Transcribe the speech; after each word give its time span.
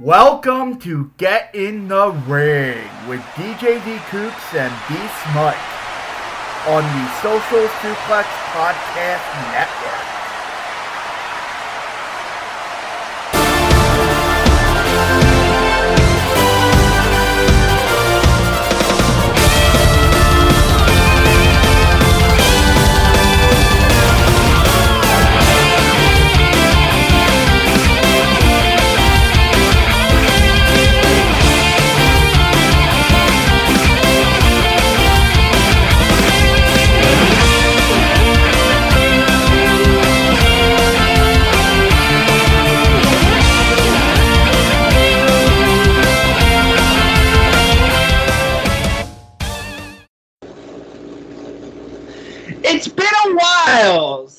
Welcome 0.00 0.80
to 0.80 1.12
Get 1.18 1.54
in 1.54 1.86
the 1.86 2.10
Ring 2.26 2.82
with 3.08 3.20
DJ 3.36 3.78
D 3.84 3.96
Coops 4.10 4.52
and 4.52 4.74
B 4.88 4.96
Smut 5.22 5.56
on 6.66 6.82
the 6.82 7.08
Social 7.22 7.68
Suplex 7.78 8.24
Podcast 8.50 9.52
Network. 9.52 10.13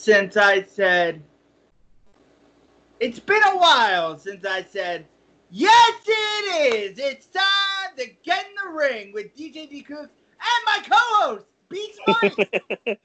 Since 0.06 0.38
I 0.38 0.62
said. 0.62 1.24
It's 3.00 3.20
been 3.20 3.42
a 3.44 3.58
while 3.58 4.18
since 4.18 4.46
I 4.46 4.64
said, 4.64 5.06
yes, 5.50 5.94
it 6.08 6.74
is. 6.74 7.00
It's 7.00 7.26
time 7.26 7.98
to 7.98 8.06
get 8.24 8.46
in 8.46 8.52
the 8.64 8.78
ring 8.78 9.12
with 9.14 9.36
DJ 9.36 9.70
D 9.70 9.82
Cooks 9.82 10.14
and 10.40 10.66
my 10.66 10.80
co-host, 10.88 11.48
B 11.70 11.94
Smart. 12.06 12.38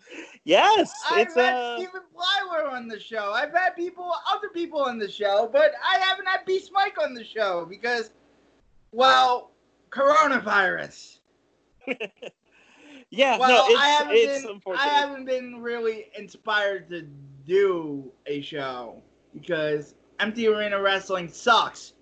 yes, 0.45 0.93
I've 1.11 1.27
it's 1.27 1.35
had 1.35 1.55
uh, 1.55 1.77
Stephen 1.77 2.03
Blywer 2.15 2.71
on 2.71 2.87
the 2.87 3.01
show. 3.01 3.33
I've 3.33 3.53
had 3.53 3.71
people, 3.71 4.13
other 4.31 4.51
people 4.51 4.83
on 4.83 4.99
the 4.99 5.11
show, 5.11 5.49
but 5.51 5.73
I 5.83 5.99
haven't 5.99 6.29
had 6.29 6.45
B 6.47 6.61
Smike 6.61 7.03
on 7.03 7.15
the 7.15 7.25
show 7.25 7.67
because, 7.69 8.11
well, 8.93 9.51
coronavirus. 9.91 11.19
yeah. 13.11 13.39
Well, 13.39 13.49
no, 13.49 13.65
it's 13.69 13.81
I 13.81 13.89
haven't 13.89 14.17
it's 14.17 14.43
been. 14.43 14.53
unfortunate. 14.53 14.87
I 14.87 14.89
haven't 14.89 15.25
been 15.25 15.61
really 15.61 16.07
inspired 16.17 16.89
to 16.91 17.03
do 17.47 18.11
a 18.27 18.41
show 18.41 19.03
because 19.35 19.95
empty 20.19 20.47
arena 20.47 20.81
wrestling 20.81 21.29
sucks. 21.29 21.93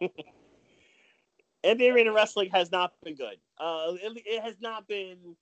empty 1.64 1.88
arena 1.90 2.12
wrestling 2.12 2.50
has 2.50 2.72
not 2.72 2.92
been 3.02 3.14
good. 3.14 3.36
Uh, 3.58 3.92
it, 4.02 4.22
it 4.26 4.42
has 4.42 4.56
not 4.60 4.88
been. 4.88 5.36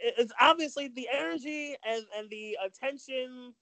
It's 0.00 0.32
obviously 0.40 0.88
the 0.88 1.08
energy 1.12 1.74
and 1.84 2.04
and 2.16 2.30
the 2.30 2.56
attention 2.64 3.52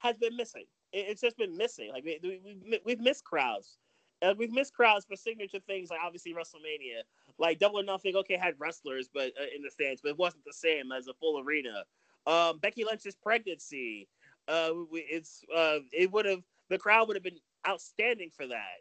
has 0.00 0.16
been 0.16 0.36
missing. 0.36 0.64
It, 0.92 1.06
it's 1.10 1.20
just 1.20 1.36
been 1.36 1.56
missing. 1.56 1.90
Like 1.92 2.04
we, 2.04 2.18
we, 2.22 2.40
we've, 2.44 2.80
we've 2.84 3.00
missed 3.00 3.24
crowds. 3.24 3.76
Uh, 4.22 4.34
we've 4.38 4.52
missed 4.52 4.72
crowds 4.72 5.04
for 5.04 5.16
signature 5.16 5.58
things 5.66 5.90
like 5.90 5.98
obviously 6.04 6.32
WrestleMania, 6.32 7.02
like 7.38 7.58
Double 7.58 7.80
or 7.80 7.82
Nothing. 7.82 8.16
Okay, 8.16 8.36
had 8.36 8.54
wrestlers, 8.58 9.08
but 9.12 9.32
uh, 9.40 9.46
in 9.54 9.62
the 9.62 9.70
stands, 9.70 10.00
but 10.00 10.10
it 10.10 10.18
wasn't 10.18 10.44
the 10.44 10.52
same 10.52 10.92
as 10.92 11.08
a 11.08 11.14
full 11.14 11.40
arena. 11.40 11.84
Um, 12.26 12.58
Becky 12.58 12.84
Lynch's 12.84 13.16
pregnancy, 13.16 14.08
uh, 14.46 14.70
it's 14.92 15.44
uh, 15.54 15.78
it 15.92 16.12
would 16.12 16.24
have 16.24 16.42
the 16.68 16.78
crowd 16.78 17.08
would 17.08 17.16
have 17.16 17.24
been 17.24 17.40
outstanding 17.68 18.30
for 18.30 18.46
that. 18.46 18.80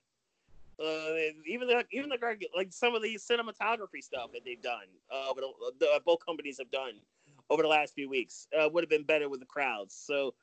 Uh, 0.79 1.13
even 1.45 1.67
the, 1.67 1.83
even 1.91 2.09
the 2.09 2.17
like 2.55 2.71
some 2.71 2.95
of 2.95 3.01
the 3.01 3.15
cinematography 3.15 4.01
stuff 4.01 4.31
that 4.33 4.41
they've 4.45 4.61
done, 4.61 4.87
uh, 5.11 5.33
but 5.33 5.43
the, 5.79 6.01
both 6.05 6.25
companies 6.25 6.57
have 6.57 6.71
done 6.71 6.93
over 7.49 7.61
the 7.61 7.67
last 7.67 7.93
few 7.93 8.09
weeks, 8.09 8.47
uh, 8.59 8.67
would 8.69 8.83
have 8.83 8.89
been 8.89 9.03
better 9.03 9.29
with 9.29 9.39
the 9.39 9.45
crowds. 9.45 9.93
So 9.93 10.33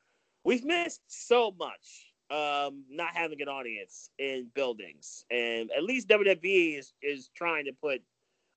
we've 0.43 0.63
missed 0.63 1.01
so 1.07 1.53
much 1.57 2.08
um, 2.31 2.83
not 2.89 3.15
having 3.15 3.41
an 3.41 3.47
audience 3.47 4.09
in 4.19 4.47
buildings, 4.53 5.25
and 5.31 5.71
at 5.75 5.83
least 5.83 6.07
WWE 6.09 6.77
is, 6.77 6.93
is 7.01 7.29
trying 7.35 7.65
to 7.65 7.71
put. 7.73 8.01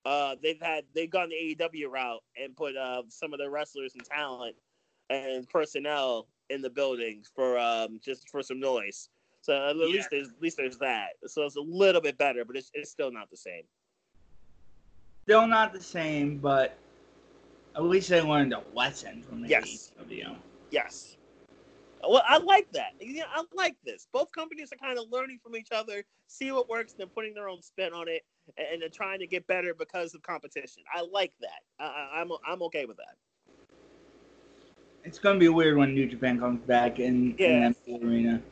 Uh, 0.04 0.34
they've 0.42 0.60
had 0.60 0.84
they've 0.94 1.10
gone 1.10 1.28
the 1.30 1.56
AEW 1.56 1.88
route 1.88 2.22
and 2.42 2.56
put 2.56 2.76
uh, 2.76 3.02
some 3.08 3.32
of 3.32 3.38
their 3.38 3.50
wrestlers 3.50 3.94
and 3.94 4.04
talent 4.04 4.56
and 5.10 5.48
personnel 5.48 6.26
in 6.50 6.60
the 6.60 6.70
buildings 6.70 7.30
for 7.34 7.58
um, 7.58 8.00
just 8.04 8.28
for 8.28 8.42
some 8.42 8.58
noise. 8.58 9.08
So 9.42 9.54
at 9.68 9.76
Yeah. 9.76 9.86
least 9.86 10.08
there's 10.10 10.28
at 10.28 10.42
least 10.42 10.56
there's 10.56 10.78
that. 10.78 11.10
So 11.26 11.42
it's 11.44 11.56
a 11.56 11.60
little 11.60 12.00
bit 12.00 12.18
better, 12.18 12.44
but 12.44 12.56
it's, 12.56 12.70
it's 12.74 12.90
still 12.90 13.12
not 13.12 13.30
the 13.30 13.36
same. 13.36 13.62
Still 15.24 15.46
not 15.46 15.72
the 15.72 15.80
same, 15.80 16.38
but 16.38 16.76
at 17.76 17.84
least 17.84 18.08
they 18.08 18.20
learned 18.20 18.52
a 18.52 18.62
lesson 18.74 19.22
from 19.22 19.40
the 19.42 19.48
Yes. 19.48 19.92
AEW. 20.00 20.36
Yes. 20.70 21.16
Well, 22.06 22.22
I 22.26 22.38
like 22.38 22.70
that. 22.72 22.92
Yeah, 23.00 23.24
I 23.32 23.44
like 23.54 23.76
this. 23.84 24.08
Both 24.12 24.32
companies 24.32 24.72
are 24.72 24.76
kind 24.76 24.98
of 24.98 25.04
learning 25.10 25.38
from 25.42 25.54
each 25.56 25.68
other, 25.70 26.04
see 26.26 26.50
what 26.50 26.68
works, 26.68 26.92
and 26.92 27.00
then 27.00 27.10
putting 27.14 27.34
their 27.34 27.48
own 27.48 27.62
spin 27.62 27.92
on 27.92 28.08
it, 28.08 28.22
and, 28.56 28.66
and 28.72 28.82
they're 28.82 28.88
trying 28.88 29.20
to 29.20 29.26
get 29.26 29.46
better 29.46 29.72
because 29.74 30.14
of 30.14 30.22
competition. 30.22 30.82
I 30.92 31.06
like 31.12 31.32
that. 31.40 31.60
I, 31.78 31.84
I, 31.84 32.20
I'm 32.20 32.30
I'm 32.46 32.62
okay 32.64 32.86
with 32.86 32.96
that. 32.96 33.16
It's 35.04 35.18
gonna 35.18 35.38
be 35.38 35.48
weird 35.48 35.76
when 35.76 35.94
New 35.94 36.06
Japan 36.06 36.38
comes 36.40 36.60
back 36.62 36.98
in, 36.98 37.36
Yeah. 37.38 37.48
in 37.48 37.62
empty 37.64 38.00
arena, 38.02 38.42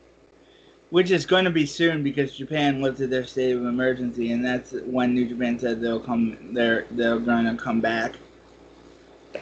which 0.89 1.11
is 1.11 1.25
going 1.25 1.45
to 1.45 1.51
be 1.51 1.65
soon 1.65 2.03
because 2.03 2.35
Japan 2.35 2.81
lifted 2.81 3.09
their 3.09 3.25
state 3.25 3.55
of 3.55 3.65
emergency, 3.65 4.31
and 4.31 4.43
that's 4.43 4.71
when 4.85 5.13
New 5.13 5.27
Japan 5.27 5.59
said 5.59 5.81
they'll 5.81 5.99
come. 5.99 6.37
They're 6.53 6.85
they're 6.91 7.19
going 7.19 7.45
to 7.45 7.61
come 7.61 7.81
back. 7.81 8.15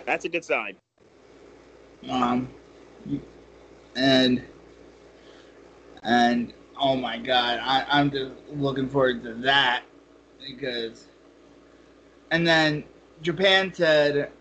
That's 0.05 0.25
a 0.25 0.29
good 0.29 0.45
sign. 0.45 0.77
Um, 2.09 2.47
and 3.95 4.43
and 6.03 6.53
oh 6.79 6.95
my 6.95 7.17
god, 7.17 7.59
I, 7.61 7.85
I'm 7.89 8.11
just 8.11 8.31
looking 8.49 8.87
forward 8.89 9.23
to 9.23 9.33
that 9.35 9.83
because. 10.39 11.07
And 12.31 12.47
then 12.47 12.83
Japan 13.21 13.73
said 13.73 14.31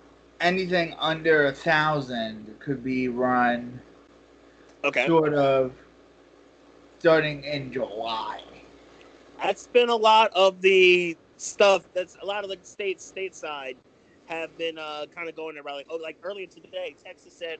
anything 0.40 0.94
under 0.98 1.46
a 1.46 1.52
thousand 1.52 2.56
could 2.60 2.82
be 2.82 3.08
run 3.08 3.80
Okay. 4.84 5.06
sort 5.06 5.34
of 5.34 5.72
starting 6.98 7.44
in 7.44 7.72
July. 7.72 8.40
That's 9.42 9.66
been 9.66 9.88
a 9.88 9.96
lot 9.96 10.30
of 10.34 10.60
the 10.60 11.16
stuff. 11.36 11.88
That's 11.94 12.16
a 12.22 12.26
lot 12.26 12.44
of 12.44 12.50
the 12.50 12.58
states 12.62 13.10
stateside 13.10 13.76
have 14.26 14.56
been 14.56 14.78
uh, 14.78 15.06
kind 15.14 15.28
of 15.28 15.34
going 15.36 15.56
around. 15.56 15.76
Like, 15.76 15.86
oh, 15.90 15.96
like 15.96 16.18
earlier 16.22 16.46
today, 16.46 16.96
Texas 17.02 17.34
said 17.34 17.58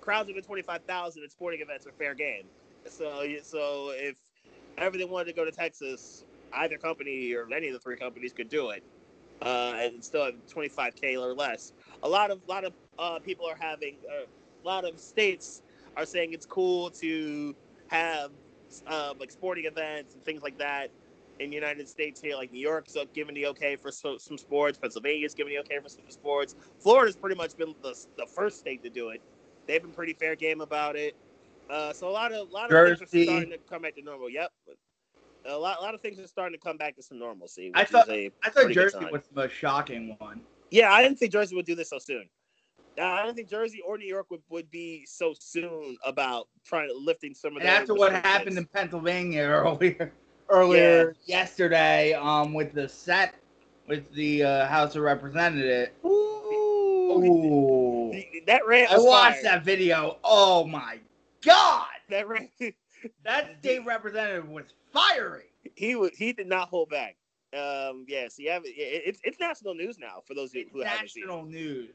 crowds 0.00 0.28
of 0.28 0.36
over 0.36 0.44
twenty 0.44 0.62
five 0.62 0.82
thousand 0.84 1.22
at 1.24 1.30
sporting 1.30 1.60
events 1.60 1.86
are 1.86 1.92
fair 1.92 2.14
game. 2.14 2.44
So, 2.86 3.26
so 3.42 3.92
if 3.94 4.16
everything 4.78 5.10
wanted 5.10 5.26
to 5.26 5.32
go 5.34 5.44
to 5.44 5.52
Texas, 5.52 6.24
either 6.54 6.78
company 6.78 7.34
or 7.34 7.46
any 7.52 7.68
of 7.68 7.74
the 7.74 7.78
three 7.80 7.96
companies 7.96 8.32
could 8.32 8.48
do 8.48 8.70
it, 8.70 8.82
uh, 9.42 9.74
and 9.76 10.02
still 10.02 10.24
have 10.24 10.34
twenty 10.48 10.68
five 10.68 10.94
k 10.94 11.16
or 11.16 11.34
less. 11.34 11.72
A 12.02 12.08
lot 12.08 12.30
of 12.30 12.40
lot 12.48 12.64
of 12.64 12.72
uh, 12.98 13.18
people 13.18 13.46
are 13.46 13.56
having 13.58 13.96
uh, 14.08 14.24
a 14.64 14.66
lot 14.66 14.84
of 14.84 14.98
states 14.98 15.62
are 15.96 16.06
saying 16.06 16.32
it's 16.32 16.46
cool 16.46 16.90
to 16.90 17.54
have 17.88 18.30
uh, 18.86 19.12
like 19.18 19.30
sporting 19.30 19.64
events 19.64 20.14
and 20.14 20.24
things 20.24 20.42
like 20.42 20.56
that 20.58 20.90
in 21.40 21.48
the 21.48 21.56
United 21.56 21.88
States 21.88 22.20
here, 22.20 22.36
like 22.36 22.52
New 22.52 22.60
York's 22.60 22.96
giving 23.14 23.34
the 23.34 23.46
okay 23.46 23.74
for 23.74 23.90
so, 23.90 24.18
some 24.18 24.36
sports, 24.36 24.78
Pennsylvania's 24.78 25.34
giving 25.34 25.54
the 25.54 25.58
okay 25.60 25.78
for 25.82 25.88
some 25.88 26.04
sports. 26.08 26.54
Florida's 26.78 27.16
pretty 27.16 27.34
much 27.34 27.56
been 27.56 27.74
the, 27.82 27.98
the 28.18 28.26
first 28.26 28.58
state 28.58 28.82
to 28.82 28.90
do 28.90 29.08
it. 29.08 29.22
They've 29.70 29.80
been 29.80 29.92
pretty 29.92 30.14
fair 30.14 30.34
game 30.34 30.60
about 30.60 30.96
it. 30.96 31.14
Uh, 31.70 31.92
so 31.92 32.08
a 32.08 32.10
lot 32.10 32.32
of 32.32 32.48
a 32.48 32.52
lot 32.52 32.72
of 32.72 32.88
things 32.98 33.00
are 33.02 33.06
starting 33.22 33.50
to 33.50 33.58
come 33.58 33.82
back 33.82 33.94
to 33.94 34.02
normal. 34.02 34.28
Yep, 34.28 34.50
a 35.46 35.56
lot 35.56 35.78
a 35.78 35.82
lot 35.82 35.94
of 35.94 36.00
things 36.00 36.18
are 36.18 36.26
starting 36.26 36.58
to 36.58 36.60
come 36.60 36.76
back 36.76 36.96
to 36.96 37.02
some 37.04 37.20
normalcy. 37.20 37.70
I 37.74 37.84
thought- 37.84 38.08
I 38.10 38.50
thought 38.50 38.72
Jersey 38.72 38.98
was 39.12 39.28
the 39.28 39.42
most 39.42 39.54
shocking 39.54 40.16
one. 40.18 40.40
Yeah, 40.72 40.92
I 40.92 41.04
didn't 41.04 41.20
think 41.20 41.30
Jersey 41.30 41.54
would 41.54 41.66
do 41.66 41.76
this 41.76 41.88
so 41.90 42.00
soon. 42.00 42.28
I 43.00 43.22
didn't 43.22 43.36
think 43.36 43.48
Jersey 43.48 43.80
or 43.86 43.96
New 43.96 44.08
York 44.08 44.26
would, 44.30 44.42
would 44.50 44.68
be 44.72 45.06
so 45.06 45.32
soon 45.38 45.96
about 46.04 46.48
trying 46.66 46.88
to 46.88 46.94
lifting 46.94 47.32
some 47.32 47.56
of 47.56 47.62
that 47.62 47.68
And 47.68 47.82
after 47.82 47.94
what 47.94 48.12
happened 48.12 48.58
in 48.58 48.66
Pennsylvania 48.66 49.42
earlier, 49.48 50.12
earlier 50.48 51.14
yesterday, 51.26 52.12
um, 52.14 52.52
with 52.54 52.72
the 52.72 52.88
set, 52.88 53.36
with 53.86 54.12
the 54.12 54.42
uh, 54.42 54.66
House 54.66 54.96
of 54.96 55.02
Representatives. 55.02 55.92
Ooh, 56.04 56.08
Ooh, 57.12 57.89
The- 58.10 58.42
that 58.46 58.66
rant 58.66 58.90
I 58.90 58.98
watched 58.98 59.34
fire. 59.36 59.42
that 59.44 59.64
video. 59.64 60.18
Oh 60.24 60.66
my 60.66 60.98
god, 61.44 61.86
That 62.08 62.28
rant, 62.28 62.50
that 63.24 63.56
state 63.60 63.84
representative 63.84 64.48
was 64.48 64.66
fiery. 64.92 65.52
he 65.76 65.94
was 65.96 66.10
he 66.16 66.32
did 66.32 66.46
not 66.48 66.68
hold 66.68 66.88
back. 66.90 67.16
Um, 67.52 68.04
yes, 68.08 68.38
you 68.38 68.50
have 68.50 68.62
it, 68.64 68.74
it's 68.76 69.20
it's 69.24 69.40
national 69.40 69.74
news 69.74 69.98
now 69.98 70.22
for 70.24 70.34
those 70.34 70.52
who, 70.52 70.60
It's 70.60 70.70
who 70.72 70.82
haven't 70.82 71.10
seen. 71.10 71.24
national 71.26 71.44
news. 71.46 71.94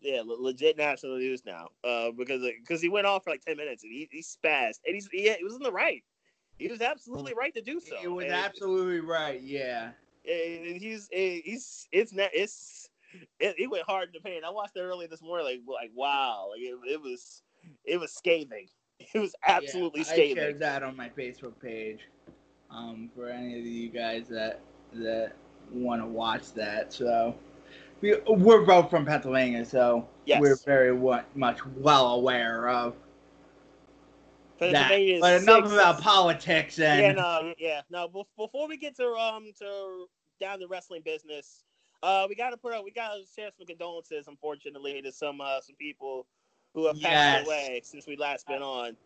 Yeah, 0.00 0.22
le- 0.24 0.40
legit 0.40 0.76
national 0.76 1.16
news 1.18 1.44
now. 1.46 1.68
Uh, 1.84 2.10
because 2.10 2.42
because 2.60 2.80
he 2.82 2.88
went 2.88 3.06
off 3.06 3.24
for 3.24 3.30
like 3.30 3.44
ten 3.44 3.56
minutes 3.56 3.82
and 3.84 3.92
he, 3.92 4.08
he 4.10 4.20
spazzed 4.20 4.80
and 4.86 4.94
he's 4.94 5.08
he, 5.12 5.32
he 5.32 5.44
was 5.44 5.54
in 5.54 5.62
the 5.62 5.72
right. 5.72 6.02
He 6.58 6.68
was 6.68 6.80
absolutely 6.82 7.32
right 7.34 7.54
to 7.54 7.62
do 7.62 7.80
so. 7.80 7.96
It 8.02 8.08
was 8.08 8.24
And- 8.26 8.34
absolutely 8.34 9.00
right. 9.00 9.40
Yeah. 9.40 9.90
and 10.28 10.76
he's 10.76 11.08
he's 11.12 11.88
it's 11.92 12.12
not 12.12 12.30
it's 12.32 12.89
it, 13.40 13.54
he 13.58 13.66
went 13.66 13.84
hard 13.84 14.08
in 14.08 14.12
the 14.14 14.20
paint. 14.20 14.44
I 14.44 14.50
watched 14.50 14.76
it 14.76 14.80
early 14.80 15.06
this 15.06 15.22
morning, 15.22 15.46
like 15.46 15.60
like 15.66 15.90
wow, 15.94 16.48
like 16.50 16.60
it, 16.60 16.74
it 16.92 17.00
was 17.00 17.42
it 17.84 17.98
was 17.98 18.12
scathing. 18.12 18.66
It 19.14 19.18
was 19.18 19.34
absolutely 19.46 20.00
yeah, 20.02 20.08
I 20.08 20.12
scathing. 20.12 20.36
shared 20.36 20.58
that 20.58 20.82
on 20.82 20.94
my 20.94 21.08
Facebook 21.08 21.58
page. 21.60 22.00
Um, 22.70 23.10
for 23.16 23.28
any 23.30 23.58
of 23.58 23.64
you 23.64 23.88
guys 23.88 24.28
that 24.28 24.60
that 24.92 25.32
want 25.72 26.02
to 26.02 26.06
watch 26.06 26.52
that, 26.52 26.92
so 26.92 27.34
we 28.02 28.16
we're 28.28 28.64
both 28.66 28.90
from 28.90 29.06
Pennsylvania, 29.06 29.64
so 29.64 30.06
Yes. 30.26 30.40
we're 30.40 30.56
very 30.66 30.92
wa- 30.92 31.22
much 31.34 31.64
well 31.78 32.08
aware 32.14 32.68
of 32.68 32.94
that. 34.58 34.90
Pennsylvania 34.90 35.20
But 35.20 35.42
enough 35.42 35.64
six- 35.64 35.72
about 35.74 36.00
politics 36.00 36.78
and 36.78 37.00
yeah, 37.00 37.12
no, 37.12 37.54
yeah, 37.58 37.80
no. 37.90 38.08
Before 38.36 38.68
we 38.68 38.76
get 38.76 38.94
to 38.96 39.08
um 39.14 39.50
to 39.58 40.06
down 40.40 40.60
the 40.60 40.68
wrestling 40.68 41.02
business, 41.04 41.64
uh, 42.02 42.26
we 42.28 42.34
got 42.34 42.50
to 42.50 42.56
put 42.56 42.72
up, 42.74 42.84
we 42.84 42.90
got 42.90 43.14
to 43.14 43.22
share 43.34 43.50
some 43.56 43.66
condolences, 43.66 44.26
unfortunately, 44.28 45.00
to 45.02 45.12
some 45.12 45.40
uh 45.40 45.60
some 45.60 45.76
people 45.76 46.26
who 46.74 46.86
have 46.86 46.96
Yes. 46.98 47.34
passed 47.36 47.46
away 47.46 47.80
since 47.84 48.06
we 48.06 48.16
last 48.16 48.46
been 48.46 48.62
on. 48.62 48.96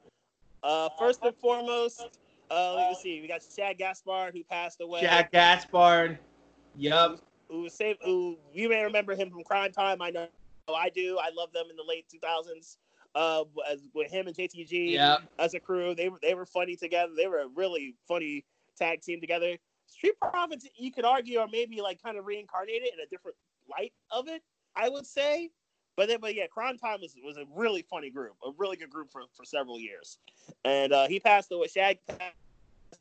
Uh, 0.62 0.88
first 0.98 1.22
and 1.24 1.34
foremost, 1.36 2.18
uh, 2.50 2.74
let's 2.74 3.02
see, 3.02 3.20
we 3.20 3.28
got 3.28 3.42
Shad 3.56 3.78
Gaspard 3.78 4.34
who 4.34 4.42
passed 4.44 4.80
away. 4.80 5.00
Shad 5.00 5.30
Gaspard. 5.32 6.18
Yup. 6.76 7.20
who 7.48 7.62
was 7.62 7.74
saved, 7.74 8.00
who 8.04 8.36
you 8.52 8.68
may 8.68 8.82
remember 8.82 9.14
him 9.14 9.30
from 9.30 9.44
Cryme 9.44 9.72
Tyme. 9.72 10.00
I 10.02 10.10
know 10.10 10.26
I 10.74 10.88
do. 10.90 11.18
I 11.20 11.30
love 11.36 11.52
them 11.52 11.66
in 11.70 11.76
the 11.76 11.84
late 11.86 12.06
2000s. 12.12 12.76
Uh, 13.14 13.44
as, 13.70 13.86
with 13.94 14.10
him 14.10 14.26
and 14.26 14.34
JTG 14.34 14.92
Yep. 14.92 15.22
as 15.38 15.54
a 15.54 15.60
crew, 15.60 15.94
they 15.94 16.08
were 16.08 16.18
they 16.20 16.34
were 16.34 16.46
funny 16.46 16.74
together. 16.74 17.12
They 17.16 17.28
were 17.28 17.40
a 17.40 17.48
really 17.48 17.94
funny 18.08 18.44
tag 18.76 19.02
team 19.02 19.20
together. 19.20 19.56
Street 19.86 20.18
Profits, 20.20 20.66
you 20.76 20.92
could 20.92 21.04
argue, 21.04 21.38
are 21.38 21.48
maybe 21.50 21.80
like 21.80 22.02
kind 22.02 22.18
of 22.18 22.26
reincarnated 22.26 22.88
in 22.92 23.00
a 23.00 23.06
different 23.08 23.36
light 23.70 23.92
of 24.10 24.28
it. 24.28 24.42
I 24.76 24.88
would 24.88 25.06
say, 25.06 25.50
but 25.96 26.08
then, 26.08 26.18
but 26.20 26.34
yeah, 26.34 26.46
Cryme 26.46 26.78
Tyme 26.78 27.00
was 27.00 27.14
was 27.24 27.36
a 27.36 27.44
really 27.54 27.82
funny 27.82 28.10
group, 28.10 28.34
a 28.44 28.50
really 28.58 28.76
good 28.76 28.90
group 28.90 29.10
for 29.12 29.22
for 29.34 29.44
several 29.44 29.78
years. 29.78 30.18
And 30.64 30.92
uh, 30.92 31.06
he 31.06 31.20
passed 31.20 31.52
away. 31.52 31.68
Shad 31.68 31.98
passed 32.06 32.34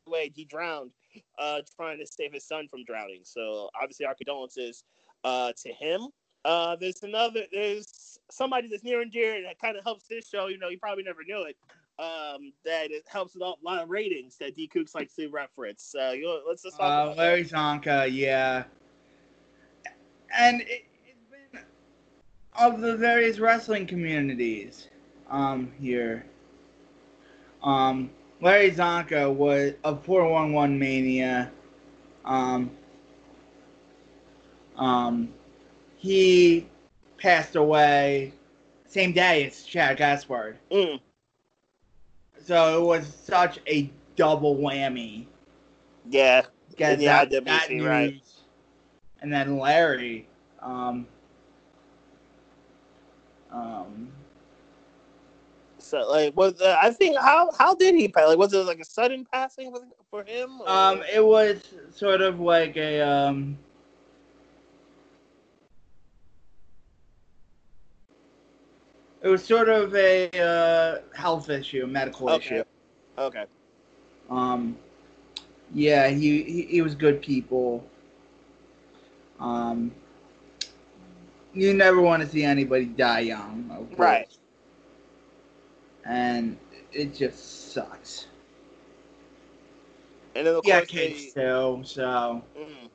away. 0.06 0.30
He 0.34 0.44
drowned 0.44 0.92
uh, 1.38 1.60
trying 1.76 1.98
to 1.98 2.06
save 2.06 2.32
his 2.32 2.44
son 2.44 2.68
from 2.68 2.84
drowning. 2.84 3.20
So 3.24 3.70
obviously, 3.80 4.06
our 4.06 4.14
condolences 4.14 4.84
uh, 5.24 5.52
to 5.62 5.72
him. 5.72 6.08
Uh, 6.44 6.76
there's 6.76 7.02
another. 7.02 7.44
There's 7.52 8.18
somebody 8.30 8.68
that's 8.68 8.84
near 8.84 9.00
and 9.00 9.10
dear 9.10 9.42
that 9.42 9.58
kind 9.58 9.76
of 9.76 9.84
helps 9.84 10.06
this 10.06 10.28
show. 10.28 10.46
You 10.46 10.58
know, 10.58 10.68
you 10.68 10.78
probably 10.78 11.04
never 11.04 11.24
knew 11.26 11.42
it. 11.44 11.56
Um, 11.98 12.52
that 12.64 12.90
it 12.90 13.04
helps 13.06 13.34
with 13.34 13.42
a 13.42 13.54
lot 13.62 13.82
of 13.82 13.88
ratings 13.88 14.36
that 14.38 14.56
D 14.56 14.68
Kooks 14.72 14.94
likes 14.96 15.14
to 15.14 15.28
reference. 15.28 15.94
Uh, 15.94 16.10
you 16.10 16.24
know, 16.24 16.40
let's 16.46 16.62
just 16.62 16.76
talk 16.76 16.84
Uh, 16.84 17.04
about 17.12 17.16
Larry 17.16 17.44
Csonka, 17.44 18.08
yeah. 18.12 18.64
And 20.36 20.62
it, 20.62 20.84
it's 21.06 21.24
been 21.52 21.60
of 22.58 22.80
the 22.80 22.96
various 22.96 23.38
wrestling 23.38 23.86
communities 23.86 24.88
um, 25.30 25.70
here. 25.80 26.26
Um, 27.62 28.10
Larry 28.40 28.72
Csonka 28.72 29.32
was 29.32 29.74
of 29.84 30.04
411 30.04 30.76
Mania. 30.78 31.52
Um, 32.24 32.70
um, 34.76 35.28
he 35.96 36.66
passed 37.18 37.54
away 37.54 38.32
same 38.86 39.12
day 39.12 39.46
as 39.46 39.66
Shad 39.66 39.96
Gaspard. 39.96 40.58
Mm, 40.70 41.00
So 42.44 42.82
it 42.82 42.86
was 42.86 43.06
such 43.06 43.58
a 43.66 43.90
double 44.16 44.56
whammy. 44.56 45.26
yeah, 46.10 46.42
get 46.76 47.00
Yeah, 47.00 47.24
that, 47.24 47.44
that 47.46 47.70
news. 47.70 47.86
right. 47.86 48.14
And 49.20 49.32
then 49.32 49.58
Larry, 49.58 50.26
um, 50.60 51.06
um, 53.50 54.08
so 55.78 56.08
like, 56.10 56.36
was 56.36 56.60
uh, 56.60 56.76
I 56.80 56.90
think 56.90 57.18
how 57.18 57.50
how 57.58 57.74
did 57.74 57.94
he 57.94 58.08
pass? 58.08 58.28
Like, 58.28 58.38
was 58.38 58.52
it 58.52 58.66
like 58.66 58.80
a 58.80 58.84
sudden 58.84 59.26
passing 59.32 59.74
for, 60.10 60.24
him? 60.24 60.60
or- 60.60 60.68
um, 60.68 61.02
it 61.12 61.24
was 61.24 61.62
sort 61.94 62.20
of 62.20 62.40
like 62.40 62.76
a, 62.76 63.00
um, 63.00 63.56
it 69.24 69.28
was 69.28 69.42
sort 69.42 69.70
of 69.70 69.94
a 69.96 70.30
uh, 70.38 71.00
health 71.16 71.48
issue, 71.48 71.82
a 71.84 71.86
medical 71.86 72.28
Okay. 72.28 72.58
issue. 72.58 72.62
okay. 73.16 73.46
Um, 74.28 74.76
yeah, 75.72 76.08
he, 76.08 76.42
he 76.42 76.62
he 76.64 76.82
was 76.82 76.94
good 76.94 77.22
people. 77.22 77.82
Um, 79.40 79.92
you 81.54 81.72
never 81.72 82.00
want 82.02 82.22
to 82.22 82.28
see 82.28 82.44
anybody 82.44 82.84
die 82.84 83.20
young. 83.20 83.88
Right. 83.96 84.28
And 86.04 86.58
it 86.92 87.14
just 87.14 87.72
sucks. 87.72 88.26
And 90.34 90.46
then 90.46 90.54
of 90.56 90.64
Yeah, 90.66 90.82
kids 90.82 91.32
they, 91.32 91.40
too. 91.40 91.80
So, 91.84 92.42
mm, 92.58 92.90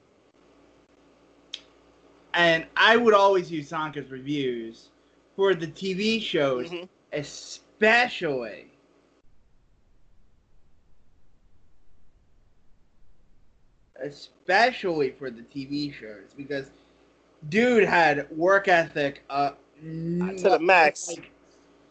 and 2.36 2.68
I 2.78 2.98
would 2.98 3.16
always 3.16 3.52
use 3.52 3.72
Csonka's 3.72 4.12
reviews 4.12 4.90
for 5.40 5.56
the 5.56 5.68
TV 5.68 6.22
shows, 6.22 6.70
mhm. 6.70 6.90
especially. 7.14 8.74
Especially 14.04 15.12
for 15.12 15.32
the 15.32 15.44
TV 15.44 15.94
shows, 15.94 16.34
because 16.36 16.72
dude 17.48 17.86
had 17.86 18.30
work 18.32 18.68
ethic 18.68 19.24
uh, 19.30 19.52
to 19.82 20.36
the 20.36 20.60
max. 20.60 21.08
like, 21.08 21.32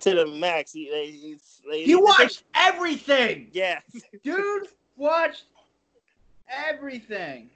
to 0.01 0.15
the 0.15 0.27
max. 0.27 0.71
He 0.71 0.85
he's, 1.11 1.63
they, 1.71 1.85
he 1.85 1.95
watched 1.95 2.43
everything. 2.55 3.49
Yeah, 3.53 3.81
Dude 4.23 4.69
watched 4.99 5.45
everything. 6.51 7.49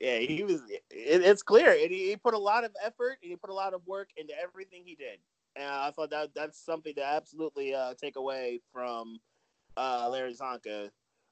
Yeah. 0.00 0.18
He 0.18 0.42
was. 0.42 0.62
It, 0.68 0.82
it's 0.90 1.42
clear, 1.42 1.70
and 1.70 1.90
he, 1.90 2.10
he 2.10 2.16
put 2.16 2.34
a 2.34 2.38
lot 2.38 2.64
of 2.64 2.72
effort 2.84 3.18
and 3.22 3.30
he 3.30 3.36
put 3.36 3.50
a 3.50 3.54
lot 3.54 3.74
of 3.74 3.86
work 3.86 4.08
into 4.16 4.32
everything 4.40 4.82
he 4.84 4.94
did. 4.94 5.18
And 5.56 5.66
I 5.66 5.90
thought 5.90 6.10
that 6.10 6.34
that's 6.34 6.64
something 6.64 6.94
to 6.96 7.04
absolutely 7.04 7.74
uh, 7.74 7.94
take 8.00 8.16
away 8.16 8.60
from 8.72 9.18
uh, 9.76 10.08
Larry 10.10 10.34
Csonka, 10.34 10.90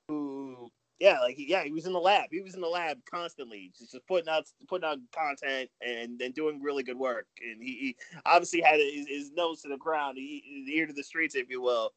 who. 0.08 0.70
Yeah, 1.00 1.18
like 1.20 1.34
he, 1.34 1.50
yeah, 1.50 1.64
he 1.64 1.72
was 1.72 1.86
in 1.86 1.92
the 1.92 1.98
lab. 1.98 2.28
He 2.30 2.40
was 2.40 2.54
in 2.54 2.60
the 2.60 2.68
lab 2.68 2.98
constantly, 3.04 3.72
just, 3.76 3.90
just 3.90 4.06
putting 4.06 4.28
out 4.28 4.44
putting 4.68 4.88
out 4.88 4.98
content 5.12 5.68
and, 5.84 6.22
and 6.22 6.32
doing 6.32 6.62
really 6.62 6.84
good 6.84 6.96
work. 6.96 7.26
And 7.42 7.60
he, 7.60 7.72
he 7.72 7.96
obviously 8.24 8.60
had 8.60 8.78
his, 8.78 9.08
his 9.08 9.32
nose 9.32 9.60
to 9.62 9.68
the 9.68 9.76
ground, 9.76 10.18
he, 10.18 10.64
his 10.64 10.72
ear 10.72 10.86
to 10.86 10.92
the 10.92 11.02
streets, 11.02 11.34
if 11.34 11.50
you 11.50 11.60
will, 11.60 11.90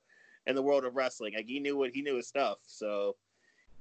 in 0.48 0.56
the 0.56 0.64
world 0.64 0.84
of 0.84 0.96
wrestling. 0.96 1.36
Like 1.36 1.46
he 1.46 1.60
knew 1.60 1.78
what 1.78 1.92
he 1.92 2.02
knew 2.02 2.16
his 2.16 2.28
stuff. 2.28 2.58
So 2.66 3.16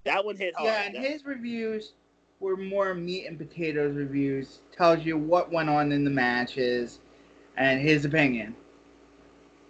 that 0.05 0.23
one 0.23 0.37
hit 0.37 0.55
hard. 0.55 0.67
Yeah, 0.67 0.83
and 0.83 0.95
That- 0.95 1.11
his 1.11 1.25
reviews 1.25 1.95
were 2.41 2.57
more 2.57 2.95
meat 2.95 3.27
and 3.27 3.39
potatoes 3.39 3.97
reviews. 3.97 4.61
Tells 4.73 5.05
you 5.05 5.17
what 5.17 5.51
went 5.51 5.69
on 5.69 5.93
in 5.93 6.05
the 6.05 6.11
matches 6.11 7.01
and 7.57 7.81
his 7.81 8.05
opinion, 8.05 8.55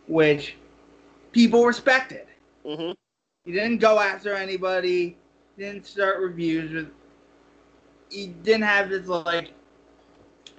which 0.08 0.56
people 1.32 1.64
respected. 1.64 2.26
Mhm. 2.64 2.96
He 3.44 3.52
didn't 3.52 3.78
go 3.78 4.00
after 4.00 4.35
anybody. 4.35 5.16
Didn't 5.56 5.87
start 5.87 6.20
reviews 6.20 6.73
with. 6.73 6.90
He 8.11 8.28
didn't 8.28 8.64
have 8.64 8.88
this 8.88 9.06
like, 9.06 9.52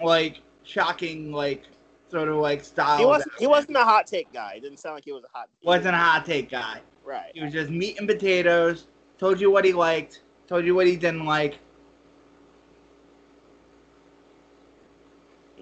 like 0.02 0.42
shocking 0.64 1.32
like 1.32 1.64
sort 2.10 2.30
of 2.30 2.38
like 2.38 2.64
style. 2.64 2.98
He 2.98 3.06
wasn't. 3.06 3.32
He 3.40 3.48
wasn't 3.48 3.78
a 3.78 3.84
hot 3.84 4.08
take 4.08 4.32
guy. 4.32 4.54
It 4.58 4.62
didn't 4.62 4.80
sound 4.80 4.96
like 4.96 5.06
he 5.06 5.12
was 5.12 5.24
a 5.24 5.38
hot. 5.38 5.50
wasn't 5.64 5.96
a 5.96 5.98
hot 5.98 6.26
take 6.26 6.50
guy. 6.50 6.82
Right. 7.04 7.32
He 7.34 7.42
was 7.42 7.54
just 7.54 7.70
meat 7.70 8.00
and 8.00 8.08
potatoes. 8.08 8.88
Told 9.18 9.40
you 9.40 9.50
what 9.52 9.66
he 9.66 9.74
liked. 9.74 10.22
Told 10.48 10.66
you 10.66 10.76
what 10.76 10.88
he 10.88 10.96
didn't 10.96 11.26
like. 11.26 11.60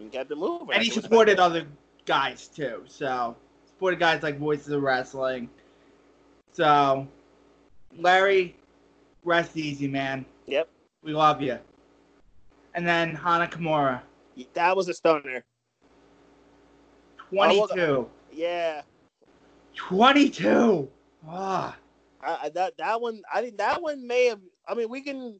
And 0.06 0.12
kept 0.12 0.30
it 0.30 0.38
moving. 0.38 0.70
And 0.72 0.84
he 0.84 0.92
supported 0.92 1.40
other 1.40 1.66
guys 2.06 2.48
too. 2.48 2.84
So 2.86 3.36
supported 3.66 4.00
guys 4.00 4.22
like 4.22 4.38
Voices 4.38 4.70
of 4.70 4.84
Wrestling. 4.84 5.50
So 6.52 7.08
Larry, 7.98 8.56
rest 9.24 9.58
easy, 9.58 9.88
man. 9.88 10.24
Yep. 10.46 10.70
We 11.02 11.14
love 11.14 11.42
you. 11.42 11.58
And 12.76 12.86
then 12.88 13.16
Hana 13.16 13.48
Kimura, 13.48 14.02
That 14.54 14.78
was 14.78 14.90
a 14.90 14.94
stunner. 14.94 15.44
22. 17.32 18.08
Yeah. 18.32 18.84
22. 19.74 20.88
Ah, 21.28 21.76
I, 22.22 22.50
that 22.50 22.78
that 22.78 23.02
one. 23.02 23.24
I 23.34 23.42
think 23.42 23.58
that 23.58 23.82
one 23.82 24.06
may 24.06 24.26
have. 24.26 24.40
I 24.68 24.76
mean, 24.76 24.88
we 24.88 25.02
can. 25.02 25.40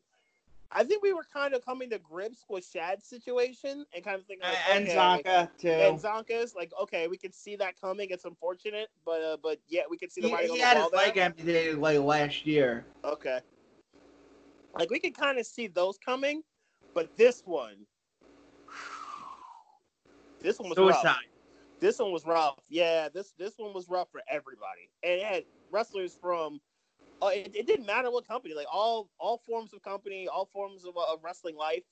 I 0.72 0.84
think 0.84 1.04
we 1.04 1.14
were 1.14 1.26
kind 1.32 1.54
of 1.54 1.64
coming 1.64 1.90
to 1.92 2.00
grips 2.00 2.46
with 2.50 2.66
Shad's 2.66 3.08
situation 3.08 3.86
and 3.94 4.04
kind 4.04 4.20
of 4.20 4.26
thinking, 4.26 4.48
like, 4.48 4.58
and 4.70 4.88
okay, 4.88 4.98
Csonka 4.98 5.50
too. 5.58 5.70
and 5.70 6.00
Csonka's 6.00 6.56
like, 6.56 6.72
okay, 6.82 7.08
we 7.08 7.18
can 7.18 7.32
see 7.32 7.56
that 7.58 7.80
coming. 7.80 8.10
It's 8.10 8.26
unfortunate, 8.26 8.90
but 9.06 9.22
uh, 9.22 9.38
but 9.42 9.60
yeah, 9.68 9.84
we 9.90 9.98
can 9.98 10.10
see 10.10 10.22
the 10.22 10.28
he, 10.28 10.48
he 10.48 10.60
had 10.60 10.78
his 10.78 10.92
leg 10.92 11.18
amputated 11.18 11.78
like 11.78 12.00
last 12.00 12.46
year. 12.46 12.86
Okay, 13.04 13.40
like 14.78 14.90
we 14.90 15.00
could 15.00 15.16
kind 15.16 15.40
of 15.40 15.46
see 15.46 15.68
those 15.68 15.98
coming, 15.98 16.42
but 16.94 17.16
this 17.16 17.44
one, 17.46 17.86
this 20.42 20.60
one 20.60 20.70
was 20.70 20.78
rough. 20.78 21.18
This 21.80 22.00
one 22.00 22.12
was 22.12 22.26
rough. 22.26 22.60
Yeah, 22.70 23.10
this 23.14 23.34
this 23.38 23.54
one 23.58 23.74
was 23.74 23.88
rough 23.88 24.10
for 24.12 24.22
everybody, 24.30 24.90
and 25.04 25.14
it 25.14 25.24
had 25.24 25.44
wrestlers 25.72 26.18
from. 26.20 26.60
Uh, 27.22 27.28
it, 27.28 27.56
it 27.56 27.68
didn't 27.68 27.86
matter 27.86 28.12
what 28.12 28.28
company, 28.28 28.54
like 28.54 28.68
all 28.72 29.10
all 29.20 29.42
forms 29.46 29.74
of 29.74 29.82
company, 29.82 30.28
all 30.28 30.46
forms 30.46 30.86
of, 30.86 30.98
of 30.98 31.20
wrestling 31.24 31.56
life, 31.56 31.84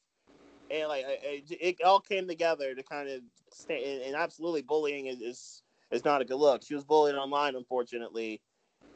and 0.70 0.88
like 0.90 1.06
it, 1.08 1.46
it 1.50 1.84
all 1.84 2.00
came 2.00 2.28
together 2.28 2.76
to 2.76 2.84
kind 2.84 3.10
of 3.10 3.22
stay. 3.52 3.96
And, 3.96 4.04
and 4.04 4.16
absolutely, 4.16 4.62
bullying 4.62 5.08
is, 5.08 5.22
is 5.22 5.64
is 5.92 6.04
not 6.04 6.22
a 6.22 6.26
good 6.26 6.36
look. 6.36 6.64
She 6.64 6.76
was 6.76 6.84
bullied 6.84 7.16
online, 7.16 7.56
unfortunately, 7.56 8.42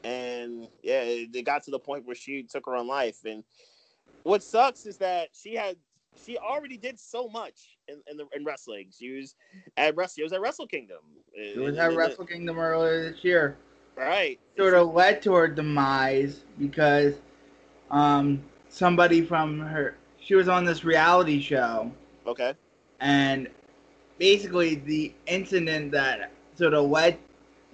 and 0.04 0.68
yeah, 0.82 1.02
it, 1.02 1.34
it 1.34 1.42
got 1.42 1.62
to 1.64 1.70
the 1.70 1.78
point 1.78 2.04
where 2.04 2.16
she 2.16 2.42
took 2.42 2.66
her 2.66 2.76
own 2.76 2.86
life. 2.86 3.18
And 3.24 3.42
what 4.24 4.42
sucks 4.42 4.84
is 4.84 4.98
that 4.98 5.30
she 5.32 5.54
had 5.54 5.76
she 6.24 6.36
already 6.36 6.76
did 6.76 7.00
so 7.00 7.28
much 7.28 7.78
in 7.88 8.02
in, 8.06 8.18
the, 8.18 8.26
in 8.34 8.44
wrestling. 8.44 8.90
She 8.96 9.12
was 9.12 9.34
at 9.76 9.96
Wrestle. 9.96 10.20
It 10.20 10.24
was 10.24 10.32
at 10.34 10.40
Wrestle 10.42 10.66
Kingdom. 10.66 10.98
It 11.32 11.58
was 11.58 11.78
at 11.78 11.94
Wrestle 11.94 12.26
Kingdom 12.26 12.58
earlier 12.58 13.10
this 13.10 13.24
year. 13.24 13.56
Right. 13.98 14.38
Sort 14.56 14.74
of 14.74 14.94
led 14.94 15.22
to 15.22 15.34
her 15.34 15.48
demise 15.48 16.44
because 16.58 17.14
um, 17.90 18.42
somebody 18.68 19.22
from 19.22 19.60
her 19.60 19.96
she 20.20 20.34
was 20.34 20.48
on 20.48 20.64
this 20.64 20.84
reality 20.84 21.40
show 21.40 21.90
Okay. 22.26 22.54
and 23.00 23.48
basically 24.18 24.74
the 24.76 25.12
incident 25.26 25.90
that 25.92 26.30
sort 26.54 26.74
of 26.74 26.90
led 26.90 27.18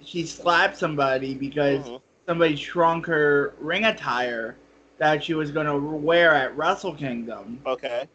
she 0.03 0.25
slapped 0.25 0.77
somebody 0.77 1.33
because 1.33 1.85
Mhm. 1.85 2.01
somebody 2.27 2.55
shrunk 2.55 3.05
her 3.07 3.53
ring 3.59 3.85
attire 3.85 4.55
that 4.97 5.23
she 5.23 5.33
was 5.33 5.51
going 5.51 5.65
to 5.67 5.77
wear 5.77 6.33
at 6.33 6.55
Wrestle 6.55 6.93
Kingdom 6.93 7.59
Okay. 7.65 8.07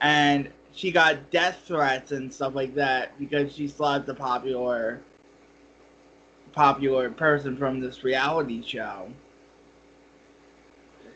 and 0.00 0.50
she 0.72 0.90
got 0.90 1.30
death 1.30 1.62
threats 1.66 2.12
and 2.12 2.32
stuff 2.32 2.54
like 2.54 2.74
that 2.74 3.16
because 3.18 3.54
she 3.54 3.68
slapped 3.68 4.08
a 4.08 4.14
popular 4.14 5.00
popular 6.52 7.10
person 7.10 7.56
from 7.56 7.80
this 7.80 8.04
reality 8.04 8.62
show. 8.62 9.10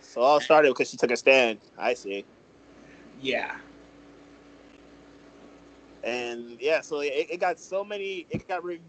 So 0.00 0.20
all 0.20 0.40
started 0.40 0.68
because 0.68 0.90
she 0.90 0.96
took 0.96 1.10
a 1.10 1.16
stand. 1.16 1.58
I 1.76 1.94
see. 1.94 2.24
Yeah. 3.20 3.56
And 6.04 6.60
yeah, 6.60 6.82
so 6.82 7.00
it, 7.00 7.26
it 7.30 7.40
got 7.40 7.58
so 7.58 7.82
many. 7.82 8.26
It 8.30 8.46
got 8.46 8.62
re, 8.62 8.80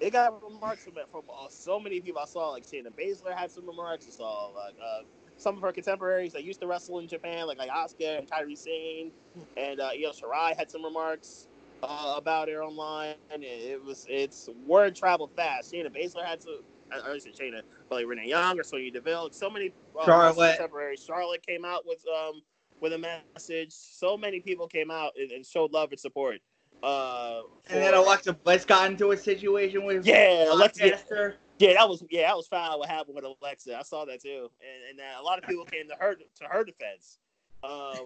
it 0.00 0.10
got 0.10 0.42
remarks 0.42 0.84
from 0.84 0.94
from 1.10 1.22
uh, 1.30 1.48
so 1.48 1.80
many 1.80 2.00
people. 2.00 2.20
I 2.20 2.26
saw 2.26 2.50
like 2.50 2.64
Shayna 2.64 2.92
Baszler 2.92 3.34
had 3.34 3.50
some 3.50 3.66
remarks. 3.66 4.06
I 4.06 4.10
saw 4.10 4.48
like 4.48 4.74
uh, 4.84 5.02
some 5.36 5.56
of 5.56 5.62
her 5.62 5.72
contemporaries 5.72 6.32
that 6.34 6.44
used 6.44 6.60
to 6.60 6.66
wrestle 6.66 6.98
in 6.98 7.08
Japan, 7.08 7.46
like 7.46 7.58
like 7.58 7.70
Asuka 7.70 8.18
and 8.18 8.30
Kairi 8.30 8.56
Sane, 8.56 9.10
and 9.56 9.80
uh, 9.80 9.90
Io 9.94 10.10
Shirai 10.10 10.54
had 10.56 10.70
some 10.70 10.84
remarks 10.84 11.48
uh, 11.82 12.14
about 12.16 12.48
her 12.48 12.62
online. 12.62 13.14
And 13.32 13.42
it, 13.44 13.82
was 13.84 14.06
it's 14.08 14.48
word 14.66 14.94
traveled 14.94 15.30
fast. 15.36 15.72
Shayna 15.72 15.94
Baszler 15.94 16.24
had 16.24 16.42
some. 16.42 16.60
I 16.92 17.12
I 17.12 17.18
said 17.18 17.34
Shayna, 17.34 17.62
but 17.88 17.96
like 17.96 18.06
Renee 18.06 18.28
Young 18.28 18.58
or 18.58 18.62
Sonya 18.62 18.90
Deville. 18.90 19.30
So 19.32 19.48
many 19.50 19.72
uh, 19.98 20.04
Charlotte. 20.04 20.56
contemporaries. 20.58 21.02
Charlotte 21.04 21.44
came 21.46 21.64
out 21.64 21.86
with 21.86 22.04
um 22.08 22.42
with 22.80 22.92
a 22.92 22.98
message. 22.98 23.72
So 23.72 24.16
many 24.16 24.40
people 24.40 24.66
came 24.66 24.90
out 24.90 25.12
and, 25.18 25.30
and 25.30 25.46
showed 25.46 25.72
love 25.72 25.90
and 25.92 26.00
support. 26.00 26.38
Uh, 26.82 27.42
And 27.70 27.80
then 27.80 27.92
for- 27.92 27.98
Alexa 28.00 28.32
Bliss 28.32 28.64
got 28.64 28.90
into 28.90 29.12
a 29.12 29.16
situation 29.16 29.84
with 29.84 30.04
Yeah, 30.04 30.46
Alexa- 30.52 30.82
Podcaster. 30.82 31.34
yeah, 31.60 31.74
that 31.74 31.88
was 31.88 32.02
yeah, 32.10 32.26
that 32.28 32.36
was 32.36 32.48
foul. 32.48 32.80
What 32.80 32.88
happened 32.88 33.14
with 33.14 33.24
Alexa? 33.40 33.78
I 33.78 33.82
saw 33.82 34.04
that 34.06 34.20
too, 34.20 34.50
and, 34.60 34.90
and 34.90 35.00
uh, 35.00 35.20
a 35.20 35.22
lot 35.22 35.38
of 35.38 35.44
people 35.48 35.64
came 35.64 35.88
to 35.88 35.94
her 35.94 36.14
to 36.16 36.44
her 36.50 36.64
defense. 36.64 37.18
Uh, 37.62 37.98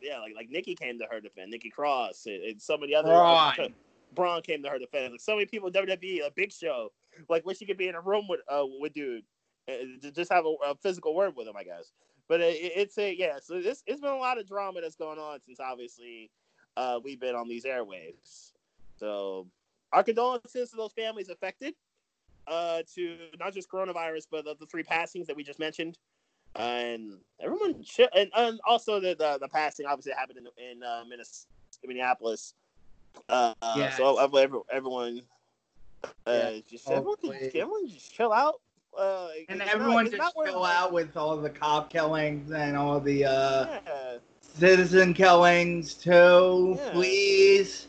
yeah, 0.00 0.18
like 0.20 0.34
like 0.34 0.50
Nikki 0.50 0.74
came 0.74 0.98
to 0.98 1.06
her 1.10 1.20
defense. 1.20 1.50
Nikki 1.50 1.70
Cross 1.70 2.26
and, 2.26 2.42
and 2.44 2.62
some 2.62 2.82
of 2.82 2.88
the 2.88 2.94
other 2.94 3.08
Braun. 3.08 3.52
uh, 3.58 3.68
Braun 4.14 4.42
came 4.42 4.62
to 4.62 4.68
her 4.68 4.78
defense. 4.78 5.12
Like 5.12 5.20
so 5.20 5.34
many 5.34 5.46
people 5.46 5.70
WWE, 5.70 6.26
a 6.26 6.30
big 6.30 6.52
show, 6.52 6.92
like 7.28 7.44
wish 7.44 7.58
she 7.58 7.66
could 7.66 7.76
be 7.78 7.88
in 7.88 7.94
a 7.94 8.00
room 8.00 8.26
with 8.28 8.40
uh 8.48 8.64
with 8.78 8.92
dude, 8.92 9.24
uh, 9.68 9.72
just 10.12 10.32
have 10.32 10.44
a, 10.46 10.54
a 10.70 10.74
physical 10.76 11.14
word 11.14 11.34
with 11.36 11.46
him, 11.48 11.56
I 11.56 11.64
guess. 11.64 11.92
But 12.28 12.40
it- 12.40 12.72
it's 12.76 12.96
a 12.98 13.14
yeah. 13.14 13.38
So 13.42 13.60
this 13.60 13.82
it's 13.86 14.00
been 14.00 14.10
a 14.12 14.16
lot 14.16 14.38
of 14.38 14.46
drama 14.46 14.80
that's 14.80 14.96
going 14.96 15.18
on 15.18 15.40
since 15.40 15.60
obviously 15.60 16.30
uh 16.76 17.00
we've 17.02 17.20
been 17.20 17.34
on 17.34 17.48
these 17.48 17.64
airwaves. 17.64 18.52
So 18.96 19.46
our 19.92 20.02
condolences 20.04 20.70
to 20.70 20.76
those 20.76 20.92
families 20.92 21.28
affected 21.30 21.74
uh, 22.46 22.82
to 22.94 23.16
not 23.38 23.52
just 23.54 23.68
coronavirus, 23.70 24.26
but 24.30 24.44
the, 24.44 24.54
the 24.58 24.66
three 24.66 24.82
passings 24.82 25.26
that 25.26 25.36
we 25.36 25.42
just 25.44 25.58
mentioned, 25.58 25.98
and 26.56 27.18
everyone, 27.40 27.82
ch- 27.82 28.00
and, 28.14 28.30
and 28.36 28.60
also 28.66 29.00
the, 29.00 29.14
the 29.14 29.38
the 29.40 29.48
passing 29.48 29.86
obviously 29.86 30.12
happened 30.12 30.38
in 30.38 30.72
in 30.72 30.82
uh, 30.82 31.04
Minnes- 31.08 31.46
Minneapolis. 31.84 32.54
Uh, 33.28 33.54
Yes. 33.76 33.96
So 33.96 34.18
every- 34.18 34.40
every- 34.40 34.60
everyone, 34.70 35.22
uh, 36.04 36.08
Yeah, 36.26 36.58
just 36.68 36.88
everyone, 36.90 37.16
can, 37.18 37.50
everyone 37.54 37.88
just 37.88 38.12
chill 38.14 38.32
out. 38.32 38.60
Uh, 38.98 39.28
And 39.48 39.60
it's 39.60 39.66
not- 39.66 39.74
everyone 39.74 40.10
just 40.10 40.34
chill 40.44 40.64
out 40.64 40.92
with 40.92 41.16
all 41.16 41.36
the 41.36 41.50
cop 41.50 41.90
killings 41.90 42.50
and 42.52 42.76
all 42.76 43.00
the 43.00 43.24
uh, 43.24 43.66
Yeah. 43.86 44.18
citizen 44.40 45.14
killings 45.14 45.94
too. 45.94 46.76
Yeah. 46.78 46.90
Please. 46.92 47.86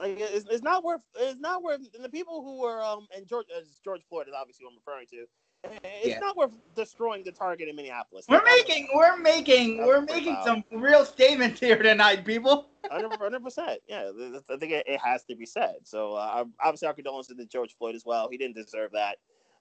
Like 0.00 0.18
it's, 0.18 0.46
it's 0.50 0.64
not 0.64 0.82
worth. 0.82 1.00
It's 1.16 1.38
not 1.40 1.62
worth. 1.62 1.80
And 1.94 2.04
the 2.04 2.08
people 2.08 2.42
who 2.42 2.58
were 2.60 2.82
um 2.82 3.06
and 3.16 3.24
George 3.26 3.46
uh, 3.56 3.60
George 3.84 4.02
Floyd 4.08 4.26
is 4.26 4.34
obviously 4.36 4.64
what 4.64 4.72
I'm 4.72 4.78
referring 4.84 5.06
to. 5.12 5.26
It's 5.64 6.06
Yeah. 6.06 6.18
not 6.18 6.36
worth 6.36 6.50
destroying 6.74 7.22
the 7.22 7.30
target 7.32 7.68
in 7.68 7.76
Minneapolis. 7.76 8.26
We're 8.28 8.44
making 8.44 8.88
we're 8.94 9.16
making 9.16 9.78
we're 9.86 10.00
making 10.00 10.36
some 10.44 10.64
real 10.72 11.04
statements 11.04 11.60
here 11.60 11.80
tonight, 11.80 12.24
people. 12.24 12.66
Hundred 12.90 13.42
percent. 13.44 13.80
Yeah, 13.86 14.10
I 14.50 14.56
think 14.56 14.72
it, 14.72 14.86
it 14.88 15.00
has 15.00 15.22
to 15.24 15.36
be 15.36 15.46
said. 15.46 15.76
So 15.84 16.14
uh, 16.14 16.44
obviously, 16.60 16.88
our 16.88 16.94
condolences 16.94 17.36
to 17.36 17.46
George 17.46 17.76
Floyd 17.76 17.94
as 17.94 18.04
well. 18.04 18.28
He 18.30 18.36
didn't 18.36 18.56
deserve 18.56 18.90
that. 18.92 19.18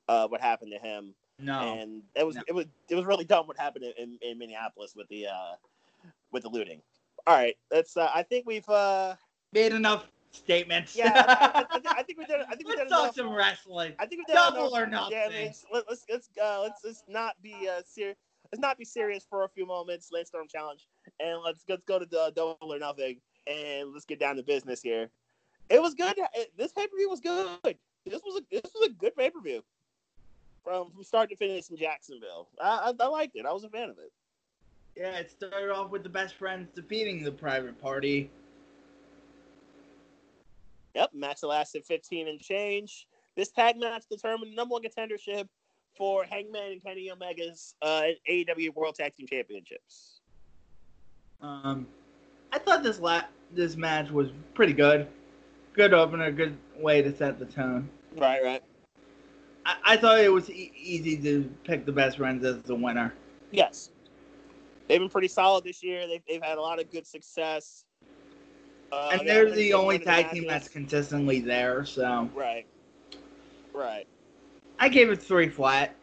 Uh, 0.08 0.28
what 0.28 0.42
happened 0.42 0.74
to 0.74 0.80
him, 0.80 1.14
No. 1.40 1.60
and 1.60 2.02
it 2.16 2.26
was 2.26 2.36
No. 2.36 2.42
it 2.48 2.56
was 2.56 2.66
it 2.90 2.96
was 2.96 3.06
really 3.06 3.24
dumb 3.24 3.46
what 3.46 3.58
happened 3.58 3.86
in, 3.98 4.18
in 4.24 4.40
Minneapolis 4.40 4.94
with 4.96 5.08
the 5.10 5.28
uh, 5.28 5.54
with 6.32 6.44
the 6.44 6.50
looting. 6.50 6.82
All 7.28 7.36
right, 7.36 7.56
that's. 7.70 7.96
Uh, 7.96 8.10
I 8.14 8.24
think 8.24 8.48
we've. 8.48 8.68
Uh, 8.68 9.16
Made 9.54 9.74
enough 9.74 10.08
statements. 10.32 10.96
yeah, 10.96 11.12
I, 11.28 11.50
I, 11.54 11.66
I, 11.72 11.82
I 12.00 12.04
think 12.04 12.18
we 12.20 12.26
did. 12.26 12.42
I 12.42 12.56
think 12.56 12.68
we 12.68 12.76
Let's 12.76 12.82
did 12.82 12.90
talk 12.90 13.04
enough. 13.04 13.16
some 13.16 13.30
wrestling. 13.34 13.94
I 14.00 14.06
think 14.06 14.20
we 14.20 14.26
did 14.26 14.36
Double 14.36 14.58
enough. 14.68 14.74
or 14.74 14.86
Yeah, 15.08 15.30
nothing. 15.30 15.46
let's 15.46 15.66
let, 15.72 15.84
let's 15.90 16.06
let's 16.10 16.30
uh, 16.42 16.62
let's 16.62 16.82
let's 16.84 17.04
not 17.08 17.42
be 17.42 17.54
uh 17.68 17.82
ser- 17.86 18.16
let's 18.52 18.62
not 18.62 18.78
be 18.78 18.86
serious 18.86 19.26
for 19.26 19.44
a 19.44 19.50
few 19.50 19.66
moments. 19.66 20.10
Lance 20.12 20.30
Storm 20.30 20.48
challenge, 20.48 20.88
and 21.20 21.40
let's 21.44 21.64
let's 21.68 21.84
go 21.84 22.00
to 22.00 22.06
the 22.06 22.32
double 22.36 22.58
or 22.62 22.80
nothing, 22.80 23.22
and 23.48 23.94
let's 23.94 24.06
get 24.06 24.20
down 24.20 24.36
to 24.38 24.44
business 24.44 24.82
here. 24.82 25.10
It 25.70 25.82
was 25.82 25.94
good. 25.96 26.16
This 26.58 26.72
pay 26.74 26.88
per 26.88 26.98
view 26.98 27.10
was 27.10 27.20
good. 27.22 27.58
This 28.06 28.22
was 28.24 28.42
a 28.42 28.46
this 28.52 28.62
was 28.74 28.88
a 28.88 28.92
good 28.92 29.16
pay 29.16 29.30
per 29.30 29.42
view 29.42 29.62
from 30.64 30.92
from 30.92 31.04
start 31.04 31.30
to 31.30 31.36
finish 31.36 31.70
in 31.70 31.78
Jacksonville. 31.78 32.50
I, 32.60 32.92
I 32.92 32.94
I 33.04 33.08
liked 33.08 33.36
it. 33.36 33.46
I 33.46 33.52
was 33.52 33.64
a 33.64 33.70
fan 33.70 33.90
of 33.90 33.98
it. 34.00 34.12
Yeah, 34.96 35.18
it 35.18 35.30
started 35.32 35.72
off 35.72 35.90
with 35.92 36.04
the 36.04 36.10
best 36.10 36.36
friends 36.36 36.70
defeating 36.74 37.24
the 37.24 37.32
private 37.32 37.80
party. 37.80 38.32
Yep, 40.96 41.12
match 41.14 41.44
lasted 41.44 41.86
15 41.86 42.28
and 42.28 42.40
change. 42.40 43.08
This 43.36 43.50
tag 43.50 43.78
match 43.80 44.04
determined 44.10 44.52
the 44.52 44.56
number 44.56 44.74
one 44.74 44.84
contendership 44.84 45.48
for 45.98 46.24
Hangman 46.24 46.74
and 46.74 46.84
Kenny 46.84 47.10
Omega's 47.10 47.76
uh, 47.82 48.04
AEW 48.30 48.74
World 48.76 48.96
Tag 48.96 49.16
Team 49.16 49.28
Championships. 49.28 50.22
Um, 51.42 51.88
I 52.52 52.60
thought 52.60 52.84
this 52.84 53.00
la- 53.00 53.26
this 53.54 53.76
match 53.76 54.12
was 54.12 54.30
pretty 54.54 54.74
good. 54.74 55.08
Good 55.74 55.94
opener, 55.94 56.32
good 56.32 56.58
way 56.78 57.02
to 57.02 57.16
set 57.16 57.40
the 57.40 57.46
tone. 57.46 57.90
Right, 58.18 58.44
right. 58.44 58.62
I, 59.66 59.76
I 59.86 59.98
thought 59.98 60.20
it 60.20 60.32
was 60.32 60.50
e- 60.50 60.74
easy 60.76 61.18
to 61.18 61.50
pick 61.64 61.86
the 61.86 61.92
best 61.92 62.18
friends 62.18 62.44
as 62.44 62.62
the 62.64 62.76
winner. 62.76 63.14
Yes. 63.52 63.92
They've 64.88 65.00
been 65.00 65.10
pretty 65.10 65.30
solid 65.30 65.64
this 65.64 65.82
year. 65.82 66.08
They've, 66.08 66.22
they've 66.28 66.44
had 66.44 66.58
a 66.58 66.62
lot 66.62 66.80
of 66.80 66.92
good 66.92 67.08
success. 67.08 67.86
Uh, 68.92 69.10
and 69.12 69.22
they 69.22 69.26
they're 69.26 69.46
haven't 69.46 69.56
the 69.56 69.74
only 69.74 69.98
tag 70.00 70.32
team 70.32 70.48
that's 70.48 70.68
consistently 70.68 71.40
there, 71.40 71.86
so 71.86 72.30
Right. 72.36 72.66
Right. 73.74 74.08
I 74.80 74.90
gave 74.90 75.10
it 75.10 75.22
three 75.22 75.48
flat. 75.48 75.96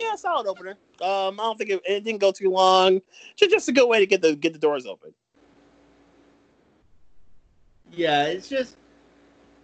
Yeah, 0.00 0.14
solid 0.14 0.46
opener. 0.46 0.78
Um, 1.02 1.38
I 1.38 1.44
don't 1.44 1.58
think 1.58 1.70
it, 1.70 1.82
it 1.86 2.04
didn't 2.04 2.20
go 2.20 2.32
too 2.32 2.50
long. 2.50 3.00
Just 3.36 3.50
just 3.50 3.68
a 3.68 3.72
good 3.72 3.88
way 3.88 3.98
to 3.98 4.06
get 4.06 4.22
the 4.22 4.34
get 4.34 4.52
the 4.52 4.58
doors 4.58 4.86
open. 4.86 5.12
Yeah, 7.92 8.24
it's 8.24 8.48
just 8.48 8.76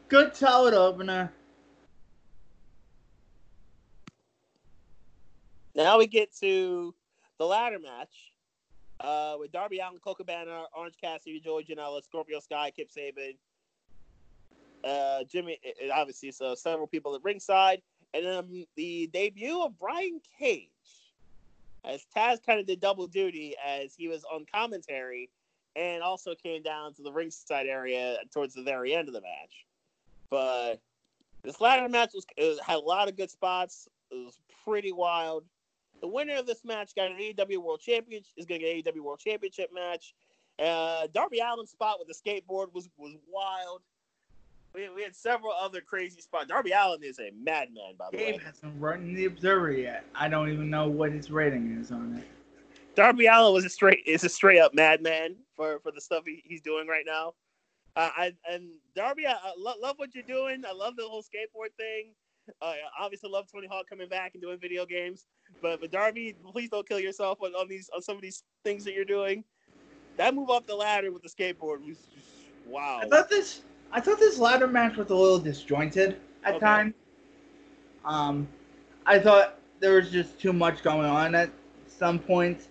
good, 0.09 0.35
solid 0.35 0.75
opener. 0.75 1.33
Now 5.75 5.99
we 5.99 6.07
get 6.07 6.35
to 6.37 6.95
the 7.39 7.45
ladder 7.45 7.79
match 7.79 8.34
uh, 9.05 9.37
with 9.39 9.53
Darby 9.53 9.79
Allin, 9.81 9.99
Colt 10.03 10.19
Cabana, 10.19 10.65
Orange 10.77 10.97
Cassidy, 11.01 11.41
Joey 11.41 11.65
Janela, 11.65 12.03
Scorpio 12.03 12.41
Sky, 12.41 12.73
Kip 12.75 12.89
Sabian, 12.91 13.37
uh, 14.85 15.25
Jimmy, 15.25 15.59
obviously, 15.93 16.31
so 16.31 16.55
several 16.55 16.87
people 16.87 17.15
at 17.15 17.23
ringside, 17.23 17.83
and 18.13 18.25
then 18.25 18.67
the 18.77 19.09
debut 19.13 19.63
of 19.63 19.79
Brian 19.79 20.21
Cage 20.39 20.69
as 21.85 22.07
Taz 22.17 22.39
kind 22.45 22.59
of 22.59 22.67
did 22.67 22.81
double 22.81 23.07
duty 23.07 23.55
as 23.65 23.95
he 23.95 24.09
was 24.09 24.25
on 24.25 24.47
commentary 24.53 25.31
and 25.77 26.03
also 26.03 26.35
came 26.35 26.63
down 26.63 26.95
to 26.95 27.03
the 27.03 27.13
ringside 27.13 27.67
area 27.67 28.17
towards 28.33 28.55
the 28.55 28.63
very 28.63 28.95
end 28.95 29.09
of 29.09 29.15
the 29.15 29.21
match. 29.21 29.67
But 30.31 30.81
this 31.43 31.61
ladder 31.61 31.89
match 31.89 32.13
was 32.15 32.59
had 32.61 32.77
a 32.77 32.81
lot 32.81 33.09
of 33.09 33.17
good 33.17 33.31
spots. 33.31 33.89
It 34.11 34.15
was 34.15 34.39
pretty 34.65 34.93
wild. 34.93 35.45
The 36.01 36.09
winner 36.09 36.37
of 36.37 36.47
this 36.47 36.65
match 36.65 36.95
got 36.95 37.11
an 37.11 37.17
AEW 37.17 37.59
World 37.59 37.81
Championship. 37.81 38.33
Is 38.37 38.47
going 38.47 38.61
to 38.61 38.67
get 38.67 38.87
an 38.87 38.95
AEW 39.01 39.05
World 39.05 39.21
Championship 39.21 39.71
match. 39.73 40.15
Uh, 40.59 41.07
Darby 41.13 41.41
Allin's 41.41 41.71
spot 41.71 41.97
with 41.99 42.09
the 42.09 42.15
skateboard 42.15 42.73
was 42.73 42.89
was 42.97 43.15
wild. 43.29 43.83
We, 44.75 44.89
we 44.89 45.03
had 45.03 45.15
several 45.15 45.53
other 45.53 45.81
crazy 45.81 46.21
spots. 46.21 46.49
Darby 46.49 46.73
Allin 46.73 47.03
is 47.03 47.21
a 47.21 47.31
madman, 47.41 47.95
by 47.97 48.07
the 48.11 48.17
way. 48.17 48.33
Dave 48.33 48.43
hasn't 48.43 48.81
written 48.81 49.15
the 49.15 49.27
Observer 49.27 49.71
yet. 49.71 50.05
I 50.15 50.29
don't 50.29 50.51
even 50.51 50.69
know 50.69 50.89
what 50.89 51.13
his 51.13 51.31
rating 51.31 51.79
is 51.81 51.93
on 51.93 52.17
it. 52.19 52.25
Darby 52.97 53.27
Allin 53.27 53.55
was 53.55 53.65
a 53.65 53.69
straight 53.69 54.03
is 54.07 54.25
a 54.25 54.29
straight 54.29 54.61
up 54.61 54.75
madman 54.75 55.37
for 55.55 55.81
for 55.81 55.91
the 55.93 56.01
stuff 56.01 56.25
he, 56.27 56.43
he's 56.45 56.61
doing 56.61 56.87
right 56.87 57.05
now. 57.07 57.35
Uh, 57.97 58.11
I 58.17 58.33
and 58.51 58.71
Darby, 58.97 59.27
I, 59.27 59.33
I 59.33 59.53
lo- 59.57 59.75
love 59.81 59.97
what 59.99 60.15
you're 60.15 60.25
doing. 60.25 60.65
I 60.69 60.73
love 60.73 60.97
the 60.97 61.05
whole 61.05 61.23
skateboard 61.23 61.73
thing. 61.77 62.13
Uh, 62.61 62.65
I 62.65 62.77
obviously 63.05 63.31
love 63.31 63.47
Tony 63.51 63.67
Hawk 63.67 63.89
coming 63.89 64.09
back 64.09 64.33
and 64.35 64.43
doing 64.43 64.59
video 64.59 64.85
games. 64.87 65.27
But 65.63 65.81
but 65.81 65.91
Darby, 65.91 66.37
please 66.53 66.71
don't 66.71 66.87
kill 66.89 67.01
yourself 67.01 67.39
on, 67.43 67.53
on 67.55 67.69
these 67.69 67.89
on 67.95 68.03
some 68.03 68.17
of 68.17 68.23
these 68.23 68.43
things 68.65 68.85
that 68.85 68.95
you're 68.95 69.05
doing. 69.05 69.45
That 70.17 70.35
move 70.35 70.51
up 70.51 70.67
the 70.67 70.75
ladder 70.75 71.11
with 71.13 71.23
the 71.23 71.29
skateboard 71.29 71.87
was 71.87 71.99
just, 72.15 72.29
wow. 72.67 73.01
I 73.03 73.09
thought 73.09 73.29
this 73.29 73.63
I 73.93 74.01
thought 74.01 74.19
this 74.19 74.39
ladder 74.39 74.67
match 74.67 74.97
was 74.97 75.11
a 75.11 75.15
little 75.15 75.39
disjointed 75.39 76.21
at 76.45 76.55
Okay. 76.55 76.65
times. 76.65 76.95
Um, 78.05 78.49
I 79.07 79.19
thought 79.19 79.59
there 79.81 79.95
was 79.95 80.11
just 80.11 80.39
too 80.39 80.53
much 80.53 80.83
going 80.83 81.07
on 81.07 81.35
at 81.35 81.51
some 81.87 82.19
points. 82.19 82.69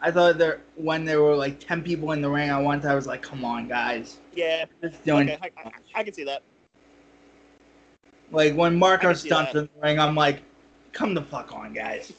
I 0.00 0.10
thought 0.10 0.38
there 0.38 0.60
when 0.76 1.04
there 1.04 1.22
were 1.22 1.34
like 1.34 1.58
ten 1.58 1.82
people 1.82 2.12
in 2.12 2.20
the 2.20 2.28
ring 2.28 2.50
at 2.50 2.58
once, 2.58 2.84
I 2.84 2.94
was 2.94 3.06
like, 3.06 3.22
"Come 3.22 3.44
on, 3.44 3.66
guys, 3.66 4.18
yeah, 4.34 4.66
just 4.82 5.02
doing." 5.04 5.30
okay, 5.30 5.38
I, 5.42 5.68
I, 5.68 5.72
I 5.96 6.04
can 6.04 6.12
see 6.12 6.24
that. 6.24 6.42
Like 8.30 8.54
when 8.54 8.76
Marco 8.76 9.08
I 9.08 9.12
can 9.12 9.16
stunts 9.16 9.52
that. 9.52 9.58
in 9.58 9.68
the 9.74 9.80
ring, 9.82 9.98
I'm 9.98 10.14
like, 10.14 10.42
"Come 10.92 11.14
the 11.14 11.22
fuck 11.22 11.52
on, 11.52 11.72
guys. 11.72 12.12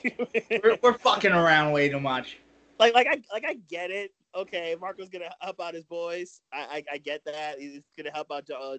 we're, 0.63 0.77
we're 0.81 0.97
fucking 0.97 1.31
around 1.31 1.71
way 1.73 1.89
too 1.89 1.99
much." 1.99 2.37
like 2.79 2.93
like 2.93 3.07
I 3.07 3.21
like 3.31 3.45
I 3.47 3.55
get 3.69 3.91
it. 3.91 4.11
Okay, 4.35 4.75
Marko's 4.79 5.09
gonna 5.09 5.29
help 5.41 5.59
out 5.59 5.73
his 5.73 5.85
boys. 5.85 6.41
I 6.53 6.57
I, 6.57 6.83
I 6.93 6.97
get 6.97 7.23
that. 7.25 7.59
He's 7.59 7.81
gonna 7.97 8.11
help 8.11 8.31
out 8.31 8.49
uh, 8.49 8.77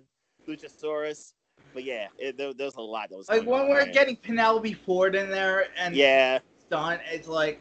Luchasaurus. 0.48 1.32
But 1.74 1.84
yeah, 1.84 2.06
it, 2.18 2.38
there, 2.38 2.54
there's 2.54 2.76
a 2.76 2.80
lot 2.80 3.10
that 3.10 3.16
was 3.16 3.28
Like 3.28 3.44
when 3.44 3.68
we're 3.68 3.86
getting 3.86 4.16
Penelope 4.16 4.72
Ford 4.74 5.14
in 5.14 5.30
there 5.30 5.66
and 5.76 5.94
yeah 5.94 6.38
stunt. 6.66 7.00
It's 7.10 7.28
like, 7.28 7.60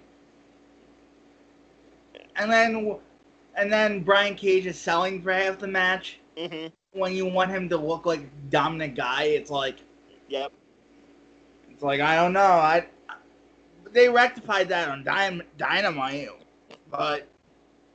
and 2.36 2.52
then 2.52 2.96
and 3.56 3.72
then 3.72 4.04
Brian 4.04 4.36
Cage 4.36 4.66
is 4.66 4.80
selling 4.80 5.22
for 5.22 5.34
half 5.34 5.60
the 5.60 5.68
match. 5.68 6.20
hmm 6.38 6.68
When 6.98 7.14
you 7.14 7.26
want 7.28 7.52
him 7.52 7.70
to 7.70 7.78
look 7.78 8.06
like 8.06 8.22
dominant 8.50 8.96
guy, 8.96 9.24
it's 9.26 9.52
like 9.52 9.78
yep 10.28 10.52
it's 11.70 11.84
like 11.84 12.02
I 12.02 12.16
don't 12.16 12.34
know. 12.34 12.42
I 12.42 12.88
they 13.92 14.10
rectified 14.10 14.68
that 14.70 14.90
on 14.90 15.04
Dyn- 15.04 15.44
Dynamite, 15.58 16.30
but 16.90 17.28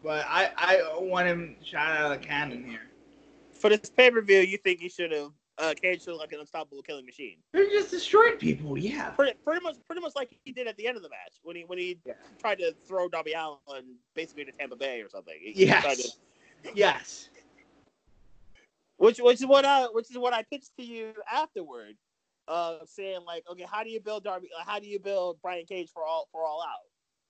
but 0.04 0.24
I 0.28 0.50
I 0.56 0.98
want 1.00 1.26
him 1.26 1.56
shot 1.64 1.88
out 1.96 2.12
of 2.12 2.20
the 2.20 2.26
cannon 2.26 2.64
here. 2.64 2.88
for 3.52 3.70
this 3.70 3.90
pay 3.90 4.10
per 4.10 4.22
view. 4.22 4.38
You 4.38 4.56
think 4.58 4.78
he 4.80 4.88
should 4.88 5.10
have 5.12 5.30
uh, 5.58 5.74
should 5.82 6.14
like 6.16 6.32
an 6.32 6.40
unstoppable 6.40 6.82
killing 6.82 7.04
machine? 7.04 7.36
They 7.52 7.66
just 7.70 7.90
destroyed 7.90 8.38
people. 8.38 8.78
Yeah. 8.78 9.10
Pretty, 9.10 9.34
pretty 9.44 9.62
much 9.64 9.76
pretty 9.86 10.00
much 10.00 10.12
like 10.14 10.30
he 10.44 10.52
did 10.52 10.66
at 10.68 10.76
the 10.76 10.86
end 10.86 10.96
of 10.96 11.02
the 11.02 11.08
match 11.08 11.34
when 11.42 11.56
he 11.56 11.62
when 11.64 11.78
he 11.78 11.98
Yeah. 12.06 12.14
tried 12.40 12.58
to 12.60 12.72
throw 12.86 13.08
Darby 13.08 13.32
Allin 13.32 13.96
basically 14.14 14.44
to 14.44 14.52
Tampa 14.52 14.76
Bay 14.76 15.00
or 15.02 15.08
something. 15.08 15.34
He- 15.40 15.52
he 15.52 15.66
Yes. 15.66 16.12
to- 16.62 16.70
Yes. 16.74 17.28
Which 18.96 19.18
which 19.20 19.40
is 19.40 19.46
what 19.46 19.64
I 19.64 19.86
which 19.86 20.10
is 20.10 20.18
what 20.18 20.32
I 20.32 20.42
pitched 20.44 20.70
to 20.78 20.84
you 20.84 21.12
afterward, 21.32 21.96
uh, 22.48 22.78
saying 22.84 23.20
like, 23.26 23.44
okay, 23.50 23.66
how 23.70 23.82
do 23.82 23.90
you 23.90 24.00
build 24.00 24.24
Darby? 24.24 24.48
How 24.64 24.78
do 24.78 24.86
you 24.86 24.98
build 24.98 25.38
Brian 25.42 25.66
Cage 25.66 25.90
for 25.92 26.04
all 26.04 26.28
for 26.32 26.42
all 26.42 26.62
out? 26.62 26.78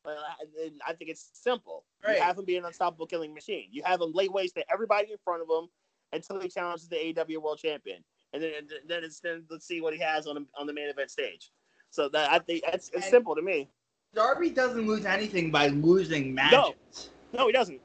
Well, 0.04 0.18
I, 0.18 0.70
I 0.90 0.92
think 0.94 1.10
it's 1.10 1.30
simple. 1.32 1.84
Right. 2.04 2.16
You 2.16 2.22
have 2.22 2.38
him 2.38 2.44
be 2.44 2.56
an 2.56 2.64
unstoppable 2.64 3.06
killing 3.06 3.32
machine. 3.32 3.68
You 3.70 3.82
have 3.84 4.00
him 4.00 4.12
lay 4.12 4.28
waste 4.28 4.56
to 4.56 4.64
everybody 4.72 5.12
in 5.12 5.18
front 5.24 5.42
of 5.42 5.48
him 5.48 5.68
until 6.12 6.40
he 6.40 6.48
challenges 6.48 6.88
the 6.88 6.96
AEW 6.96 7.40
World 7.40 7.58
Champion, 7.58 8.02
and 8.32 8.42
then 8.42 8.52
then 8.86 9.04
it's 9.04 9.20
then 9.20 9.44
let's 9.50 9.66
see 9.66 9.80
what 9.80 9.94
he 9.94 10.00
has 10.00 10.26
on 10.26 10.34
the, 10.34 10.46
on 10.58 10.66
the 10.66 10.72
main 10.72 10.88
event 10.88 11.10
stage. 11.10 11.50
So 11.90 12.08
that 12.08 12.30
I 12.30 12.38
think 12.38 12.64
that's 12.70 12.90
it's 12.92 13.08
simple 13.08 13.34
to 13.34 13.42
me. 13.42 13.68
Darby 14.14 14.50
doesn't 14.50 14.86
lose 14.86 15.06
anything 15.06 15.50
by 15.50 15.68
losing 15.68 16.34
matches. 16.34 17.10
No, 17.32 17.46
he 17.46 17.52
doesn't. 17.52 17.80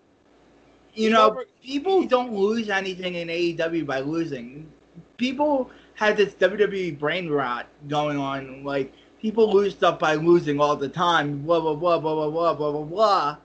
You 0.97 1.11
know, 1.11 1.43
people 1.63 2.05
don't 2.07 2.33
lose 2.33 2.69
anything 2.69 3.15
in 3.15 3.27
AEW 3.27 3.85
by 3.85 3.99
losing. 3.99 4.67
People 5.17 5.69
have 5.93 6.17
this 6.17 6.33
WWE 6.33 6.97
brain 6.97 7.29
rot 7.29 7.67
going 7.87 8.17
on. 8.17 8.63
Like 8.63 8.91
people 9.21 9.53
lose 9.53 9.73
stuff 9.73 9.99
by 9.99 10.15
losing 10.15 10.59
all 10.59 10.75
the 10.75 10.89
time. 10.89 11.43
Blah 11.43 11.59
blah 11.59 11.75
blah 11.75 11.99
blah 11.99 12.15
blah 12.15 12.29
blah 12.29 12.53
blah 12.55 12.71
blah 12.71 12.83
blah. 12.83 13.37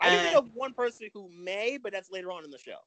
I 0.00 0.08
can 0.08 0.24
think 0.24 0.36
of 0.36 0.54
one 0.54 0.72
person 0.72 1.08
who 1.14 1.28
may, 1.28 1.78
but 1.80 1.92
that's 1.92 2.10
later 2.10 2.32
on 2.32 2.44
in 2.44 2.50
the 2.50 2.58
show. 2.58 2.78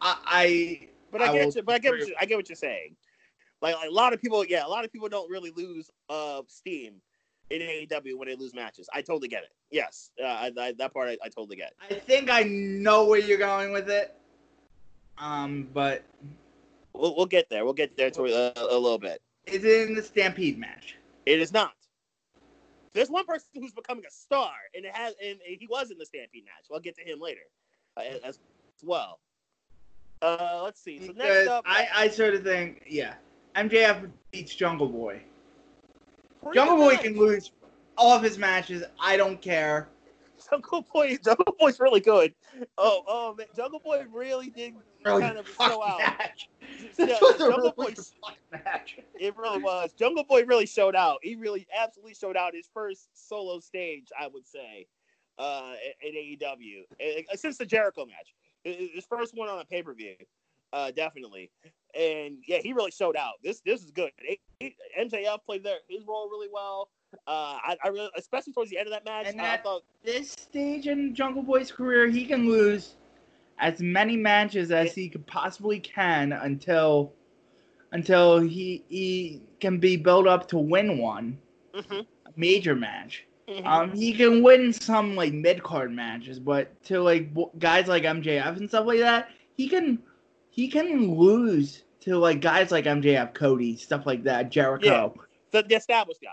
I, 0.00 0.16
I 0.26 0.88
But 1.12 1.22
I, 1.22 1.28
I 1.28 1.32
get 1.32 1.54
you. 1.54 1.62
But 1.62 1.74
I 1.76 1.78
get 1.78 1.92
what 1.92 2.00
you, 2.00 2.14
I 2.20 2.24
get 2.24 2.36
what 2.36 2.48
you're 2.48 2.56
saying. 2.56 2.96
Like, 3.62 3.76
like 3.76 3.88
a 3.88 3.92
lot 3.92 4.12
of 4.12 4.20
people, 4.20 4.44
yeah, 4.44 4.66
a 4.66 4.68
lot 4.68 4.84
of 4.84 4.92
people 4.92 5.08
don't 5.08 5.30
really 5.30 5.52
lose 5.54 5.88
uh 6.08 6.42
steam 6.48 7.00
in 7.50 7.60
AEW 7.60 8.16
when 8.16 8.28
they 8.28 8.34
lose 8.36 8.54
matches. 8.54 8.88
I 8.92 9.02
totally 9.02 9.28
get 9.28 9.44
it. 9.44 9.50
Yes, 9.70 10.10
uh, 10.22 10.26
I, 10.26 10.50
I, 10.58 10.72
that 10.72 10.92
part 10.92 11.08
I, 11.08 11.16
I 11.24 11.28
totally 11.28 11.56
get. 11.56 11.72
I 11.90 11.94
think 11.94 12.30
I 12.30 12.42
know 12.42 13.06
where 13.06 13.20
you're 13.20 13.38
going 13.38 13.72
with 13.72 13.88
it. 13.88 14.14
Um, 15.18 15.68
but 15.72 16.04
We'll, 16.96 17.14
we'll 17.16 17.26
get 17.26 17.48
there. 17.50 17.64
We'll 17.64 17.74
get 17.74 17.96
there 17.96 18.10
to 18.12 18.24
a, 18.24 18.52
a 18.56 18.78
little 18.78 18.98
bit. 18.98 19.20
is 19.46 19.64
it 19.64 19.88
in 19.88 19.94
the 19.94 20.02
Stampede 20.02 20.58
match? 20.58 20.96
It 21.26 21.40
is 21.40 21.52
not. 21.52 21.72
There's 22.92 23.10
one 23.10 23.26
person 23.26 23.48
who's 23.54 23.72
becoming 23.72 24.04
a 24.06 24.10
star, 24.10 24.52
and 24.74 24.84
it 24.84 24.94
has, 24.94 25.14
and 25.22 25.38
he 25.44 25.66
was 25.68 25.90
in 25.90 25.98
the 25.98 26.06
Stampede 26.06 26.44
match. 26.44 26.66
We'll 26.70 26.80
get 26.80 26.96
to 26.96 27.02
him 27.02 27.20
later, 27.20 27.40
uh, 27.96 28.02
as 28.24 28.38
well. 28.82 29.20
Uh, 30.22 30.62
let's 30.64 30.82
see. 30.82 31.04
So 31.04 31.12
next 31.12 31.48
up, 31.48 31.64
I, 31.66 31.88
I 31.94 32.08
sort 32.08 32.34
of 32.34 32.42
think, 32.42 32.84
yeah, 32.88 33.14
MJF 33.54 34.10
beats 34.30 34.54
Jungle 34.54 34.88
Boy. 34.88 35.20
Jungle 36.54 36.76
Boy 36.76 36.96
can 36.96 37.16
lose 37.16 37.52
all 37.96 38.16
of 38.16 38.22
his 38.22 38.38
matches. 38.38 38.84
I 39.00 39.16
don't 39.16 39.40
care. 39.40 39.88
Jungle 40.50 40.86
Boy, 40.92 41.16
Jungle 41.24 41.56
Boy's 41.58 41.80
really 41.80 42.00
good. 42.00 42.34
Oh, 42.78 43.02
oh 43.06 43.34
man, 43.36 43.46
Jungle 43.56 43.80
Boy 43.84 44.04
really 44.12 44.50
did 44.50 44.74
Really 45.04 45.22
kind 45.22 45.38
of 45.38 45.48
show 45.48 45.82
out. 45.82 45.98
match. 45.98 46.48
Yeah, 46.98 47.16
was 47.20 47.36
a 47.36 47.38
Jungle 47.38 47.72
really 47.78 47.94
Boy, 47.94 48.02
match. 48.64 48.98
it 49.18 49.36
really 49.36 49.62
was. 49.62 49.92
Jungle 49.92 50.24
Boy 50.24 50.44
really 50.44 50.66
showed 50.66 50.94
out. 50.96 51.18
He 51.22 51.36
really, 51.36 51.66
absolutely 51.76 52.14
showed 52.14 52.36
out 52.36 52.54
his 52.54 52.68
first 52.72 53.08
solo 53.14 53.60
stage, 53.60 54.08
I 54.18 54.26
would 54.26 54.46
say, 54.46 54.86
uh, 55.38 55.74
in 56.02 56.12
AEW 56.14 56.82
Eh, 57.00 57.22
since 57.34 57.56
the 57.58 57.66
Jericho 57.66 58.04
match. 58.06 58.34
His 58.64 59.04
first 59.08 59.32
one 59.36 59.48
on 59.48 59.60
a 59.60 59.64
pay 59.64 59.82
per 59.82 59.94
view, 59.94 60.16
uh, 60.72 60.90
definitely. 60.90 61.50
And 61.98 62.38
yeah, 62.46 62.58
he 62.58 62.72
really 62.72 62.90
showed 62.90 63.16
out. 63.16 63.34
This 63.42 63.60
this 63.64 63.82
is 63.82 63.90
good. 63.90 64.10
MJF 64.62 65.38
played 65.46 65.62
their 65.62 65.78
his 65.88 66.06
role 66.06 66.28
really 66.30 66.48
well. 66.52 66.90
Uh, 67.26 67.56
I, 67.62 67.76
I 67.84 67.88
really, 67.88 68.10
especially 68.16 68.52
towards 68.52 68.70
the 68.70 68.78
end 68.78 68.88
of 68.88 68.92
that 68.92 69.04
match, 69.04 69.26
And 69.28 69.40
I 69.40 69.56
thought 69.56 69.82
This 70.04 70.30
stage 70.32 70.86
in 70.88 71.14
Jungle 71.14 71.42
Boy's 71.42 71.70
career, 71.72 72.08
he 72.08 72.24
can 72.26 72.48
lose 72.48 72.96
as 73.58 73.80
many 73.80 74.16
matches 74.16 74.70
as 74.70 74.94
he 74.94 75.08
could 75.08 75.26
possibly 75.26 75.78
can 75.80 76.32
until 76.32 77.12
until 77.92 78.40
he 78.40 78.84
he 78.88 79.42
can 79.60 79.78
be 79.78 79.96
built 79.96 80.26
up 80.26 80.48
to 80.48 80.58
win 80.58 80.98
one 80.98 81.38
mhm, 81.74 82.06
a 82.26 82.30
major 82.36 82.74
match. 82.74 83.26
mhm. 83.48 83.64
Um, 83.66 83.92
he 83.92 84.12
can 84.12 84.42
win 84.42 84.72
some 84.72 85.14
like 85.16 85.32
mid 85.32 85.62
card 85.62 85.92
matches, 85.92 86.38
but 86.38 86.80
to 86.84 87.00
like 87.00 87.30
guys 87.58 87.86
like 87.88 88.02
MJF 88.02 88.56
and 88.56 88.68
stuff 88.68 88.86
like 88.86 89.00
that, 89.00 89.30
he 89.56 89.68
can 89.68 90.02
he 90.56 90.68
can 90.68 91.14
lose 91.14 91.84
to 92.00 92.16
like 92.16 92.40
guys 92.40 92.70
like 92.72 92.86
MJF, 92.86 93.34
Cody, 93.34 93.76
stuff 93.76 94.06
like 94.06 94.24
that, 94.24 94.50
Jericho, 94.50 95.14
the, 95.52 95.62
the 95.62 95.76
established 95.76 96.22
guys. 96.22 96.32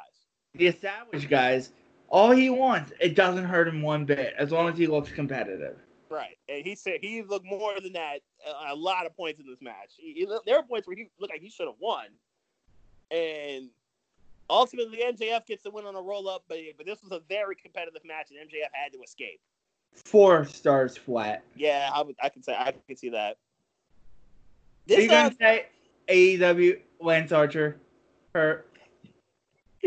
the 0.55 0.67
established 0.67 1.29
guys. 1.29 1.71
All 2.07 2.31
he 2.31 2.49
wants, 2.49 2.93
it 3.01 3.15
doesn't 3.15 3.43
hurt 3.43 3.67
him 3.67 3.81
one 3.81 4.05
bit 4.05 4.33
as 4.37 4.51
long 4.51 4.69
as 4.69 4.77
he 4.77 4.87
looks 4.87 5.11
competitive. 5.11 5.77
Right, 6.09 6.37
and 6.47 6.63
he 6.63 6.75
said 6.75 6.99
he 7.01 7.21
looked 7.23 7.45
more 7.45 7.79
than 7.81 7.93
that 7.93 8.19
a, 8.47 8.73
a 8.73 8.75
lot 8.75 9.05
of 9.05 9.15
points 9.17 9.39
in 9.39 9.47
this 9.47 9.61
match. 9.61 9.93
He, 9.97 10.13
he- 10.13 10.37
there 10.45 10.55
were 10.57 10.63
points 10.63 10.87
where 10.87 10.95
he 10.95 11.09
looked 11.19 11.33
like 11.33 11.41
he 11.41 11.49
should 11.49 11.67
have 11.67 11.75
won, 11.79 12.05
and 13.11 13.69
Ultimately, 14.49 14.99
MJF 14.99 15.45
gets 15.45 15.63
the 15.63 15.71
win 15.71 15.85
on 15.85 15.95
a 15.95 16.01
roll 16.01 16.27
up, 16.27 16.43
but 16.49 16.57
but 16.77 16.85
this 16.85 17.01
was 17.01 17.11
a 17.13 17.21
very 17.29 17.55
competitive 17.55 18.01
match, 18.05 18.27
and 18.29 18.37
MJF 18.39 18.67
had 18.73 18.91
to 18.91 18.99
escape. 19.01 19.39
Four 19.93 20.45
stars 20.45 20.97
flat. 20.97 21.43
Yeah, 21.55 21.89
I 21.93 22.01
would. 22.01 22.15
I 22.21 22.27
can 22.29 22.43
say 22.43 22.53
I 22.53 22.73
can 22.85 22.97
see 22.97 23.09
that. 23.09 23.37
Are 24.89 24.93
you 24.93 25.07
This 25.07 25.09
gonna 25.09 25.35
say 25.39 25.67
AEW 26.07 26.79
Lance 26.99 27.31
Archer 27.31 27.79
hurt 28.33 28.67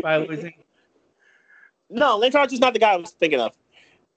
by 0.01 0.17
losing? 0.17 0.53
no, 1.89 2.17
Lance 2.17 2.35
Archer's 2.35 2.59
not 2.59 2.73
the 2.73 2.79
guy 2.79 2.93
I 2.93 2.97
was 2.97 3.11
thinking 3.11 3.39
of. 3.39 3.53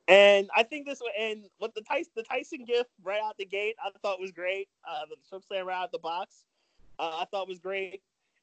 And 0.08 0.48
I 0.56 0.64
think 0.64 0.86
this 0.86 1.00
and 1.18 1.44
what 1.58 1.74
the 1.74 1.82
Tyson 1.82 2.12
the 2.16 2.22
Tyson 2.22 2.64
gift 2.64 2.90
right 3.04 3.20
out 3.22 3.36
the 3.38 3.44
gate 3.44 3.76
I 3.84 3.90
thought 4.02 4.20
was 4.20 4.32
great. 4.32 4.68
Uh, 4.88 5.06
the 5.08 5.16
choke 5.28 5.44
slam 5.46 5.66
right 5.66 5.76
out 5.82 5.92
the 5.92 5.98
box, 5.98 6.44
uh, 6.98 7.18
I 7.20 7.26
thought 7.26 7.46
was 7.46 7.58
great. 7.60 8.02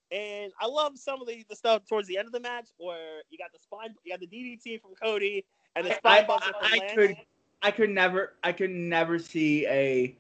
And 0.09 0.53
I 0.61 0.67
love 0.67 0.97
some 0.97 1.21
of 1.21 1.27
the, 1.27 1.43
the 1.49 1.55
stuff 1.55 1.85
towards 1.85 2.07
the 2.07 2.17
end 2.17 2.27
of 2.27 2.31
the 2.31 2.39
match 2.39 2.69
where 2.77 3.21
you 3.29 3.37
got 3.37 3.51
the 3.51 3.59
spine, 3.59 3.93
you 4.05 4.13
got 4.13 4.21
the 4.21 4.27
DDT 4.27 4.79
from 4.81 4.91
Cody 4.95 5.43
and 5.75 5.85
the 5.85 5.93
spine 5.95 6.23
I, 6.23 6.25
from 6.25 6.39
I 6.61 6.77
Lance. 6.77 6.93
could 6.95 7.15
I 7.63 7.71
could 7.71 7.89
never 7.89 8.33
I 8.43 8.51
could 8.53 8.69
never 8.71 9.19
see 9.19 9.65
a 9.67 10.15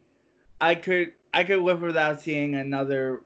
I 0.59 0.75
could 0.75 1.13
I 1.33 1.43
could 1.43 1.59
live 1.59 1.81
without 1.81 2.21
seeing 2.21 2.55
another 2.55 3.21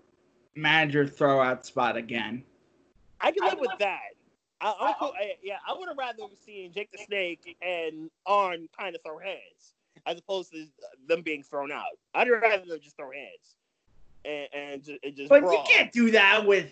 manager 0.55 1.07
throw 1.07 1.41
out 1.41 1.65
spot 1.65 1.97
again. 1.97 2.43
I 3.19 3.31
can 3.31 3.47
live 3.47 3.59
with 3.59 3.71
that. 3.79 3.99
I, 4.59 4.75
I'm 4.79 4.93
cool. 4.99 5.13
I, 5.19 5.33
yeah, 5.41 5.57
I 5.67 5.73
would 5.77 5.87
have 5.87 5.97
rather 5.97 6.23
seen 6.45 6.71
Jake 6.73 6.91
the 6.91 6.99
Snake 6.99 7.57
and 7.61 8.09
Arn 8.25 8.67
kind 8.77 8.95
of 8.95 9.01
throw 9.01 9.17
hands 9.19 9.73
as 10.05 10.17
opposed 10.17 10.51
to 10.51 10.65
them 11.07 11.21
being 11.21 11.43
thrown 11.43 11.71
out. 11.71 11.97
I'd 12.13 12.29
rather 12.29 12.65
them 12.65 12.79
just 12.81 12.97
throw 12.97 13.11
hands 13.11 13.55
and, 14.25 14.47
and, 14.53 14.83
just, 14.83 14.99
and 15.03 15.15
just 15.15 15.29
But 15.29 15.41
brawl. 15.41 15.53
you 15.53 15.63
can't 15.67 15.91
do 15.91 16.11
that 16.11 16.45
with 16.45 16.71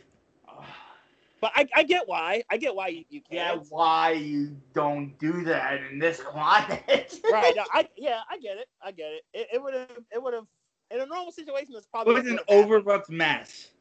But 1.41 1.52
I, 1.56 1.67
I 1.75 1.84
get 1.84 2.08
why. 2.08 2.43
I 2.49 2.58
get 2.58 2.75
why 2.75 2.88
you, 2.89 3.04
you 3.10 3.21
Yeah, 3.30 3.56
can't. 3.56 3.63
why 3.69 4.12
you 4.12 4.58
don't 4.73 5.17
do 5.19 5.43
that 5.45 5.82
in 5.91 5.99
this 5.99 6.19
climate. 6.21 7.21
right. 7.30 7.56
No, 7.56 7.65
I 7.73 7.88
yeah, 7.97 8.21
I 8.30 8.38
get 8.39 8.58
it. 8.58 8.67
I 8.82 8.91
get 8.91 9.12
it. 9.13 9.23
It 9.34 9.47
it 9.54 9.62
would 9.62 9.73
have 9.73 9.89
it 10.12 10.21
would 10.21 10.34
have 10.34 10.45
in 10.91 11.02
a 11.02 11.06
normal 11.06 11.32
situation 11.32 11.73
that's 11.73 11.88
It 12.06 12.12
probably 12.12 12.13
was 12.13 12.28
an 12.28 12.39
overbooked 12.49 13.10
mess. 13.10 13.71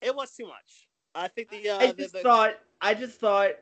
It 0.00 0.14
was 0.14 0.32
too 0.34 0.46
much. 0.46 0.88
I 1.14 1.28
think 1.28 1.50
the 1.50 1.68
uh 1.68 1.78
I 1.78 1.92
just 1.92 2.12
the, 2.12 2.22
thought 2.22 2.54
I 2.80 2.94
just 2.94 3.18
thought 3.20 3.52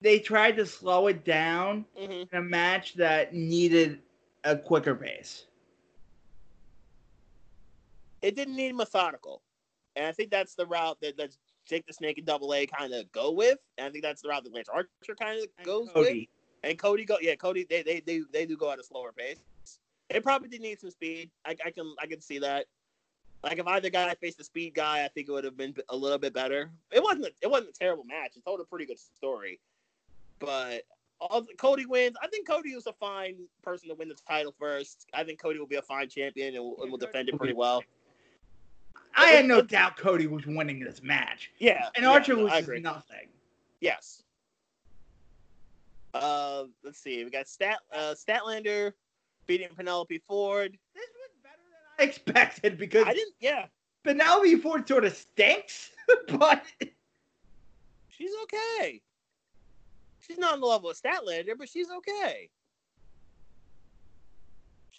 they 0.00 0.18
tried 0.18 0.56
to 0.56 0.66
slow 0.66 1.06
it 1.08 1.24
down 1.24 1.84
mhm. 1.96 2.28
in 2.32 2.38
a 2.38 2.42
match 2.42 2.94
that 2.94 3.34
needed 3.34 4.00
a 4.44 4.56
quicker 4.56 4.94
pace. 4.94 5.46
it 8.22 8.34
didn't 8.36 8.56
need 8.56 8.74
methodical. 8.74 9.42
And 9.96 10.06
I 10.06 10.12
think 10.12 10.30
that's 10.30 10.54
the 10.54 10.66
route 10.66 10.98
that, 11.00 11.16
that 11.16 11.36
Jake 11.68 11.86
the 11.86 11.92
Snake 11.92 12.18
and 12.18 12.26
Double 12.26 12.54
A 12.54 12.66
kind 12.66 12.92
of 12.92 13.10
go 13.12 13.32
with. 13.32 13.58
And 13.78 13.86
I 13.86 13.90
think 13.90 14.04
that's 14.04 14.22
the 14.22 14.28
route 14.28 14.44
that 14.44 14.54
Lance 14.54 14.68
Archer 14.68 15.14
kind 15.20 15.40
of 15.40 15.64
goes 15.64 15.88
with. 15.94 16.26
And 16.62 16.78
Cody 16.78 17.04
go 17.04 17.16
yeah, 17.20 17.36
Cody 17.36 17.66
they 17.68 17.82
they 17.82 18.00
they, 18.00 18.22
they 18.32 18.46
do 18.46 18.56
go 18.56 18.70
at 18.70 18.78
a 18.78 18.84
slower 18.84 19.12
pace. 19.12 19.38
It 20.10 20.22
probably 20.22 20.48
did 20.48 20.60
need 20.60 20.80
some 20.80 20.90
speed. 20.90 21.30
I, 21.46 21.56
I 21.64 21.70
can 21.70 21.94
I 22.00 22.06
can 22.06 22.20
see 22.20 22.38
that. 22.40 22.66
Like 23.42 23.58
if 23.58 23.66
either 23.66 23.88
guy 23.88 24.14
faced 24.20 24.36
the 24.38 24.44
speed 24.44 24.74
guy, 24.74 25.04
I 25.04 25.08
think 25.08 25.28
it 25.28 25.32
would 25.32 25.44
have 25.44 25.56
been 25.56 25.74
a 25.88 25.96
little 25.96 26.18
bit 26.18 26.34
better. 26.34 26.70
It 26.92 27.02
wasn't 27.02 27.26
a, 27.26 27.32
it 27.40 27.50
wasn't 27.50 27.70
a 27.70 27.78
terrible 27.78 28.04
match. 28.04 28.36
It 28.36 28.44
told 28.44 28.60
a 28.60 28.64
pretty 28.64 28.84
good 28.84 28.98
story. 28.98 29.60
But 30.38 30.82
all, 31.20 31.46
Cody 31.56 31.86
wins. 31.86 32.16
I 32.22 32.26
think 32.28 32.46
Cody 32.46 32.74
was 32.74 32.86
a 32.86 32.92
fine 32.92 33.36
person 33.62 33.88
to 33.88 33.94
win 33.94 34.08
the 34.08 34.16
title 34.28 34.54
first. 34.58 35.06
I 35.14 35.24
think 35.24 35.40
Cody 35.40 35.58
will 35.58 35.66
be 35.66 35.76
a 35.76 35.82
fine 35.82 36.08
champion 36.08 36.54
and 36.54 36.64
will, 36.64 36.82
and 36.82 36.90
will 36.90 36.98
defend 36.98 37.30
it 37.30 37.38
pretty 37.38 37.54
well. 37.54 37.82
I 39.14 39.26
had 39.28 39.46
no 39.46 39.60
doubt 39.60 39.96
Cody 39.96 40.26
was 40.26 40.46
winning 40.46 40.80
this 40.80 41.02
match. 41.02 41.50
Yeah, 41.58 41.88
And 41.96 42.04
yeah, 42.04 42.10
Archer 42.10 42.36
no, 42.36 42.44
was 42.44 42.68
nothing. 42.80 43.28
Yes. 43.80 44.22
Uh, 46.14 46.64
let's 46.82 46.98
see. 46.98 47.24
We 47.24 47.30
got 47.30 47.48
Stat 47.48 47.78
uh, 47.92 48.14
Statlander 48.14 48.92
beating 49.46 49.68
Penelope 49.76 50.22
Ford. 50.26 50.76
This 50.94 51.08
was 51.14 51.30
better 51.42 51.56
than 51.98 52.06
I 52.06 52.08
expected 52.08 52.78
because 52.78 53.06
I 53.06 53.14
didn't. 53.14 53.34
Yeah, 53.40 53.66
Penelope 54.04 54.56
Ford 54.56 54.86
sort 54.88 55.04
of 55.04 55.14
stinks, 55.14 55.90
but 56.38 56.64
she's 58.08 58.32
okay. 58.44 59.00
She's 60.26 60.38
not 60.38 60.54
on 60.54 60.60
the 60.60 60.66
level 60.66 60.90
of 60.90 61.00
Statlander, 61.00 61.56
but 61.58 61.68
she's 61.68 61.90
okay. 61.90 62.50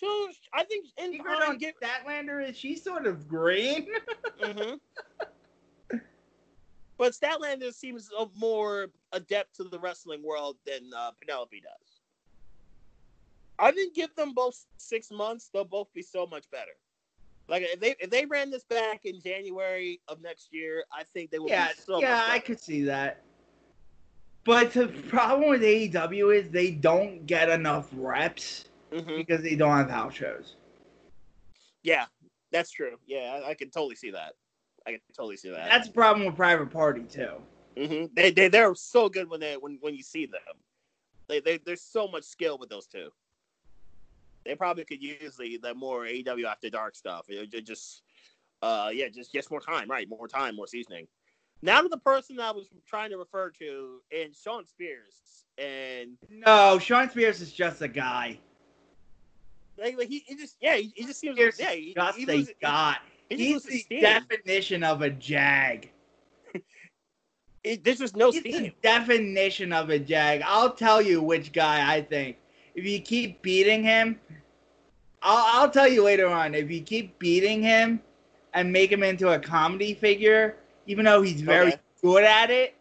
So 0.01 0.29
I 0.53 0.63
think 0.63 0.87
in 0.97 1.11
secret 1.11 1.47
on 1.47 1.57
get. 1.57 1.75
Statlander 1.81 2.47
is 2.47 2.57
she's 2.57 2.83
sort 2.83 3.05
of 3.05 3.27
green. 3.27 3.87
hmm 4.41 4.73
But 6.97 7.13
Statlander 7.13 7.73
seems 7.73 8.09
more 8.35 8.87
adept 9.11 9.55
to 9.57 9.63
the 9.63 9.79
wrestling 9.79 10.23
world 10.23 10.57
than 10.65 10.89
uh, 10.95 11.11
Penelope 11.19 11.61
does. 11.61 12.01
I 13.59 13.71
think 13.71 13.93
give 13.93 14.13
them 14.15 14.33
both 14.33 14.65
six 14.77 15.11
months; 15.11 15.49
they'll 15.53 15.65
both 15.65 15.93
be 15.93 16.01
so 16.01 16.25
much 16.25 16.49
better. 16.51 16.71
Like 17.47 17.63
if 17.63 17.79
they 17.79 17.95
if 17.99 18.09
they 18.09 18.25
ran 18.25 18.49
this 18.49 18.63
back 18.63 19.05
in 19.05 19.21
January 19.21 19.99
of 20.07 20.21
next 20.21 20.49
year, 20.51 20.83
I 20.91 21.03
think 21.13 21.29
they 21.29 21.39
would 21.39 21.49
yeah, 21.49 21.67
be 21.67 21.81
so 21.85 21.99
yeah, 21.99 22.23
I 22.27 22.39
could 22.39 22.59
see 22.59 22.83
that. 22.85 23.21
But 24.45 24.73
the 24.73 24.87
problem 24.87 25.49
with 25.49 25.61
AEW 25.61 26.35
is 26.35 26.49
they 26.49 26.71
don't 26.71 27.27
get 27.27 27.49
enough 27.49 27.89
reps 27.93 28.65
Mhm. 28.91 29.17
because 29.17 29.41
they 29.41 29.55
don't 29.55 29.77
have 29.77 29.89
house 29.89 30.13
shows. 30.13 30.55
Yeah, 31.83 32.05
that's 32.51 32.71
true. 32.71 32.97
Yeah, 33.07 33.41
I, 33.45 33.49
I 33.51 33.53
can 33.53 33.69
totally 33.69 33.95
see 33.95 34.11
that. 34.11 34.33
I 34.85 34.91
can 34.91 34.99
totally 35.15 35.37
see 35.37 35.49
that. 35.49 35.69
That's 35.69 35.87
a 35.87 35.91
problem 35.91 36.25
with 36.25 36.35
Private 36.35 36.71
Party 36.71 37.03
too. 37.03 37.41
hmm 37.77 38.05
They 38.13 38.31
they 38.31 38.47
they're 38.49 38.75
so 38.75 39.09
good 39.09 39.29
when 39.29 39.39
they 39.39 39.55
when 39.55 39.77
when 39.81 39.95
you 39.95 40.03
see 40.03 40.25
them. 40.25 40.41
They 41.29 41.39
they 41.39 41.57
there's 41.57 41.81
so 41.83 42.07
much 42.07 42.23
skill 42.23 42.57
with 42.57 42.69
those 42.69 42.87
two. 42.87 43.09
They 44.45 44.55
probably 44.55 44.85
could 44.85 45.01
use 45.01 45.37
the 45.37 45.57
the 45.61 45.73
more 45.73 46.05
AEW 46.05 46.45
after 46.45 46.69
dark 46.69 46.95
stuff. 46.95 47.25
It, 47.29 47.53
it 47.53 47.65
just 47.65 48.03
uh 48.61 48.89
yeah, 48.93 49.07
just 49.09 49.31
just 49.31 49.49
more 49.51 49.61
time, 49.61 49.89
right? 49.89 50.09
More 50.09 50.27
time, 50.27 50.55
more 50.55 50.67
seasoning. 50.67 51.07
Now 51.63 51.81
to 51.81 51.87
the 51.87 51.97
person 51.97 52.39
I 52.39 52.51
was 52.51 52.67
trying 52.87 53.11
to 53.11 53.17
refer 53.17 53.51
to 53.59 54.01
in 54.09 54.33
Shawn 54.33 54.65
Spears, 54.65 55.45
and 55.57 56.17
No, 56.29 56.79
Shawn 56.79 57.09
Spears 57.09 57.39
is 57.39 57.53
just 57.53 57.81
a 57.81 57.87
guy. 57.87 58.39
Like, 59.81 59.97
like 59.97 60.07
he, 60.07 60.23
he 60.25 60.35
just 60.35 60.57
yeah 60.61 60.75
he, 60.75 60.93
he 60.95 61.05
just 61.05 61.19
seems 61.19 61.35
Spears 61.35 61.57
yeah 61.59 61.71
he, 61.71 61.93
just 61.93 62.17
he 62.17 62.23
a 62.23 62.27
loses- 62.27 62.53
guy. 62.61 62.97
he 63.29 63.35
He's 63.53 63.63
the 63.63 63.85
definition 64.01 64.83
of 64.83 65.01
a 65.01 65.09
jag. 65.09 65.89
It- 67.63 67.83
there's 67.83 67.99
just 67.99 68.15
no 68.15 68.31
He's 68.31 68.39
steam. 68.41 68.71
definition 68.81 69.71
of 69.73 69.89
a 69.89 69.99
jag. 69.99 70.41
I'll 70.45 70.71
tell 70.73 71.01
you 71.01 71.21
which 71.21 71.51
guy 71.51 71.93
I 71.93 72.01
think. 72.01 72.37
If 72.73 72.85
you 72.85 72.99
keep 73.01 73.41
beating 73.41 73.83
him, 73.83 74.19
I'll, 75.21 75.61
I'll 75.61 75.69
tell 75.69 75.87
you 75.87 76.03
later 76.03 76.27
on. 76.27 76.55
If 76.55 76.71
you 76.71 76.81
keep 76.81 77.19
beating 77.19 77.61
him 77.61 78.01
and 78.53 78.71
make 78.71 78.91
him 78.91 79.03
into 79.03 79.29
a 79.29 79.39
comedy 79.39 79.93
figure, 79.93 80.55
even 80.87 81.05
though 81.05 81.21
he's 81.21 81.41
very 81.41 81.67
Okay. 81.73 81.79
good 82.01 82.23
at 82.23 82.49
it, 82.49 82.75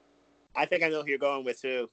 I 0.56 0.64
think 0.64 0.82
I 0.82 0.88
know 0.88 1.02
who 1.02 1.08
you're 1.10 1.18
going 1.18 1.44
with 1.44 1.60
too. 1.60 1.90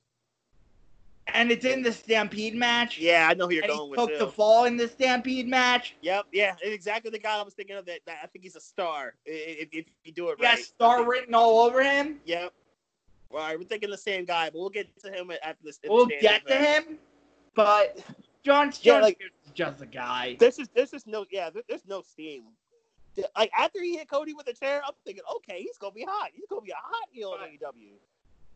And 1.34 1.52
it's 1.52 1.66
in 1.66 1.82
the 1.82 1.92
Stampede 1.92 2.56
match, 2.56 2.98
Yeah, 2.98 3.28
I 3.30 3.34
know 3.34 3.48
who 3.48 3.54
you're 3.56 3.63
and 3.63 3.72
going 3.74 3.86
he 3.86 3.90
with 3.92 4.00
took 4.00 4.10
too. 4.12 4.18
the 4.26 4.28
fall 4.32 4.66
in 4.66 4.78
the 4.78 4.88
Stampede 4.88 5.48
match, 5.48 5.96
Yep, 6.02 6.28
yeah, 6.32 6.56
exactly 6.62 7.12
the 7.12 7.20
guy 7.20 7.38
I 7.38 7.42
was 7.44 7.54
thinking 7.54 7.76
of. 7.76 7.86
That, 7.86 8.00
that 8.06 8.18
I 8.24 8.28
think 8.28 8.44
he's 8.44 8.56
a 8.56 8.62
star 8.62 9.16
if, 9.26 9.70
if 9.72 9.86
you 10.04 10.12
do 10.12 10.30
it 10.30 10.38
he 10.38 10.44
got 10.44 10.56
right. 10.56 10.63
star 10.63 11.04
written 11.10 11.34
all 11.34 11.60
over 11.60 11.84
him. 11.84 12.20
Yep. 12.26 12.54
All 13.32 13.40
right, 13.40 13.58
we're 13.60 13.66
thinking 13.66 13.90
the 13.90 13.98
same 13.98 14.24
guy, 14.26 14.50
but 14.50 14.60
we'll 14.60 14.70
get 14.70 14.88
to 15.00 15.12
him 15.12 15.32
after 15.44 15.63
this. 15.63 15.80
We'll 15.86 16.06
get 16.06 16.48
to 16.48 16.56
him, 16.56 16.98
but 17.56 18.00
John, 18.44 18.72
Yeah, 18.82 19.00
like- 19.02 19.20
is 19.20 19.52
just 19.54 19.82
a 19.82 19.86
guy. 19.86 20.38
This 20.40 20.60
is 20.60 20.70
this 20.70 20.94
is 20.94 21.06
no 21.08 21.26
yeah, 21.32 21.50
there- 21.50 21.63
there's 21.68 21.86
no 21.88 22.02
steam. 22.02 22.44
Like 23.36 23.52
after 23.58 23.82
he 23.82 23.98
hit 23.98 24.08
Cody 24.10 24.34
with 24.34 24.48
a 24.48 24.54
chair, 24.54 24.82
I'm 24.86 24.94
thinking, 25.04 25.24
okay, 25.38 25.60
he's 25.62 25.78
gonna 25.78 25.92
be 25.92 26.06
hot. 26.08 26.30
He's 26.34 26.46
gonna 26.50 26.62
be 26.62 26.72
a 26.72 26.76
hot 26.76 27.10
heel 27.12 27.34
in 27.36 27.42
AEW. 27.42 27.98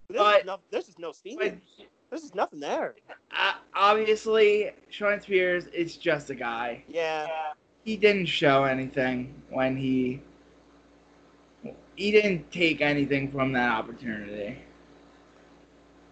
But 0.08 0.14
there's, 0.14 0.24
But- 0.24 0.34
just 0.36 0.46
no, 0.46 0.60
there's 0.70 0.86
just 0.86 1.00
no 1.00 1.12
steam. 1.12 1.40
But 1.40 1.56
there's 2.12 2.22
just 2.24 2.36
nothing 2.36 2.60
there. 2.60 2.94
uh, 3.36 3.54
obviously, 3.74 4.70
Shawn 4.90 5.20
Spears 5.22 5.66
is 5.68 5.96
just 5.98 6.30
a 6.30 6.36
guy. 6.36 6.84
Yeah. 6.88 7.28
he 7.84 7.98
didn't 7.98 8.28
show 8.28 8.66
anything 8.66 9.42
when 9.50 9.76
he 9.76 10.22
he 11.96 12.12
didn't 12.12 12.52
take 12.52 12.82
anything 12.82 13.32
from 13.32 13.52
that 13.54 13.72
opportunity. 13.72 14.58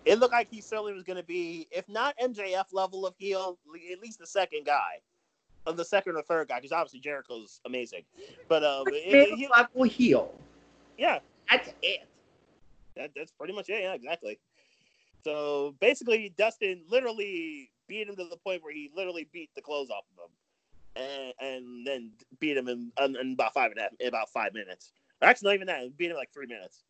It 0.06 0.20
looked 0.20 0.34
like 0.34 0.48
he 0.50 0.62
certainly 0.62 0.94
was 0.94 1.04
gonna 1.04 1.22
be, 1.24 1.68
if 1.72 1.88
not 1.90 2.16
MJF 2.18 2.66
level 2.72 3.06
of 3.06 3.14
heel, 3.18 3.60
at 3.92 4.00
least 4.00 4.20
the 4.20 4.26
second 4.28 4.66
guy. 4.66 5.02
Of 5.66 5.76
the 5.78 5.84
second 5.86 6.16
or 6.16 6.22
third 6.24 6.48
guy, 6.48 6.56
because 6.56 6.72
obviously 6.72 7.02
Jericho's 7.02 7.60
amazing. 7.66 8.04
But 8.48 8.64
um, 8.64 8.86
it- 8.88 8.94
it- 9.14 9.30
he- 9.36 9.42
Mid-level 9.42 9.84
heel. 9.84 10.34
yeah, 10.98 11.20
That's 11.52 11.74
it. 11.84 12.08
That, 12.96 13.12
that's 13.16 13.32
pretty 13.32 13.54
much 13.54 13.70
it. 13.70 13.82
Yeah, 13.82 13.94
exactly. 13.94 14.40
So 15.24 15.76
basically, 15.82 16.34
Dustin 16.38 16.84
literally 16.90 17.72
beat 17.88 18.08
him 18.08 18.16
to 18.16 18.24
the 18.26 18.38
point 18.38 18.64
where 18.64 18.74
he 18.74 18.90
literally 18.96 19.28
beat 19.34 19.50
the 19.56 19.62
clothes 19.62 19.90
off 19.90 20.06
of 20.18 20.26
him, 20.26 21.34
and, 21.42 21.54
and 21.54 21.88
then 21.88 22.12
beat 22.40 22.58
him 22.58 22.68
in, 22.68 22.92
in, 23.00 23.34
about 23.34 23.54
five 23.54 23.72
and 23.72 23.80
a 23.80 23.84
half, 23.84 23.92
in 24.00 24.08
about 24.08 24.30
five 24.30 24.54
minutes. 24.54 24.92
Actually, 25.22 25.50
not 25.50 25.56
even 25.56 25.68
that. 25.68 25.98
Beat 25.98 26.06
him 26.06 26.12
in 26.12 26.18
like 26.18 26.32
three 26.34 26.48
minutes. 26.48 26.84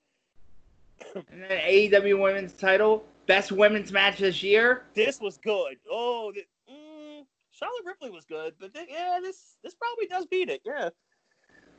And 1.15 1.41
then 1.41 1.49
AEW 1.49 2.21
Women's 2.21 2.53
Title, 2.53 3.05
best 3.25 3.51
women's 3.51 3.91
match 3.91 4.19
this 4.19 4.43
year. 4.43 4.83
This 4.93 5.19
was 5.19 5.37
good. 5.37 5.77
Oh, 5.89 6.31
th- 6.33 6.47
mm, 6.69 7.25
Charlotte 7.51 7.85
Ripley 7.85 8.09
was 8.09 8.25
good, 8.25 8.53
but 8.59 8.73
th- 8.73 8.87
yeah, 8.89 9.19
this 9.21 9.55
this 9.63 9.73
probably 9.75 10.07
does 10.07 10.25
beat 10.25 10.49
it. 10.49 10.61
Yeah, 10.65 10.89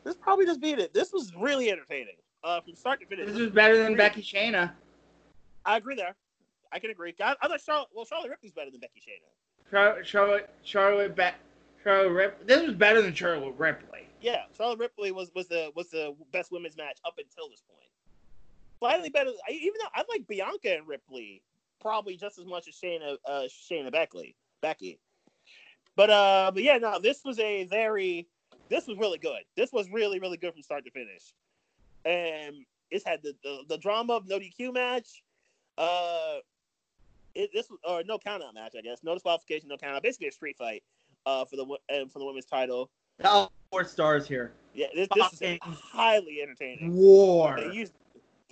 this 0.05 0.17
probably 0.17 0.47
does 0.47 0.59
beat 0.59 0.79
it. 0.79 0.95
This 0.95 1.13
was 1.13 1.33
really 1.37 1.71
entertaining 1.71 2.17
uh, 2.43 2.61
from 2.61 2.75
start 2.75 3.01
to 3.01 3.07
finish. 3.07 3.27
This 3.27 3.39
was 3.39 3.51
better 3.51 3.77
than 3.77 3.97
Becky 3.97 4.23
Shayna. 4.23 4.73
I 5.65 5.77
agree 5.77 5.95
there. 5.95 6.17
I 6.73 6.79
can 6.79 6.91
agree. 6.91 7.15
I, 7.21 7.35
I 7.43 7.49
thought 7.49 7.61
Charlotte. 7.61 7.89
Well, 7.95 8.05
Charlotte 8.05 8.31
Ripley's 8.31 8.53
better 8.53 8.71
than 8.71 8.81
Becky 8.81 9.01
Shayna. 9.01 9.71
Char- 9.71 10.05
Charlotte, 10.05 10.51
Charlotte, 10.63 11.17
Be- 11.17 11.83
Charlotte 11.83 12.11
Rip. 12.11 12.47
This 12.47 12.63
was 12.63 12.75
better 12.75 13.03
than 13.03 13.15
Charlotte 13.15 13.55
Ripley. 13.57 14.07
Yeah, 14.21 14.43
Charlotte 14.57 14.79
Ripley 14.79 15.13
was 15.13 15.31
was 15.35 15.49
the 15.49 15.71
was 15.75 15.91
the 15.91 16.15
best 16.33 16.53
women's 16.53 16.77
match 16.77 16.99
up 17.05 17.15
until 17.19 17.49
this 17.49 17.63
point. 17.69 17.81
Slightly 18.79 19.11
better, 19.11 19.31
I, 19.49 19.53
even 19.53 19.75
though 19.81 19.89
I 19.95 20.05
like 20.09 20.27
Bianca 20.27 20.77
and 20.77 20.89
Ripley 20.89 21.43
probably 21.81 22.17
just 22.17 22.39
as 22.39 22.45
much 22.47 22.69
as 22.69 22.75
Shayna 22.75 23.17
uh, 23.27 23.43
Shayna 23.49 23.91
Beckley 23.91 24.37
Becky. 24.61 24.99
But 25.97 26.11
uh, 26.11 26.51
but 26.53 26.63
yeah, 26.63 26.79
no, 26.79 26.99
this 26.99 27.23
was 27.25 27.39
a 27.39 27.65
very 27.65 28.27
this 28.69 28.87
was 28.87 28.97
really 28.99 29.19
good. 29.19 29.43
This 29.57 29.73
was 29.73 29.89
really 29.91 30.21
really 30.21 30.37
good 30.37 30.53
from 30.53 30.63
start 30.63 30.85
to 30.85 30.91
finish, 30.91 31.33
and 32.05 32.57
it's 32.91 33.05
had 33.05 33.23
the 33.23 33.35
the, 33.43 33.59
the 33.69 33.79
drama 33.79 34.15
of 34.15 34.29
no 34.29 34.39
DQ 34.39 34.75
match. 34.75 35.23
Uh, 35.79 36.39
it 37.35 37.51
this 37.53 37.69
was 37.71 37.79
or 37.85 38.03
no 38.05 38.19
count 38.19 38.43
out 38.43 38.55
match, 38.55 38.73
I 38.77 38.83
guess. 38.83 39.01
No 39.03 39.15
disqualification, 39.15 39.69
no 39.69 39.77
count 39.77 39.97
out. 39.97 40.03
Basically 40.03 40.29
a 40.29 40.33
street 40.33 40.57
fight. 40.59 40.83
Uh, 41.27 41.45
for 41.45 41.57
the 41.57 41.67
for 42.11 42.19
the 42.19 42.25
women's 42.25 42.47
title. 42.47 42.91
All 43.25 43.53
four 43.71 43.85
stars 43.85 44.27
here. 44.27 44.53
Yeah, 44.73 44.87
this, 44.95 45.09
this 45.15 45.43
is 45.43 45.59
highly 45.63 46.41
entertaining. 46.43 46.95
War. 46.95 47.57
They 47.61 47.75
used 47.75 47.93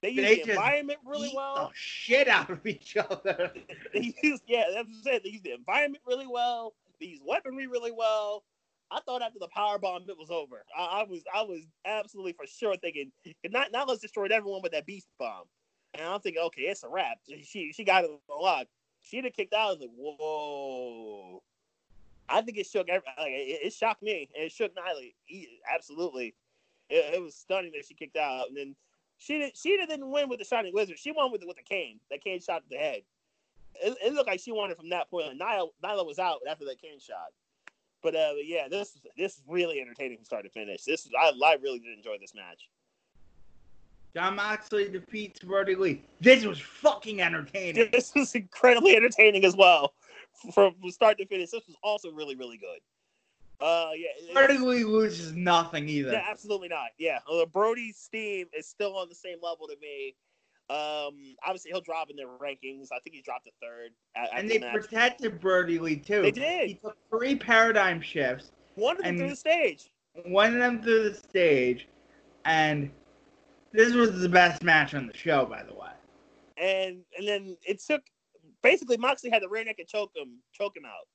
they 0.03 0.11
used 0.11 0.29
They 0.29 0.43
the 0.43 0.51
environment 0.51 0.99
really 1.05 1.33
well. 1.35 1.69
the 1.69 1.71
shit 1.75 2.29
out 2.29 2.51
of 2.51 2.67
each 2.67 2.97
other. 2.97 3.53
They 3.93 4.15
used 4.23 4.43
yeah, 4.47 4.65
that's 4.75 4.89
what 4.89 5.05
saying. 5.05 5.21
They 5.25 5.31
used 5.31 5.45
the 5.45 5.55
environment 5.55 6.03
really 6.07 6.27
well. 6.27 6.75
They 7.01 7.07
used 7.07 7.23
weaponry 7.27 7.67
really 7.67 7.93
well. 7.93 8.45
I 8.91 9.01
thought 9.01 9.23
after 9.23 9.39
the 9.39 9.49
power 9.49 9.79
bomb 9.79 10.05
it 10.09 10.17
was 10.17 10.31
over. 10.31 10.65
I, 10.77 11.01
I 11.01 11.05
was 11.05 11.23
I 11.35 11.43
was 11.43 11.63
absolutely 11.85 12.33
for 12.33 12.47
sure 12.47 12.77
thinking 12.77 13.11
not 13.47 13.73
not 13.73 13.89
let's 13.89 14.01
destroy 14.01 14.27
everyone 14.31 14.63
with 14.63 14.73
that 14.73 14.87
beast 14.87 15.09
bomb. 15.19 15.45
And 15.95 16.07
I'm 16.07 16.21
thinking, 16.21 16.43
okay, 16.47 16.63
it's 16.63 16.85
a 16.85 16.89
wrap. 16.89 17.19
She 17.43 17.73
she 17.73 17.85
got 17.85 18.05
it 18.05 18.11
unlocked. 18.29 18.71
She'd 19.01 19.25
have 19.25 19.33
kicked 19.33 19.55
out. 19.55 19.69
I 19.69 19.71
was 19.71 19.81
like, 19.81 19.91
whoa. 19.97 21.43
I 22.29 22.43
think 22.43 22.59
it 22.59 22.67
shook. 22.67 22.89
Every, 22.89 23.07
like, 23.17 23.29
it, 23.31 23.67
it 23.67 23.73
shocked 23.73 24.03
me, 24.03 24.29
and 24.35 24.45
it 24.45 24.53
shook. 24.53 24.73
E- 25.29 25.61
Absolutely, 25.73 26.35
it, 26.91 27.15
it 27.15 27.23
was 27.23 27.35
stunning 27.35 27.73
that 27.75 27.87
she 27.87 27.95
kicked 27.95 28.17
out, 28.17 28.49
and 28.49 28.57
then 28.57 28.77
she 29.17 29.39
did, 29.39 29.57
she 29.57 29.77
didn't 29.77 30.11
win 30.11 30.29
with 30.29 30.39
the 30.39 30.45
shining 30.45 30.75
wizard. 30.75 30.99
She 30.99 31.13
won 31.13 31.33
with 31.33 31.43
with 31.47 31.57
the 31.57 31.63
cane. 31.63 32.01
That 32.11 32.23
cane 32.23 32.41
shot 32.41 32.63
to 32.65 32.69
the 32.71 32.77
head. 32.77 33.03
It, 33.83 33.97
it 34.05 34.13
looked 34.13 34.29
like 34.29 34.41
she 34.41 34.53
won 34.53 34.71
it 34.71 34.77
from 34.77 34.91
that 34.91 35.11
point. 35.11 35.29
on. 35.29 35.39
Nyla, 35.39 35.69
Nyla 35.83 36.07
was 36.07 36.19
out 36.19 36.41
after 36.49 36.65
that 36.67 36.81
cane 36.81 36.99
shot. 37.01 37.33
But 38.03 38.15
uh, 38.15 38.33
yeah, 38.43 38.69
this 38.69 39.01
this 39.17 39.37
is 39.39 39.43
really 39.49 39.81
entertaining 39.81 40.19
from 40.19 40.25
start 40.25 40.45
to 40.45 40.51
finish. 40.51 40.85
This 40.85 41.07
is, 41.07 41.13
I, 41.19 41.33
I 41.45 41.57
really 41.63 41.81
did 41.81 41.97
enjoy 41.97 42.17
this 42.21 42.35
match. 42.35 42.69
Jon 44.15 44.37
Moxley 44.37 44.89
defeats 44.89 45.41
Brodie 45.41 45.75
Lee. 45.75 46.03
This 46.21 46.45
was 46.45 46.59
fucking 46.59 47.21
entertaining. 47.21 47.89
This 47.93 48.13
was 48.15 48.35
incredibly 48.35 48.97
entertaining 48.97 49.45
as 49.45 49.57
well, 49.57 49.95
from, 50.53 50.75
start 50.89 51.19
to 51.19 51.27
finish. 51.27 51.51
This 51.51 51.67
was 51.67 51.77
also 51.83 52.11
really 52.11 52.35
really 52.35 52.57
good. 52.57 52.81
Uh, 53.61 53.91
yeah, 53.97 54.33
Brodie 54.33 54.59
Lee 54.59 54.85
loses 54.85 55.33
nothing 55.33 55.89
either. 55.89 56.13
Yeah, 56.13 56.25
absolutely 56.31 56.69
not. 56.69 56.91
Yeah, 56.99 57.19
uh, 57.31 57.45
Brodie's 57.47 57.97
steam 57.97 58.47
is 58.57 58.69
still 58.69 58.97
on 58.97 59.09
the 59.09 59.15
same 59.15 59.39
level 59.43 59.67
to 59.67 59.75
me. 59.81 60.15
Um, 60.71 61.35
obviously 61.45 61.71
he'll 61.71 61.81
drop 61.81 62.11
in 62.11 62.17
their 62.17 62.27
rankings. 62.27 62.89
I 62.93 63.01
think 63.01 63.17
he 63.17 63.23
dropped 63.23 63.47
to 63.47 63.53
third. 63.61 63.91
And 64.37 64.51
they 64.51 64.59
match. 64.59 64.75
protected 64.75 65.41
Brodie 65.41 65.79
Lee 65.79 65.97
too. 65.97 66.23
They 66.23 66.31
did. 66.31 66.69
He 66.69 66.75
took 66.75 66.97
three 67.11 67.35
paradigm 67.35 68.01
shifts, 68.01 68.53
one 68.75 68.97
of 68.99 69.03
them 69.03 69.17
through 69.17 69.31
the 69.31 69.37
stage. 69.37 69.91
one 70.27 70.53
of 70.53 70.59
them 70.59 70.83
through 70.83 71.11
the 71.11 71.15
stage, 71.17 71.89
and 72.45 72.91
this 73.73 73.95
was 73.95 74.21
the 74.21 74.29
best 74.29 74.63
match 74.63 74.95
on 74.95 75.07
the 75.07 75.17
show, 75.17 75.47
by 75.47 75.63
the 75.63 75.75
way. 75.75 75.91
and 76.57 76.99
and 77.17 77.29
then 77.29 77.57
it 77.67 77.81
took 77.83 78.03
basically 78.63 78.97
Moxley 78.97 79.31
had 79.31 79.43
the 79.43 79.49
rear 79.49 79.65
naked 79.65 79.89
choke 79.89 80.13
him, 80.17 80.39
choke 80.53 80.77
him 80.77 80.85
out. 80.85 81.07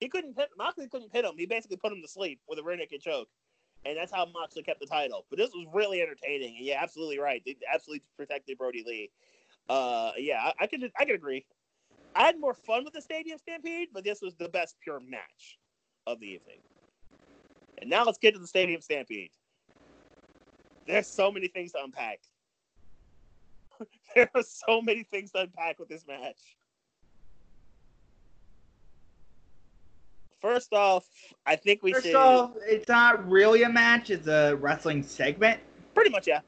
He 0.00 0.08
couldn't 0.08 0.36
hit 0.36 0.48
Moxley 0.56 0.88
couldn't 0.88 1.12
hit 1.12 1.24
him. 1.24 1.32
He 1.36 1.46
basically 1.46 1.76
put 1.76 1.92
him 1.92 2.02
to 2.02 2.08
sleep 2.08 2.40
with 2.48 2.58
a 2.58 2.62
rear 2.62 2.76
naked 2.76 3.00
choke, 3.00 3.28
and 3.84 3.96
that's 3.96 4.12
how 4.12 4.26
Moxley 4.26 4.62
kept 4.62 4.80
the 4.80 4.86
title. 4.86 5.24
But 5.30 5.38
this 5.38 5.50
was 5.50 5.66
really 5.72 6.02
entertaining. 6.02 6.56
And 6.56 6.66
yeah, 6.66 6.80
absolutely 6.82 7.18
right. 7.18 7.42
They 7.44 7.56
absolutely 7.72 8.02
protected 8.16 8.58
Brodie 8.58 8.84
Lee. 8.86 9.10
Uh, 9.68 10.12
yeah, 10.18 10.40
I, 10.60 10.64
I 10.64 10.66
could 10.66 10.90
I 10.98 11.04
could 11.04 11.14
agree. 11.14 11.44
I 12.14 12.24
had 12.24 12.38
more 12.38 12.54
fun 12.54 12.84
with 12.84 12.94
the 12.94 13.02
Stadium 13.02 13.38
Stampede, 13.38 13.88
but 13.92 14.04
this 14.04 14.20
was 14.22 14.36
the 14.36 14.48
best 14.48 14.76
pure 14.82 15.00
match 15.00 15.58
of 16.06 16.20
the 16.20 16.26
evening. 16.26 16.60
And 17.80 17.90
now 17.90 18.04
let's 18.04 18.18
get 18.18 18.34
to 18.34 18.40
the 18.40 18.46
Stadium 18.46 18.80
Stampede. 18.80 19.30
There's 20.86 21.06
so 21.06 21.30
many 21.30 21.48
things 21.48 21.72
to 21.72 21.82
unpack. 21.82 22.20
there 24.14 24.30
are 24.34 24.42
so 24.42 24.80
many 24.80 25.02
things 25.02 25.32
to 25.32 25.40
unpack 25.42 25.78
with 25.78 25.88
this 25.88 26.06
match. 26.06 26.56
First 30.40 30.74
off, 30.74 31.06
I 31.46 31.56
think 31.56 31.82
we 31.82 31.94
First 31.94 32.06
should 32.06 32.16
off, 32.16 32.50
it's 32.66 32.86
not 32.86 33.28
really 33.30 33.62
a 33.62 33.68
match; 33.68 34.10
it's 34.10 34.26
a 34.26 34.54
wrestling 34.56 35.02
segment. 35.02 35.58
pretty 35.94 36.10
much 36.10 36.26
yeah. 36.26 36.40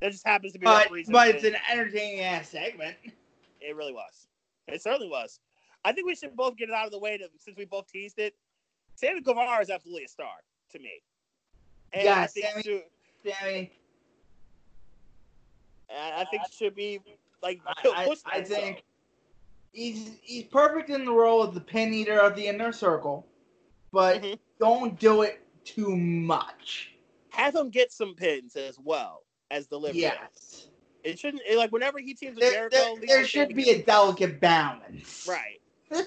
That 0.00 0.10
just 0.10 0.26
happens 0.26 0.54
to 0.54 0.58
be 0.58 0.64
But 0.64 0.88
but 1.10 1.28
it's 1.28 1.44
an 1.44 1.54
entertaining 1.70 2.20
ass 2.20 2.48
segment. 2.48 2.96
It 3.60 3.76
really 3.76 3.92
was. 3.92 4.26
It 4.66 4.82
certainly 4.82 5.08
was. 5.08 5.38
I 5.84 5.92
think 5.92 6.06
we 6.06 6.14
should 6.14 6.34
both 6.34 6.56
get 6.56 6.68
it 6.68 6.74
out 6.74 6.86
of 6.86 6.92
the 6.92 6.98
way 6.98 7.18
to, 7.18 7.28
since 7.38 7.56
we 7.56 7.66
both 7.66 7.86
teased 7.86 8.18
it. 8.18 8.34
Sammy 8.94 9.20
Guevara 9.20 9.60
is 9.60 9.70
absolutely 9.70 10.04
a 10.04 10.08
star 10.08 10.34
to 10.72 10.78
me. 10.78 11.02
And 11.92 12.04
Yeah, 12.04 12.20
I 12.20 12.26
think 12.26 12.46
Sammy- 12.46 12.62
should, 12.62 12.82
Sammy, 13.24 13.72
I 15.90 16.20
I 16.20 16.24
think 16.26 16.42
should 16.52 16.74
be 16.74 17.00
like 17.42 17.60
I, 17.66 18.04
push 18.06 18.18
I, 18.24 18.38
I 18.38 18.40
think 18.42 18.78
so. 18.78 18.82
he's 19.72 20.10
he's 20.22 20.44
perfect 20.44 20.90
in 20.90 21.04
the 21.04 21.12
role 21.12 21.42
of 21.42 21.54
the 21.54 21.60
pin 21.60 21.92
eater 21.92 22.18
of 22.20 22.36
the 22.36 22.46
inner 22.46 22.72
circle, 22.72 23.26
but 23.92 24.22
Mhm. 24.22 24.38
don't 24.60 24.98
do 24.98 25.22
it 25.22 25.40
too 25.64 25.96
much. 25.96 26.92
have 27.30 27.54
him 27.54 27.70
get 27.70 27.92
some 27.92 28.14
pins 28.14 28.56
as 28.56 28.78
well 28.78 29.22
as 29.50 29.66
the 29.68 29.78
liver. 29.78 29.96
Yes, 29.98 30.68
It 31.04 31.18
shouldn't 31.18 31.42
it, 31.46 31.56
like 31.56 31.72
whenever 31.72 31.98
he 31.98 32.14
teams 32.14 32.36
with 32.36 32.42
there, 32.42 32.68
Jericho. 32.70 32.96
there, 33.00 33.06
there 33.06 33.24
should 33.24 33.54
be 33.54 33.70
a 33.70 33.82
delicate 33.82 34.40
balance. 34.40 35.26
right. 35.28 35.60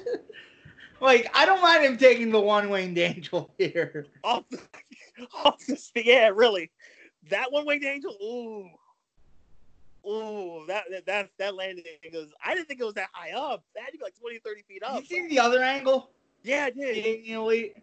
Like 1.03 1.29
I 1.33 1.45
don't 1.45 1.61
mind 1.61 1.83
him 1.83 1.97
taking 1.97 2.31
the 2.31 2.39
one 2.39 2.69
winged 2.69 2.97
angel 2.97 3.53
here. 3.57 4.07
Off 4.23 4.45
the, 4.49 4.61
off 5.43 5.59
the 5.67 5.77
yeah, 5.95 6.29
really. 6.33 6.71
That 7.29 7.51
one 7.51 7.65
winged 7.65 7.83
angel, 7.83 8.15
ooh. 8.23 8.69
Ooh, 10.09 10.65
that 10.67 10.85
that 10.91 11.05
that, 11.05 11.29
that 11.39 11.55
landing 11.55 11.83
goes. 12.11 12.29
I 12.43 12.55
didn't 12.55 12.69
think 12.69 12.79
it 12.79 12.85
was 12.85 12.93
that 12.93 13.09
high 13.11 13.31
up. 13.31 13.65
That 13.75 13.83
had 13.83 13.91
to 13.91 13.97
be 13.97 14.03
like 14.03 14.17
20, 14.17 14.39
30 14.39 14.61
feet 14.63 14.83
up. 14.83 14.99
you 15.01 15.05
see 15.05 15.27
the 15.27 15.39
other 15.39 15.61
angle? 15.61 16.09
Yeah, 16.41 16.65
I 16.65 16.69
did. 16.69 17.03
Being 17.03 17.25
elite. 17.25 17.75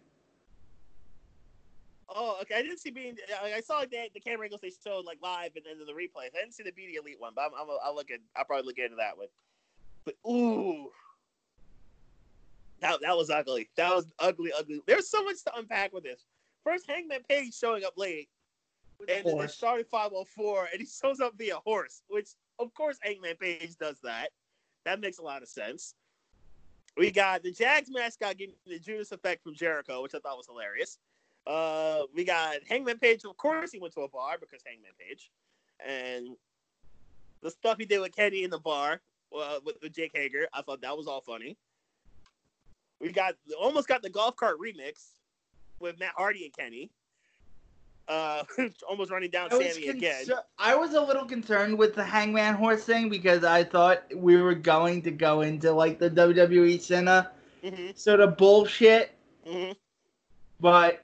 Oh, 2.09 2.39
okay. 2.41 2.55
I 2.55 2.61
didn't 2.63 2.79
see 2.79 2.89
being. 2.89 3.17
I 3.43 3.53
I 3.53 3.61
saw 3.61 3.81
the, 3.81 4.09
the 4.15 4.19
camera 4.19 4.45
angles 4.45 4.61
they 4.61 4.71
showed 4.83 5.05
like 5.05 5.19
live 5.21 5.51
and 5.55 5.63
then 5.65 5.85
the 5.85 5.93
replays. 5.93 6.33
I 6.35 6.41
didn't 6.41 6.53
see 6.53 6.63
the 6.63 6.71
BD 6.71 6.99
Elite 6.99 7.19
one, 7.19 7.33
but 7.35 7.43
I'm, 7.45 7.51
I'm 7.53 7.67
I'll 7.83 7.95
look 7.95 8.09
at. 8.09 8.19
I'll 8.35 8.45
probably 8.45 8.65
look 8.65 8.79
into 8.79 8.97
that 8.97 9.15
one. 9.15 9.27
But 10.05 10.15
ooh, 10.27 10.89
that 12.81 12.99
that 13.01 13.15
was 13.15 13.29
ugly. 13.29 13.69
That 13.77 13.95
was 13.95 14.11
ugly, 14.19 14.51
ugly. 14.57 14.81
There's 14.87 15.09
so 15.09 15.23
much 15.23 15.43
to 15.43 15.55
unpack 15.55 15.93
with 15.93 16.03
this. 16.03 16.25
First, 16.63 16.89
Hangman 16.89 17.21
Page 17.27 17.55
showing 17.55 17.83
up 17.83 17.93
late, 17.97 18.29
and 19.07 19.25
then 19.25 19.49
starting 19.49 19.85
504, 19.89 20.69
and 20.71 20.81
he 20.81 20.87
shows 20.87 21.19
up 21.19 21.33
via 21.37 21.57
horse, 21.57 22.03
which 22.07 22.29
of 22.59 22.73
course 22.73 22.97
Hangman 23.01 23.35
Page 23.35 23.75
does 23.79 23.97
that. 24.03 24.29
That 24.85 24.99
makes 24.99 25.19
a 25.19 25.23
lot 25.23 25.41
of 25.41 25.47
sense. 25.47 25.95
We 26.97 27.11
got 27.11 27.43
the 27.43 27.51
Jags 27.51 27.89
mascot 27.89 28.37
getting 28.37 28.55
the 28.65 28.79
Judas 28.79 29.11
effect 29.11 29.43
from 29.43 29.55
Jericho, 29.55 30.01
which 30.01 30.13
I 30.13 30.19
thought 30.19 30.37
was 30.37 30.47
hilarious. 30.47 30.97
Uh, 31.47 32.03
we 32.13 32.23
got 32.23 32.57
Hangman 32.67 32.99
Page. 32.99 33.23
Of 33.25 33.37
course, 33.37 33.71
he 33.71 33.79
went 33.79 33.93
to 33.93 34.01
a 34.01 34.09
bar 34.09 34.37
because 34.39 34.61
Hangman 34.65 34.91
Page, 34.99 35.31
and 35.85 36.35
the 37.41 37.49
stuff 37.49 37.77
he 37.77 37.85
did 37.85 37.99
with 37.99 38.15
Kenny 38.15 38.43
in 38.43 38.49
the 38.49 38.59
bar 38.59 39.01
uh, 39.35 39.59
with, 39.65 39.77
with 39.81 39.93
Jake 39.93 40.11
Hager. 40.13 40.47
I 40.53 40.61
thought 40.61 40.81
that 40.81 40.95
was 40.95 41.07
all 41.07 41.21
funny. 41.21 41.57
We 43.01 43.11
got 43.11 43.35
almost 43.59 43.87
got 43.87 44.01
the 44.01 44.09
golf 44.09 44.35
cart 44.35 44.57
remix 44.59 45.09
with 45.79 45.99
Matt 45.99 46.13
Hardy 46.15 46.45
and 46.45 46.55
Kenny. 46.55 46.91
Uh, 48.07 48.43
almost 48.89 49.11
running 49.11 49.29
down 49.29 49.49
I 49.51 49.57
Sammy 49.57 49.87
again. 49.87 50.25
I 50.59 50.75
was 50.75 50.93
a 50.93 51.01
little 51.01 51.25
concerned 51.25 51.77
with 51.77 51.95
the 51.95 52.03
Hangman 52.03 52.55
Horse 52.55 52.83
thing 52.83 53.09
because 53.09 53.43
I 53.43 53.63
thought 53.63 54.03
we 54.15 54.37
were 54.37 54.55
going 54.55 55.01
to 55.03 55.11
go 55.11 55.41
into 55.41 55.71
like 55.71 55.99
the 55.99 56.09
WWE 56.09 56.81
Cena 56.81 57.31
hmm 57.63 57.91
sort 57.95 58.19
of 58.19 58.37
bullshit, 58.37 59.11
hmm 59.47 59.71
but 60.59 61.03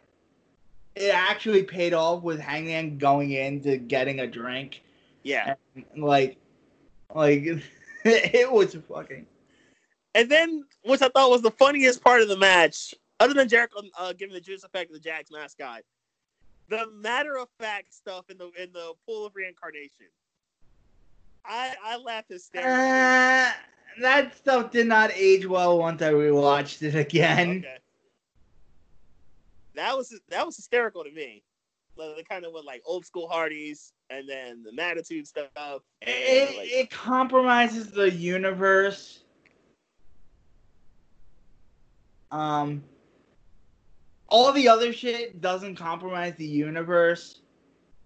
it 0.96 1.14
actually 1.14 1.64
paid 1.64 1.94
off 1.94 2.24
with 2.24 2.40
Hangman 2.40 2.98
going 2.98 3.32
into 3.32 3.78
getting 3.78 4.20
a 4.20 4.28
drink 4.28 4.84
Yeah. 5.24 5.56
And, 5.76 6.04
like, 6.04 6.38
like 7.14 7.44
it 8.06 8.52
was 8.52 8.76
fucking. 8.88 9.26
And 10.18 10.32
then, 10.32 10.64
which 10.82 11.04
I 11.04 11.10
thought 11.10 11.30
was 11.30 11.44
the 11.44 11.52
funniest 11.52 12.04
part 12.04 12.22
of 12.24 12.28
the 12.28 12.38
match, 12.38 12.96
other 13.20 13.36
than 13.36 13.48
Jericho 13.48 13.82
uh, 14.00 14.14
giving 14.14 14.34
the 14.34 14.42
juice 14.42 14.64
effect 14.64 14.90
of 14.90 14.96
the 14.96 15.00
Jags 15.00 15.30
mascot, 15.32 15.82
the 16.70 16.88
matter 16.92 17.38
of 17.38 17.48
fact 17.60 17.94
stuff 17.94 18.28
in 18.32 18.38
the 18.40 18.46
in 18.62 18.74
the 18.74 18.94
pool 19.06 19.28
of 19.28 19.36
reincarnation. 19.36 20.08
I 21.46 21.76
I 21.86 21.98
laughed 21.98 22.30
hysterically. 22.30 22.72
Uh, 22.72 23.52
that 24.02 24.36
stuff 24.36 24.72
did 24.72 24.88
not 24.88 25.12
age 25.14 25.46
well 25.46 25.78
once 25.78 26.02
I 26.02 26.12
rewatched 26.14 26.82
it 26.82 26.96
again. 26.96 27.60
Okay. 27.60 27.78
That 29.76 29.96
was 29.96 30.20
that 30.30 30.44
was 30.44 30.56
hysterical 30.56 31.04
to 31.04 31.12
me. 31.12 31.44
Like, 31.96 32.16
they 32.16 32.24
kind 32.24 32.44
of 32.44 32.54
went 32.54 32.66
like 32.66 32.82
old 32.88 33.06
school 33.06 33.28
Hardys, 33.28 33.94
and 34.10 34.28
then 34.28 34.64
the 34.64 34.72
Magnitude 34.74 35.28
stuff. 35.28 35.50
It, 36.02 36.58
like- 36.58 36.68
it 36.72 36.90
compromises 36.90 37.92
the 37.92 38.12
universe. 38.12 39.20
Um, 42.32 42.84
all 44.30 44.52
the 44.52 44.68
other 44.68 44.92
shit 44.92 45.42
doesn't 45.42 45.76
compromise 45.76 46.36
the 46.36 46.46
universe, 46.46 47.42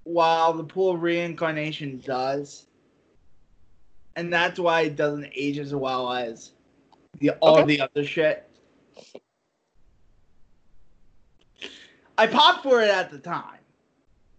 while 0.03 0.53
the 0.53 0.63
pool 0.63 0.91
of 0.91 1.01
reincarnation 1.01 1.99
does, 2.05 2.67
and 4.15 4.31
that's 4.31 4.59
why 4.59 4.81
it 4.81 4.95
doesn't 4.95 5.27
age 5.35 5.57
as 5.57 5.73
well 5.73 6.11
as 6.11 6.51
the 7.19 7.31
all 7.41 7.57
Okay. 7.59 7.65
the 7.65 7.81
other 7.81 8.05
shit. 8.05 8.47
I 12.17 12.27
popped 12.27 12.63
for 12.63 12.81
it 12.81 12.89
at 12.89 13.09
the 13.09 13.17
time. 13.17 13.59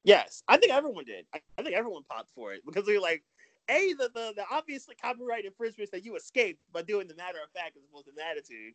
Yes, 0.04 0.42
I 0.48 0.56
think 0.56 0.72
everyone 0.72 1.04
did. 1.04 1.26
I, 1.34 1.40
I 1.58 1.62
think 1.62 1.74
everyone 1.74 2.02
popped 2.08 2.30
for 2.34 2.52
it 2.52 2.62
because 2.66 2.86
they're 2.86 3.00
like, 3.00 3.22
a 3.68 3.92
the, 3.92 4.10
the 4.14 4.32
the 4.36 4.44
obviously 4.50 4.94
copyright 4.96 5.44
infringements 5.44 5.92
that 5.92 6.04
you 6.04 6.16
escaped 6.16 6.60
by 6.72 6.82
doing 6.82 7.06
the 7.06 7.14
matter 7.14 7.38
of 7.42 7.50
fact 7.52 7.76
as 7.76 7.82
opposed 7.88 8.06
to 8.06 8.12
the 8.16 8.24
attitude, 8.24 8.74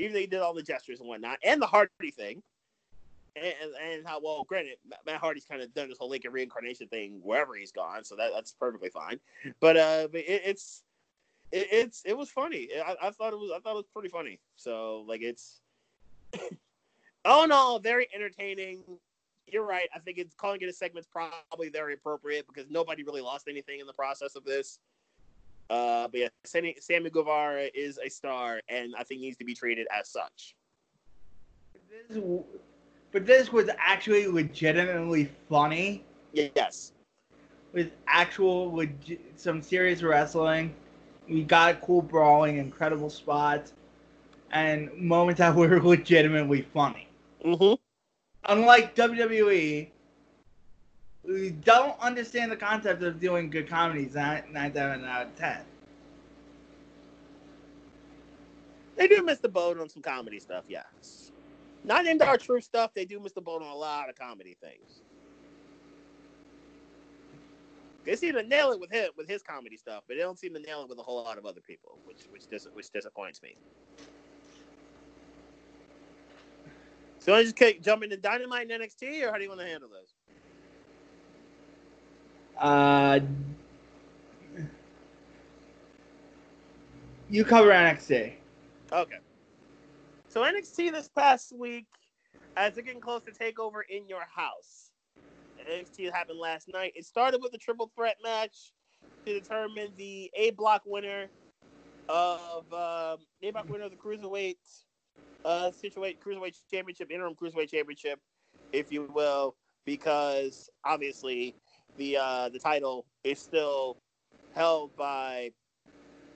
even 0.00 0.12
though 0.14 0.20
you 0.20 0.26
did 0.26 0.40
all 0.40 0.54
the 0.54 0.62
gestures 0.62 1.00
and 1.00 1.08
whatnot, 1.08 1.38
and 1.44 1.60
the 1.60 1.66
Hardy 1.66 2.10
thing, 2.10 2.42
and 3.36 3.54
and, 3.62 3.72
and 3.92 4.06
how 4.06 4.20
well, 4.22 4.44
granted, 4.44 4.76
Ma- 4.88 4.96
Matt 5.06 5.20
Hardy's 5.20 5.44
kind 5.44 5.62
of 5.62 5.72
done 5.74 5.88
this 5.88 5.98
whole 5.98 6.10
Lincoln 6.10 6.32
reincarnation 6.32 6.88
thing 6.88 7.20
wherever 7.22 7.54
he's 7.54 7.72
gone, 7.72 8.04
so 8.04 8.16
that 8.16 8.30
that's 8.34 8.52
perfectly 8.52 8.90
fine. 8.90 9.20
But 9.60 9.76
uh, 9.76 10.08
it, 10.12 10.42
it's 10.44 10.82
it, 11.52 11.68
it's 11.70 12.02
it 12.04 12.16
was 12.16 12.30
funny. 12.30 12.68
I, 12.74 12.96
I 13.02 13.10
thought 13.10 13.32
it 13.32 13.38
was 13.38 13.52
I 13.54 13.60
thought 13.60 13.72
it 13.72 13.76
was 13.76 13.88
pretty 13.92 14.08
funny. 14.08 14.40
So 14.56 15.04
like 15.06 15.22
it's 15.22 15.60
in 16.34 16.50
all 17.24 17.78
very 17.78 18.08
entertaining 18.14 18.82
you're 19.52 19.64
right. 19.64 19.88
I 19.94 19.98
think 19.98 20.18
it's 20.18 20.34
calling 20.34 20.60
it 20.60 20.68
a 20.68 20.72
segment's 20.72 21.08
probably 21.08 21.68
very 21.68 21.94
appropriate 21.94 22.46
because 22.46 22.70
nobody 22.70 23.02
really 23.02 23.20
lost 23.20 23.48
anything 23.48 23.80
in 23.80 23.86
the 23.86 23.92
process 23.92 24.36
of 24.36 24.44
this. 24.44 24.78
Uh, 25.70 26.08
but 26.08 26.20
yeah, 26.20 26.28
Sammy, 26.44 26.76
Sammy 26.80 27.10
Guevara 27.10 27.68
is 27.72 27.98
a 28.04 28.10
star, 28.10 28.60
and 28.68 28.94
I 28.98 29.04
think 29.04 29.20
needs 29.20 29.36
to 29.38 29.44
be 29.44 29.54
treated 29.54 29.86
as 29.96 30.10
such. 30.10 30.56
This, 31.88 32.18
but 33.12 33.24
this 33.24 33.52
was 33.52 33.70
actually 33.78 34.26
legitimately 34.26 35.30
funny. 35.48 36.04
Yes, 36.32 36.92
with 37.72 37.92
actual 38.06 38.72
leg- 38.72 39.20
some 39.36 39.62
serious 39.62 40.02
wrestling. 40.02 40.74
We 41.28 41.44
got 41.44 41.80
cool 41.80 42.02
brawling, 42.02 42.58
incredible 42.58 43.10
spots, 43.10 43.72
and 44.50 44.92
moments 44.96 45.38
that 45.38 45.54
were 45.56 45.80
legitimately 45.80 46.62
funny. 46.74 47.08
mm-hmm. 47.44 47.74
Unlike 48.46 48.96
WWE, 48.96 49.88
we 51.24 51.50
don't 51.50 51.98
understand 52.00 52.52
the 52.52 52.56
concept 52.56 53.02
of 53.02 53.20
doing 53.20 53.50
good 53.50 53.68
comedies 53.68 54.14
nine, 54.14 54.44
nine 54.52 54.72
seven 54.74 55.04
out 55.04 55.26
of 55.28 55.36
ten. 55.36 55.60
they 58.96 59.08
do 59.08 59.22
miss 59.24 59.40
the 59.40 59.48
boat 59.48 59.78
on 59.78 59.88
some 59.88 60.02
comedy 60.02 60.40
stuff. 60.40 60.64
Yes, 60.68 61.32
not 61.84 62.06
into 62.06 62.26
our 62.26 62.38
true 62.38 62.60
stuff. 62.60 62.92
They 62.94 63.04
do 63.06 63.20
miss 63.20 63.32
the 63.34 63.42
boat 63.42 63.62
on 63.62 63.68
a 63.68 63.76
lot 63.76 64.08
of 64.10 64.16
comedy 64.16 64.56
things. 64.60 65.02
They 68.04 68.16
seem 68.16 68.34
to 68.34 68.42
nail 68.42 68.72
it 68.72 68.80
with 68.80 68.90
him 68.92 69.10
with 69.16 69.28
his 69.28 69.42
comedy 69.42 69.76
stuff, 69.76 70.04
but 70.08 70.16
they 70.16 70.22
don't 70.22 70.38
seem 70.38 70.54
to 70.54 70.60
nail 70.60 70.82
it 70.82 70.88
with 70.88 70.98
a 70.98 71.02
whole 71.02 71.22
lot 71.24 71.38
of 71.38 71.46
other 71.46 71.60
people, 71.60 72.00
which 72.04 72.22
which 72.30 72.48
dis- 72.48 72.68
which 72.72 72.90
disappoints 72.90 73.42
me. 73.42 73.56
So 77.18 77.34
I 77.34 77.44
just 77.44 77.56
jump 77.82 78.04
into 78.04 78.16
Dynamite 78.16 78.70
and 78.70 78.82
NXT, 78.82 79.26
or 79.26 79.32
how 79.32 79.38
do 79.38 79.44
you 79.44 79.50
want 79.50 79.60
to 79.62 79.66
handle 79.66 79.90
this? 79.90 80.14
Uh, 82.60 83.20
you 87.30 87.44
cover 87.44 87.70
NXT. 87.70 88.34
Okay. 88.92 89.16
So 90.28 90.42
NXT 90.42 90.92
this 90.92 91.08
past 91.08 91.56
week, 91.56 91.86
as 92.56 92.74
they're 92.74 92.84
getting 92.84 93.00
close 93.00 93.22
to 93.24 93.32
Takeover 93.32 93.80
in 93.88 94.06
your 94.06 94.24
house. 94.34 94.90
NXT 95.68 96.12
happened 96.12 96.38
last 96.38 96.68
night. 96.72 96.92
It 96.94 97.06
started 97.06 97.40
with 97.42 97.54
a 97.54 97.58
triple 97.58 97.90
threat 97.96 98.16
match 98.22 98.72
to 99.24 99.32
determine 99.32 99.88
the 99.96 100.30
A 100.34 100.50
block 100.50 100.82
winner 100.84 101.26
of 102.08 102.64
um, 102.72 103.18
A 103.42 103.50
block 103.52 103.68
winner 103.68 103.84
of 103.84 103.90
the 103.90 103.96
cruiserweight 103.96 104.56
uh, 105.44 105.70
situate 105.70 106.20
cruiserweight 106.20 106.56
championship, 106.70 107.10
interim 107.10 107.34
cruiserweight 107.34 107.70
championship, 107.70 108.20
if 108.72 108.92
you 108.92 109.10
will, 109.14 109.56
because 109.86 110.68
obviously 110.84 111.54
the 111.96 112.16
uh, 112.16 112.48
the 112.48 112.58
title 112.58 113.06
is 113.24 113.38
still 113.38 113.98
held 114.54 114.94
by 114.96 115.50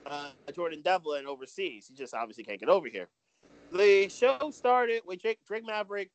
uh, 0.05 0.31
Jordan 0.53 0.81
Devlin 0.83 1.25
overseas. 1.25 1.87
He 1.87 1.95
just 1.95 2.13
obviously 2.13 2.43
can't 2.43 2.59
get 2.59 2.69
over 2.69 2.87
here. 2.87 3.07
The 3.71 4.07
show 4.09 4.51
started 4.51 5.01
with 5.05 5.21
Jake, 5.21 5.39
Drake 5.47 5.65
Maverick, 5.65 6.11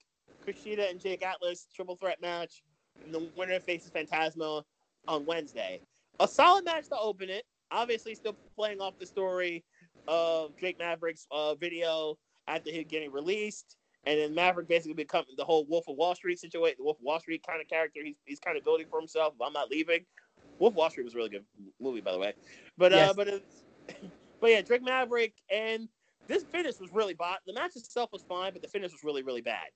Kushida, 0.46 0.90
and 0.90 1.00
Jake 1.00 1.24
Atlas 1.24 1.66
triple 1.74 1.96
threat 1.96 2.20
match. 2.20 2.62
And 3.04 3.14
the 3.14 3.28
winner 3.36 3.60
faces 3.60 3.90
Fantasma 3.90 4.62
on 5.08 5.26
Wednesday. 5.26 5.80
A 6.20 6.28
solid 6.28 6.64
match 6.64 6.88
to 6.88 6.98
open 6.98 7.30
it. 7.30 7.44
Obviously, 7.70 8.14
still 8.14 8.36
playing 8.56 8.80
off 8.80 8.98
the 8.98 9.06
story 9.06 9.64
of 10.08 10.56
Drake 10.56 10.78
Maverick's 10.78 11.26
uh, 11.30 11.54
video 11.54 12.16
after 12.46 12.70
him 12.70 12.84
getting 12.88 13.12
released. 13.12 13.76
And 14.06 14.18
then 14.18 14.34
Maverick 14.34 14.68
basically 14.68 14.94
becoming 14.94 15.34
the 15.36 15.44
whole 15.44 15.66
Wolf 15.66 15.86
of 15.88 15.96
Wall 15.96 16.14
Street 16.14 16.38
situation, 16.38 16.76
the 16.78 16.84
Wolf 16.84 16.98
of 16.98 17.04
Wall 17.04 17.20
Street 17.20 17.44
kind 17.46 17.60
of 17.60 17.68
character 17.68 18.00
he's, 18.02 18.16
he's 18.24 18.40
kind 18.40 18.56
of 18.56 18.64
building 18.64 18.86
for 18.88 18.98
himself. 18.98 19.34
I'm 19.44 19.52
not 19.52 19.70
leaving. 19.70 20.04
Wolf 20.58 20.72
of 20.72 20.76
Wall 20.76 20.90
Street 20.90 21.04
was 21.04 21.14
a 21.14 21.18
really 21.18 21.28
good 21.28 21.44
movie, 21.80 22.00
by 22.00 22.12
the 22.12 22.18
way. 22.18 22.32
But 22.78 22.92
uh, 22.92 23.12
but 23.14 23.28
it's, 23.28 23.64
but 24.40 24.50
yeah, 24.50 24.62
Drake 24.62 24.82
Maverick 24.82 25.34
and 25.52 25.88
this 26.26 26.44
finish 26.44 26.78
was 26.80 26.92
really 26.92 27.14
bad. 27.14 27.38
The 27.46 27.52
match 27.52 27.76
itself 27.76 28.10
was 28.12 28.22
fine, 28.22 28.52
but 28.52 28.62
the 28.62 28.68
finish 28.68 28.92
was 28.92 29.04
really 29.04 29.22
really 29.22 29.42
bad. 29.42 29.66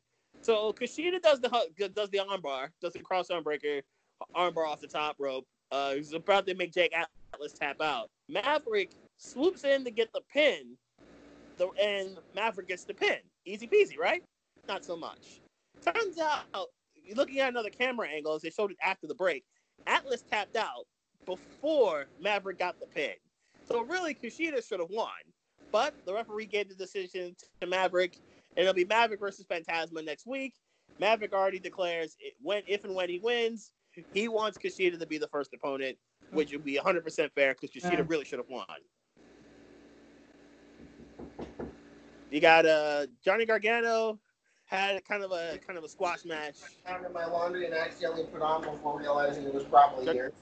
So 0.41 0.73
Kushida 0.73 1.21
does 1.21 1.41
the 1.41 1.49
does 1.95 2.11
the 2.11 2.19
armbar, 2.19 2.69
does 2.81 2.93
the 2.93 3.01
cross 3.01 3.29
armbreaker, 3.29 3.83
armbar 4.35 4.67
off 4.67 4.81
the 4.81 4.87
top 4.87 5.17
rope. 5.19 5.47
Uh, 5.71 5.95
he's 5.95 6.13
about 6.13 6.47
to 6.47 6.55
make 6.55 6.73
Jake 6.73 6.95
Atlas 7.33 7.53
tap 7.53 7.81
out. 7.81 8.11
Maverick 8.29 8.93
swoops 9.17 9.65
in 9.65 9.85
to 9.85 9.91
get 9.91 10.13
the 10.13 10.21
pin, 10.33 10.77
the, 11.57 11.69
and 11.83 12.19
Maverick 12.35 12.69
gets 12.69 12.85
the 12.85 12.95
pin. 12.95 13.19
Easy 13.47 13.67
peasy, 13.67 13.99
right? 13.99 14.23
Not 14.69 14.85
so 14.85 14.97
much. 14.97 15.41
Turns 15.85 16.19
out, 16.19 16.45
looking 17.15 17.41
at 17.41 17.51
another 17.51 17.71
camera 17.71 18.09
angle, 18.09 18.35
as 18.35 18.43
they 18.43 18.51
showed 18.51 18.71
it 18.71 18.79
after 18.83 19.07
the 19.07 19.15
break, 19.15 19.45
Atlas 19.87 20.25
tapped 20.31 20.57
out 20.57 20.87
before 21.27 22.07
Maverick 22.21 22.59
got 22.59 22.79
the 22.81 22.87
pin. 22.87 23.15
So 23.69 23.83
really, 23.83 24.15
Kushida 24.15 24.67
should 24.67 24.81
have 24.81 24.91
won. 24.91 25.09
But 25.73 25.95
the 26.07 26.15
referee 26.15 26.47
gave 26.47 26.69
the 26.69 26.75
decision 26.75 27.35
to 27.61 27.67
Maverick, 27.67 28.17
and 28.57 28.63
it'll 28.63 28.75
be 28.75 28.85
Maverick 28.85 29.21
versus 29.21 29.45
Fantasma 29.51 30.05
next 30.05 30.27
week. 30.27 30.55
Maverick 31.01 31.33
already 31.33 31.59
declares 31.59 32.17
it, 32.21 32.35
when, 32.41 32.63
if 32.69 32.85
and 32.85 32.95
when 32.95 33.09
he 33.09 33.19
wins, 33.19 33.73
he 34.13 34.29
wants 34.29 34.57
Kushida 34.57 34.99
to 34.99 35.07
be 35.07 35.19
the 35.19 35.29
first 35.29 35.53
opponent, 35.53 35.99
which 36.31 36.53
would 36.53 36.65
be 36.65 36.79
100% 36.79 37.31
fair 37.33 37.55
because 37.55 37.71
Kushida 37.71 38.09
really 38.09 38.25
should 38.25 38.39
have 38.39 38.49
won. 38.49 38.67
You 42.35 42.41
got 42.41 42.67
uh, 42.67 43.07
Johnny 43.25 43.47
Gargano 43.47 44.19
had 44.65 45.05
kind 45.05 45.23
of 45.23 45.31
a 45.31 45.57
kind 45.65 45.79
of 45.79 45.85
a 45.85 45.89
squash 45.89 46.25
match. 46.25 46.57
Counted 46.85 47.13
my 47.13 47.27
laundry 47.27 47.65
and 47.65 47.73
accidentally 47.73 48.25
put 48.25 48.43
on 48.43 48.63
before 48.63 48.99
realizing 48.99 49.45
it 49.45 49.55
was 49.55 49.63
probably 49.63 50.07
Good. 50.07 50.17
here. 50.17 50.33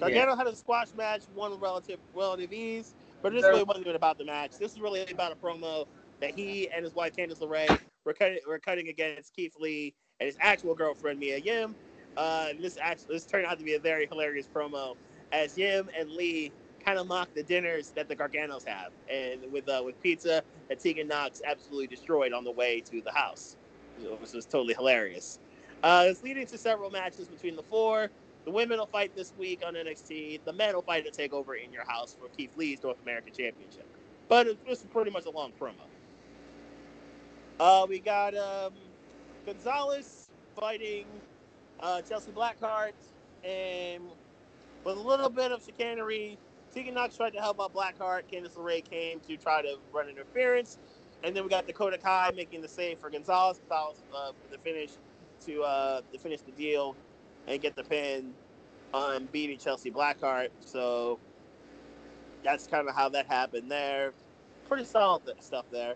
Gargano 0.00 0.36
had 0.36 0.46
a 0.46 0.56
squash 0.56 0.88
match, 0.96 1.20
won 1.34 1.50
with 1.50 1.60
relative 1.60 2.00
relative 2.14 2.50
ease, 2.50 2.94
but 3.20 3.34
this 3.34 3.42
really 3.42 3.62
wasn't 3.62 3.84
even 3.84 3.94
about 3.94 4.16
the 4.16 4.24
match. 4.24 4.52
This 4.58 4.72
is 4.72 4.80
really 4.80 5.02
about 5.12 5.32
a 5.32 5.34
promo 5.34 5.86
that 6.22 6.30
he 6.30 6.70
and 6.70 6.82
his 6.82 6.94
wife 6.94 7.14
Candice 7.14 7.40
LeRae 7.40 7.78
were 8.06 8.14
cutting 8.14 8.38
were 8.48 8.58
cutting 8.58 8.88
against 8.88 9.36
Keith 9.36 9.54
Lee 9.60 9.92
and 10.20 10.26
his 10.26 10.38
actual 10.40 10.74
girlfriend 10.74 11.20
Mia 11.20 11.36
Yim. 11.36 11.74
Uh, 12.16 12.54
this 12.58 12.78
actually 12.80 13.16
this 13.16 13.26
turned 13.26 13.44
out 13.44 13.58
to 13.58 13.64
be 13.66 13.74
a 13.74 13.78
very 13.78 14.06
hilarious 14.06 14.48
promo 14.48 14.96
as 15.30 15.58
Yim 15.58 15.90
and 15.94 16.10
Lee 16.10 16.52
kind 16.84 16.98
of 16.98 17.06
mock 17.06 17.32
the 17.34 17.42
dinners 17.42 17.90
that 17.90 18.08
the 18.08 18.16
Garganos 18.16 18.64
have, 18.66 18.92
and 19.10 19.40
with 19.52 19.68
uh, 19.68 19.82
with 19.84 20.00
pizza 20.02 20.42
that 20.68 20.80
Tegan 20.80 21.08
Knox 21.08 21.40
absolutely 21.44 21.86
destroyed 21.86 22.32
on 22.32 22.44
the 22.44 22.50
way 22.50 22.80
to 22.80 23.00
the 23.00 23.12
house, 23.12 23.56
which 24.00 24.32
was 24.32 24.46
totally 24.46 24.74
hilarious. 24.74 25.38
Uh, 25.82 26.04
it's 26.06 26.22
leading 26.22 26.46
to 26.46 26.58
several 26.58 26.90
matches 26.90 27.28
between 27.28 27.56
the 27.56 27.62
four. 27.62 28.10
The 28.44 28.50
women 28.50 28.78
will 28.78 28.86
fight 28.86 29.14
this 29.16 29.32
week 29.38 29.62
on 29.66 29.74
NXT. 29.74 30.40
The 30.44 30.52
men 30.52 30.74
will 30.74 30.82
fight 30.82 31.04
to 31.04 31.10
take 31.10 31.32
over 31.32 31.54
in 31.54 31.72
your 31.72 31.84
house 31.86 32.16
for 32.18 32.28
Keith 32.36 32.56
Lee's 32.56 32.82
North 32.82 33.00
American 33.02 33.32
Championship. 33.32 33.86
But 34.28 34.46
it 34.46 34.58
was 34.68 34.84
pretty 34.92 35.10
much 35.10 35.24
a 35.26 35.30
long 35.30 35.52
promo. 35.58 35.74
Uh, 37.58 37.86
we 37.88 38.00
got 38.00 38.36
um, 38.36 38.72
Gonzalez 39.46 40.28
fighting 40.56 41.06
uh, 41.80 42.02
Chelsea 42.02 42.32
Blackheart, 42.32 42.92
and 43.44 44.02
with 44.84 44.96
a 44.96 45.00
little 45.00 45.30
bit 45.30 45.52
of 45.52 45.62
chicanery, 45.64 46.38
Tegan 46.74 46.94
Knox 46.94 47.16
tried 47.16 47.30
to 47.34 47.40
help 47.40 47.60
out 47.60 47.72
Blackheart. 47.72 48.22
Candice 48.30 48.56
LeRae 48.56 48.84
came 48.84 49.20
to 49.20 49.36
try 49.36 49.62
to 49.62 49.76
run 49.92 50.08
interference, 50.08 50.78
and 51.22 51.34
then 51.34 51.44
we 51.44 51.48
got 51.48 51.68
Dakota 51.68 51.98
Kai 51.98 52.32
making 52.34 52.62
the 52.62 52.68
save 52.68 52.98
for 52.98 53.10
Gonzalez. 53.10 53.60
Gonzalez 53.68 54.02
uh, 54.12 54.32
for 54.32 54.50
the 54.50 54.58
finish 54.58 54.90
to 55.46 55.62
uh, 55.62 56.00
to 56.12 56.18
finish 56.18 56.40
the 56.40 56.50
deal 56.52 56.96
and 57.46 57.62
get 57.62 57.76
the 57.76 57.84
pin 57.84 58.34
on 58.92 59.28
beating 59.30 59.56
Chelsea 59.56 59.90
Blackheart. 59.90 60.48
So 60.58 61.20
that's 62.42 62.66
kind 62.66 62.88
of 62.88 62.94
how 62.96 63.08
that 63.10 63.26
happened 63.26 63.70
there. 63.70 64.12
Pretty 64.68 64.84
solid 64.84 65.22
stuff 65.40 65.66
there. 65.70 65.94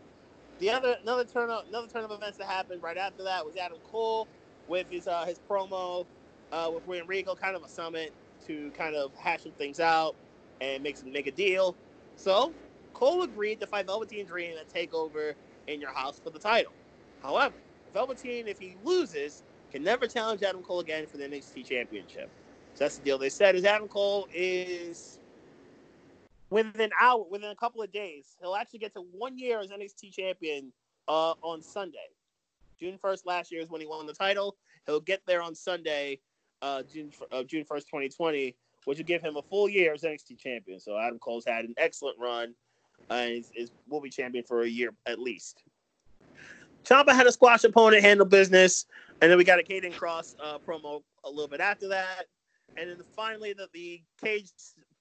The 0.60 0.70
other 0.70 0.96
another 1.02 1.24
turn 1.24 1.50
of, 1.50 1.66
another 1.66 1.88
turn 1.88 2.04
of 2.04 2.12
events 2.12 2.38
that 2.38 2.46
happened 2.46 2.84
right 2.84 2.96
after 2.96 3.24
that 3.24 3.44
was 3.44 3.56
Adam 3.56 3.78
Cole 3.90 4.28
with 4.68 4.86
his 4.90 5.08
uh, 5.08 5.24
his 5.24 5.40
promo 5.50 6.06
uh, 6.52 6.70
with 6.72 6.86
William 6.86 7.08
Regal, 7.08 7.34
kind 7.34 7.56
of 7.56 7.64
a 7.64 7.68
summit 7.68 8.12
to 8.46 8.70
kind 8.78 8.94
of 8.94 9.12
hash 9.16 9.42
some 9.42 9.52
things 9.52 9.80
out 9.80 10.14
and 10.60 10.82
make 10.82 10.96
some 10.96 11.12
make 11.12 11.26
a 11.26 11.32
deal. 11.32 11.76
So 12.16 12.52
Cole 12.94 13.22
agreed 13.22 13.60
to 13.60 13.66
fight 13.66 13.86
Velveteen 13.86 14.26
Dream 14.26 14.54
at 14.58 14.72
Takeover 14.72 15.34
in 15.66 15.80
your 15.80 15.92
house 15.92 16.18
for 16.18 16.30
the 16.30 16.38
title. 16.38 16.72
However, 17.22 17.54
Velveteen, 17.94 18.48
if 18.48 18.58
he 18.58 18.76
loses, 18.82 19.42
can 19.70 19.82
never 19.82 20.06
challenge 20.06 20.42
Adam 20.42 20.62
Cole 20.62 20.80
again 20.80 21.06
for 21.06 21.16
the 21.16 21.24
NXT 21.24 21.66
Championship. 21.66 22.30
So 22.74 22.84
that's 22.84 22.98
the 22.98 23.04
deal. 23.04 23.18
They 23.18 23.28
said 23.28 23.54
is 23.54 23.64
Adam 23.64 23.88
Cole 23.88 24.28
is 24.32 25.18
within 26.50 26.90
hour, 27.00 27.24
within 27.30 27.50
a 27.50 27.56
couple 27.56 27.82
of 27.82 27.92
days, 27.92 28.36
he'll 28.40 28.54
actually 28.54 28.78
get 28.78 28.94
to 28.94 29.00
one 29.12 29.38
year 29.38 29.60
as 29.60 29.70
NXT 29.70 30.12
champion 30.12 30.72
uh, 31.06 31.34
on 31.42 31.62
Sunday. 31.62 31.98
June 32.78 32.98
1st 33.02 33.26
last 33.26 33.50
year 33.50 33.60
is 33.60 33.70
when 33.70 33.80
he 33.80 33.86
won 33.86 34.06
the 34.06 34.12
title. 34.12 34.56
He'll 34.86 35.00
get 35.00 35.20
there 35.26 35.42
on 35.42 35.54
Sunday, 35.54 36.20
uh, 36.62 36.82
June 36.82 37.10
uh, 37.32 37.42
June 37.42 37.64
1st, 37.64 37.86
2020, 37.86 38.56
which 38.88 38.96
will 38.96 39.04
give 39.04 39.20
him 39.20 39.36
a 39.36 39.42
full 39.42 39.68
year 39.68 39.92
as 39.92 40.00
NXT 40.00 40.38
champion. 40.38 40.80
So 40.80 40.96
Adam 40.96 41.18
Cole's 41.18 41.44
had 41.44 41.66
an 41.66 41.74
excellent 41.76 42.18
run 42.18 42.54
and 43.10 43.32
is, 43.32 43.52
is 43.54 43.70
will 43.86 44.00
be 44.00 44.08
champion 44.08 44.44
for 44.44 44.62
a 44.62 44.66
year 44.66 44.94
at 45.04 45.18
least. 45.18 45.62
Ciampa 46.84 47.14
had 47.14 47.26
a 47.26 47.32
squash 47.32 47.64
opponent 47.64 48.02
handle 48.02 48.24
business, 48.24 48.86
and 49.20 49.30
then 49.30 49.36
we 49.36 49.44
got 49.44 49.60
a 49.60 49.62
Caden 49.62 49.94
Cross 49.94 50.36
uh, 50.42 50.56
promo 50.66 51.02
a 51.24 51.28
little 51.28 51.48
bit 51.48 51.60
after 51.60 51.86
that, 51.88 52.28
and 52.78 52.88
then 52.88 52.96
finally 53.14 53.52
the, 53.52 53.68
the 53.74 54.00
cage 54.24 54.50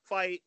fight 0.03 0.41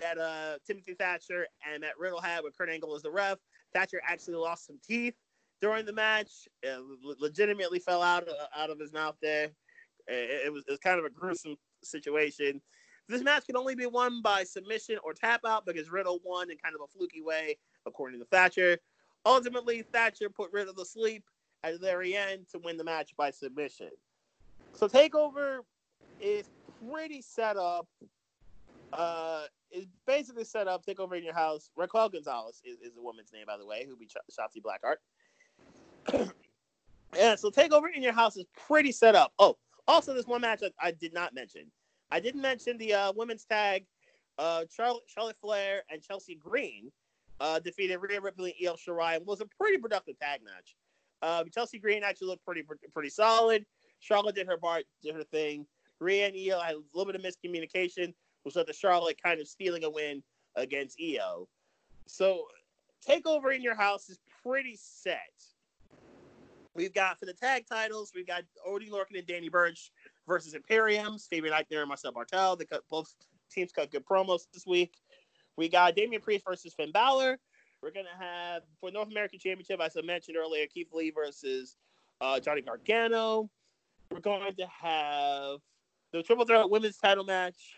that 0.00 0.16
uh, 0.16 0.56
Timothy 0.66 0.94
Thatcher 0.94 1.46
and 1.70 1.82
Matt 1.82 1.98
Riddle 1.98 2.22
had 2.22 2.44
with 2.44 2.56
Kurt 2.56 2.70
Angle 2.70 2.96
as 2.96 3.02
the 3.02 3.10
ref. 3.10 3.36
Thatcher 3.74 4.00
actually 4.08 4.36
lost 4.36 4.66
some 4.66 4.78
teeth 4.82 5.16
during 5.60 5.84
the 5.84 5.92
match. 5.92 6.48
It 6.62 6.80
legitimately 7.20 7.80
fell 7.80 8.00
out 8.00 8.22
of, 8.22 8.34
out 8.56 8.70
of 8.70 8.78
his 8.78 8.94
mouth 8.94 9.16
there. 9.20 9.50
It, 10.06 10.46
it, 10.46 10.52
was, 10.52 10.64
it 10.66 10.70
was 10.70 10.80
kind 10.80 10.98
of 10.98 11.04
a 11.04 11.10
gruesome 11.10 11.56
situation. 11.82 12.62
This 13.08 13.22
match 13.22 13.46
can 13.46 13.56
only 13.56 13.74
be 13.74 13.86
won 13.86 14.20
by 14.20 14.42
submission 14.44 14.98
or 15.04 15.12
tap 15.12 15.42
out 15.46 15.64
because 15.64 15.90
Riddle 15.90 16.20
won 16.24 16.50
in 16.50 16.56
kind 16.58 16.74
of 16.74 16.80
a 16.82 16.86
fluky 16.86 17.22
way, 17.22 17.56
according 17.86 18.18
to 18.20 18.26
Thatcher. 18.26 18.78
Ultimately, 19.24 19.82
Thatcher 19.82 20.28
put 20.28 20.52
Riddle 20.52 20.74
to 20.74 20.84
sleep 20.84 21.24
at 21.62 21.72
the 21.74 21.78
very 21.78 22.16
end 22.16 22.48
to 22.50 22.58
win 22.58 22.76
the 22.76 22.84
match 22.84 23.16
by 23.16 23.30
submission. 23.30 23.90
So 24.72 24.88
Takeover 24.88 25.60
is 26.20 26.48
pretty 26.88 27.22
set 27.22 27.56
up. 27.56 27.86
Uh, 28.92 29.44
is 29.70 29.86
basically 30.06 30.44
set 30.44 30.68
up. 30.68 30.84
Takeover 30.84 31.16
in 31.16 31.24
your 31.24 31.34
house. 31.34 31.70
Raquel 31.76 32.08
Gonzalez 32.08 32.60
is, 32.64 32.78
is 32.78 32.94
the 32.94 33.02
woman's 33.02 33.32
name, 33.32 33.44
by 33.46 33.56
the 33.56 33.66
way, 33.66 33.86
who 33.86 33.96
be 33.96 34.08
Sh- 34.08 34.38
Shotzi 34.38 34.62
Blackheart. 34.62 34.96
yeah, 37.16 37.34
so 37.34 37.50
Takeover 37.50 37.86
in 37.94 38.02
your 38.02 38.12
house 38.12 38.36
is 38.36 38.46
pretty 38.66 38.92
set 38.92 39.14
up. 39.14 39.32
Oh, 39.38 39.56
also 39.88 40.14
this 40.14 40.26
one 40.26 40.40
match 40.40 40.62
I, 40.62 40.88
I 40.88 40.90
did 40.92 41.12
not 41.12 41.34
mention. 41.34 41.70
I 42.10 42.20
didn't 42.20 42.42
mention 42.42 42.78
the 42.78 42.94
uh, 42.94 43.12
women's 43.14 43.44
tag. 43.44 43.84
Uh, 44.38 44.64
Charlotte, 44.70 45.04
Charlotte 45.06 45.36
Flair 45.40 45.82
and 45.90 46.02
Chelsea 46.02 46.34
Green 46.34 46.90
uh, 47.40 47.58
defeated 47.58 47.98
Rhea 47.98 48.20
Ripley 48.20 48.54
and 48.60 48.68
Io 48.68 48.74
Shirai. 48.76 49.16
It 49.16 49.26
was 49.26 49.40
a 49.40 49.46
pretty 49.58 49.78
productive 49.78 50.18
tag 50.18 50.40
match. 50.44 50.76
Uh, 51.22 51.44
Chelsea 51.52 51.78
Green 51.78 52.02
actually 52.04 52.28
looked 52.28 52.44
pretty 52.44 52.62
pretty 52.92 53.08
solid. 53.08 53.64
Charlotte 54.00 54.34
did 54.34 54.46
her 54.46 54.58
part, 54.58 54.84
did 55.02 55.14
her 55.14 55.24
thing. 55.24 55.66
Rhea 56.00 56.26
and 56.26 56.36
Io 56.36 56.60
had 56.60 56.74
a 56.74 56.82
little 56.94 57.10
bit 57.10 57.18
of 57.18 57.22
miscommunication 57.22 58.12
which 58.46 58.54
led 58.54 58.68
to 58.68 58.72
Charlotte 58.72 59.20
kind 59.20 59.40
of 59.40 59.48
stealing 59.48 59.82
a 59.82 59.90
win 59.90 60.22
against 60.54 61.00
Io. 61.02 61.48
So 62.06 62.44
takeover 63.04 63.52
in 63.52 63.60
your 63.60 63.74
house 63.74 64.08
is 64.08 64.20
pretty 64.40 64.78
set. 64.80 65.18
We've 66.76 66.94
got 66.94 67.18
for 67.18 67.26
the 67.26 67.32
tag 67.32 67.64
titles, 67.68 68.12
we've 68.14 68.26
got 68.26 68.44
Oney 68.64 68.88
Lorcan 68.88 69.18
and 69.18 69.26
Danny 69.26 69.48
Burch 69.48 69.90
versus 70.26 70.54
Imperium, 70.54 71.18
Stevie 71.18 71.50
Aichner 71.50 71.80
and 71.80 71.88
Marcel 71.88 72.12
Barthel. 72.12 72.58
They 72.58 72.64
cut 72.64 72.82
both 72.90 73.12
teams 73.50 73.72
cut 73.72 73.90
good 73.90 74.04
promos 74.04 74.42
this 74.52 74.66
week. 74.66 74.94
We 75.56 75.68
got 75.68 75.96
Damian 75.96 76.22
Priest 76.22 76.44
versus 76.46 76.74
Finn 76.74 76.92
Balor. 76.92 77.38
We're 77.82 77.90
gonna 77.90 78.08
have 78.18 78.62
for 78.80 78.90
North 78.90 79.10
American 79.10 79.38
Championship, 79.38 79.80
as 79.80 79.96
I 79.96 80.02
mentioned 80.02 80.36
earlier, 80.36 80.66
Keith 80.66 80.88
Lee 80.92 81.10
versus 81.10 81.76
uh, 82.20 82.40
Johnny 82.40 82.62
Gargano. 82.62 83.50
We're 84.10 84.20
going 84.20 84.54
to 84.54 84.66
have 84.66 85.58
the 86.12 86.22
triple 86.22 86.44
threat 86.44 86.70
women's 86.70 86.96
title 86.96 87.24
match 87.24 87.76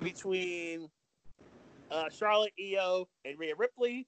between 0.00 0.88
uh, 1.90 2.08
Charlotte 2.10 2.52
Io 2.60 3.06
and 3.24 3.38
Rhea 3.38 3.54
Ripley. 3.56 4.06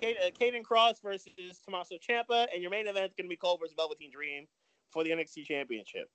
Kate, 0.00 0.16
uh, 0.24 0.30
Caden 0.30 0.62
Cross 0.62 1.00
versus 1.02 1.32
Tommaso 1.64 1.96
Ciampa, 1.96 2.46
and 2.52 2.60
your 2.60 2.70
main 2.70 2.86
event 2.86 3.06
is 3.06 3.14
going 3.16 3.26
to 3.26 3.28
be 3.28 3.36
Cole 3.36 3.56
versus 3.58 3.74
Velveteen 3.76 4.10
Dream 4.10 4.46
for 4.90 5.04
the 5.04 5.10
NXT 5.10 5.44
Championship. 5.44 6.08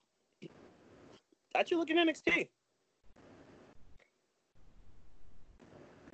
That's 1.54 1.72
your 1.72 1.80
looking 1.80 1.98
NXT. 1.98 2.48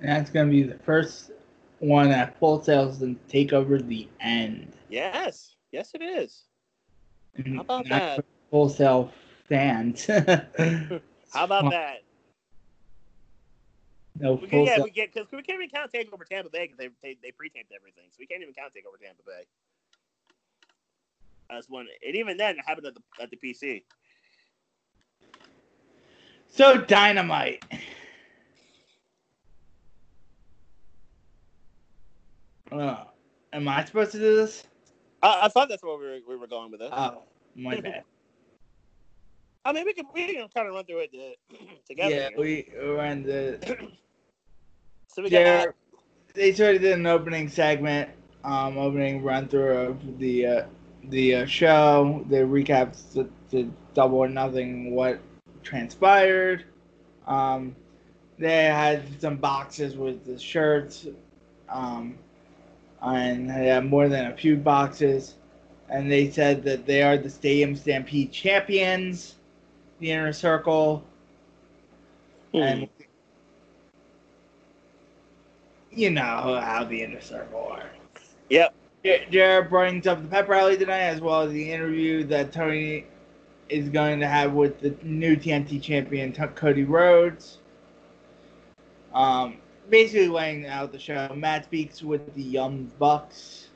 And 0.00 0.08
that's 0.08 0.30
going 0.30 0.46
to 0.46 0.52
be 0.52 0.62
the 0.62 0.78
first 0.78 1.32
one 1.80 2.10
at 2.10 2.38
Full 2.38 2.62
Sales 2.62 3.02
and 3.02 3.16
take 3.28 3.52
over 3.52 3.78
the 3.78 4.08
end. 4.20 4.72
Yes, 4.88 5.56
yes, 5.72 5.90
it 5.94 6.02
is. 6.02 6.44
How 7.54 7.60
about 7.60 7.88
that? 7.88 8.24
Full 8.50 8.68
Sail 8.68 9.12
fans. 9.48 10.06
How 11.32 11.44
about 11.44 11.70
that? 11.70 12.02
No, 14.20 14.34
we 14.34 14.48
can, 14.48 14.64
yeah, 14.64 14.82
we 14.82 14.90
get 14.90 15.14
because 15.14 15.30
we 15.30 15.42
can't 15.42 15.62
even 15.62 15.70
count 15.70 15.92
Takeover 15.92 16.26
Tampa 16.28 16.50
Bay 16.50 16.66
because 16.66 16.78
they, 16.78 16.88
they 17.02 17.16
they 17.22 17.30
pre-taped 17.30 17.70
everything, 17.74 18.04
so 18.10 18.16
we 18.18 18.26
can't 18.26 18.42
even 18.42 18.52
count 18.52 18.72
Takeover 18.72 19.00
Tampa 19.00 19.22
Bay. 19.24 19.46
That's 21.48 21.68
one, 21.68 21.86
and 22.04 22.16
even 22.16 22.36
then, 22.36 22.56
it 22.58 22.64
happened 22.66 22.88
at 22.88 22.94
the 22.94 23.22
at 23.22 23.30
the 23.30 23.36
PC. 23.36 23.84
So 26.48 26.78
dynamite. 26.78 27.64
Uh, 32.70 33.04
am 33.52 33.68
I 33.68 33.84
supposed 33.84 34.12
to 34.12 34.18
do 34.18 34.36
this? 34.36 34.64
I, 35.22 35.42
I 35.44 35.48
thought 35.48 35.68
that's 35.68 35.82
where 35.82 35.96
we 35.96 36.04
were, 36.04 36.18
we 36.28 36.36
were 36.36 36.46
going 36.46 36.70
with 36.70 36.82
it. 36.82 36.90
Oh, 36.92 37.22
my 37.54 37.80
bad. 37.80 38.04
I 39.64 39.72
mean, 39.72 39.84
we 39.84 39.92
can 39.92 40.06
we 40.14 40.26
can 40.26 40.48
kind 40.54 40.68
of 40.68 40.74
run 40.74 40.84
through 40.84 41.00
it 41.00 41.10
uh, 41.14 41.56
together. 41.88 42.14
Yeah, 42.14 42.28
we 42.36 42.68
ran 42.82 43.22
the. 43.22 43.58
so 45.08 45.22
we 45.22 45.30
got. 45.30 45.68
They 46.34 46.52
sort 46.52 46.76
of 46.76 46.82
did 46.82 46.92
an 46.92 47.06
opening 47.06 47.48
segment, 47.48 48.10
um, 48.44 48.78
opening 48.78 49.22
run 49.22 49.48
through 49.48 49.76
of 49.76 50.18
the 50.18 50.46
uh, 50.46 50.62
the 51.04 51.36
uh, 51.36 51.46
show. 51.46 52.24
They 52.28 52.40
recapped 52.40 53.12
the, 53.12 53.28
the 53.50 53.68
double 53.94 54.18
or 54.18 54.28
nothing 54.28 54.92
what 54.92 55.20
transpired. 55.62 56.64
Um, 57.26 57.74
they 58.38 58.64
had 58.64 59.20
some 59.20 59.36
boxes 59.36 59.96
with 59.96 60.24
the 60.24 60.38
shirts, 60.38 61.06
um, 61.68 62.16
and 63.02 63.50
they 63.50 63.66
had 63.66 63.84
more 63.84 64.08
than 64.08 64.26
a 64.26 64.36
few 64.36 64.56
boxes. 64.56 65.34
And 65.90 66.10
they 66.10 66.30
said 66.30 66.62
that 66.64 66.86
they 66.86 67.02
are 67.02 67.16
the 67.16 67.30
Stadium 67.30 67.74
Stampede 67.74 68.30
champions 68.30 69.36
the 69.98 70.10
inner 70.10 70.32
circle, 70.32 71.04
mm. 72.54 72.60
and 72.60 72.88
you 75.90 76.10
know 76.10 76.60
how 76.62 76.84
the 76.84 77.02
inner 77.02 77.20
circle 77.20 77.68
works. 77.70 78.34
Yep. 78.50 78.74
Jared 79.30 79.70
brings 79.70 80.06
up 80.06 80.22
the 80.22 80.28
pep 80.28 80.48
rally 80.48 80.76
tonight, 80.76 81.00
as 81.00 81.20
well 81.20 81.42
as 81.42 81.52
the 81.52 81.72
interview 81.72 82.24
that 82.24 82.52
Tony 82.52 83.06
is 83.68 83.88
going 83.88 84.20
to 84.20 84.26
have 84.26 84.52
with 84.52 84.80
the 84.80 84.94
new 85.02 85.36
TNT 85.36 85.82
champion 85.82 86.32
Cody 86.32 86.84
Rhodes. 86.84 87.58
Um, 89.12 89.58
basically 89.88 90.28
laying 90.28 90.66
out 90.66 90.92
the 90.92 90.98
show. 90.98 91.32
Matt 91.34 91.64
speaks 91.64 92.02
with 92.02 92.34
the 92.34 92.42
Young 92.42 92.90
Bucks 92.98 93.68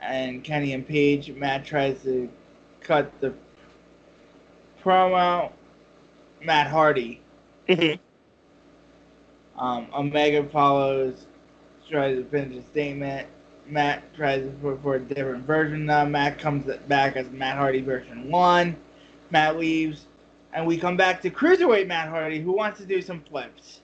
and 0.00 0.44
Kenny 0.44 0.72
and 0.72 0.86
Paige. 0.86 1.32
Matt 1.32 1.64
tries 1.64 2.02
to 2.02 2.28
cut 2.80 3.10
the 3.20 3.32
promo 4.82 5.50
Matt 6.42 6.66
Hardy. 6.66 7.20
Mhm. 7.68 7.98
Um, 9.56 9.86
Omega 9.94 10.44
follows, 10.44 11.26
tries 11.88 12.18
to 12.18 12.24
finish 12.24 12.58
a 12.58 12.62
statement. 12.62 13.28
Matt 13.66 14.14
tries 14.14 14.48
put 14.60 14.82
for 14.82 14.96
a 14.96 15.00
different 15.00 15.44
version. 15.46 15.86
Now 15.86 16.04
Matt 16.04 16.38
comes 16.38 16.70
back 16.88 17.16
as 17.16 17.30
Matt 17.30 17.56
Hardy 17.56 17.80
version 17.80 18.30
one. 18.30 18.76
Matt 19.30 19.58
leaves, 19.58 20.06
and 20.52 20.66
we 20.66 20.76
come 20.76 20.96
back 20.96 21.20
to 21.22 21.30
cruiserweight 21.30 21.86
Matt 21.86 22.08
Hardy, 22.08 22.40
who 22.40 22.52
wants 22.52 22.78
to 22.80 22.86
do 22.86 23.00
some 23.02 23.20
flips 23.20 23.80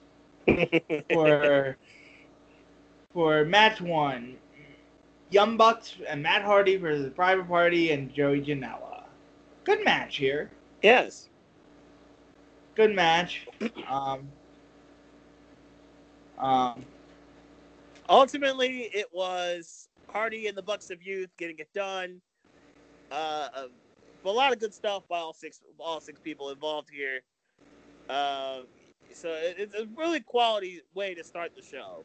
for 1.11 1.77
for 3.13 3.45
match 3.45 3.81
one. 3.81 4.37
Young 5.29 5.55
Bucks 5.55 5.95
and 6.07 6.21
Matt 6.21 6.41
Hardy 6.41 6.75
versus 6.75 7.11
Private 7.13 7.47
Party 7.47 7.91
and 7.91 8.13
Joey 8.13 8.41
Janela. 8.41 9.03
Good 9.63 9.83
match 9.85 10.17
here. 10.17 10.51
yes. 10.81 11.29
Good 12.75 12.95
match. 12.95 13.47
Um, 13.87 14.27
um, 16.37 16.85
Ultimately, 18.11 18.89
it 18.93 19.07
was 19.13 19.87
Hardy 20.09 20.47
and 20.47 20.57
the 20.57 20.61
Bucks 20.61 20.89
of 20.89 21.01
Youth 21.01 21.29
getting 21.37 21.57
it 21.59 21.69
done. 21.73 22.19
Uh, 23.09 23.47
uh, 23.55 23.67
a 24.25 24.29
lot 24.29 24.51
of 24.51 24.59
good 24.59 24.73
stuff 24.73 25.07
by 25.07 25.17
all 25.17 25.33
six 25.33 25.61
all 25.79 26.01
six 26.01 26.19
people 26.19 26.49
involved 26.49 26.89
here. 26.91 27.21
Uh, 28.09 28.59
so 29.13 29.29
it, 29.29 29.55
it's 29.57 29.75
a 29.75 29.87
really 29.95 30.19
quality 30.19 30.81
way 30.93 31.15
to 31.15 31.23
start 31.23 31.53
the 31.55 31.61
show. 31.61 32.03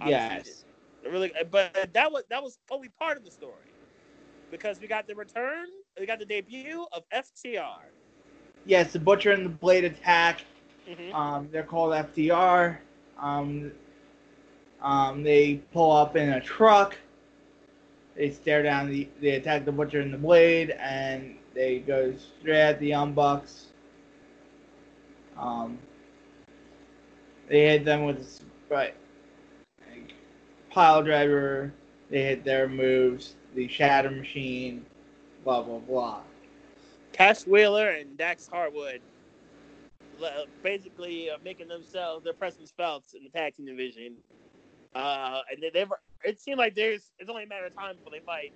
Obviously, 0.00 0.50
yes. 0.50 0.64
it 1.04 1.12
really, 1.12 1.32
but 1.52 1.92
that 1.92 2.10
was 2.10 2.24
that 2.28 2.42
was 2.42 2.58
only 2.70 2.88
part 2.88 3.16
of 3.16 3.24
the 3.24 3.30
story 3.30 3.54
because 4.50 4.80
we 4.80 4.88
got 4.88 5.06
the 5.06 5.14
return, 5.14 5.68
we 6.00 6.04
got 6.04 6.18
the 6.18 6.26
debut 6.26 6.84
of 6.92 7.04
FTR. 7.14 7.84
Yes, 8.66 8.92
the 8.92 8.98
Butcher 8.98 9.30
and 9.30 9.44
the 9.44 9.50
Blade 9.50 9.84
attack. 9.84 10.44
Mhm. 10.88 11.14
Um, 11.14 11.48
they're 11.52 11.62
called 11.62 11.92
FTR. 11.92 12.78
Um, 13.18 13.70
um, 14.82 15.22
they 15.22 15.56
pull 15.72 15.92
up 15.92 16.16
in 16.16 16.30
a 16.30 16.40
truck. 16.40 16.96
They 18.16 18.30
stare 18.30 18.62
down 18.62 18.90
the. 18.90 19.08
They 19.20 19.30
attack 19.30 19.64
the 19.64 19.72
Butcher 19.72 20.00
and 20.00 20.12
the 20.12 20.18
Blade, 20.18 20.70
and 20.78 21.36
they 21.54 21.78
go 21.80 22.12
straight 22.40 22.60
at 22.60 22.80
the 22.80 22.88
Young 22.88 23.12
Bucks. 23.12 23.68
Um, 25.38 25.78
they 27.48 27.66
hit 27.66 27.84
them 27.84 28.04
with 28.04 28.42
right, 28.68 28.94
like, 29.90 30.14
pile 30.70 31.02
driver. 31.02 31.72
They 32.10 32.22
hit 32.22 32.44
their 32.44 32.68
moves. 32.68 33.36
The 33.54 33.68
Shatter 33.68 34.10
Machine. 34.10 34.84
Blah 35.44 35.62
blah 35.62 35.78
blah. 35.78 36.20
Cash 37.12 37.46
Wheeler 37.46 37.90
and 37.90 38.16
Dax 38.16 38.48
Harwood 38.48 39.00
basically 40.62 41.30
uh, 41.30 41.36
making 41.44 41.68
themselves 41.68 42.24
their 42.24 42.32
presence 42.32 42.72
felt 42.76 43.04
in 43.14 43.24
the 43.24 43.30
tag 43.30 43.54
team 43.56 43.66
division. 43.66 44.14
Uh, 44.94 45.40
and 45.50 45.62
they, 45.62 45.70
they've 45.70 45.92
it 46.24 46.40
seemed 46.40 46.58
like 46.58 46.74
there's 46.74 47.10
it's 47.18 47.30
only 47.30 47.44
a 47.44 47.46
matter 47.46 47.66
of 47.66 47.74
time 47.74 47.96
before 47.96 48.12
they 48.12 48.20
fight 48.20 48.52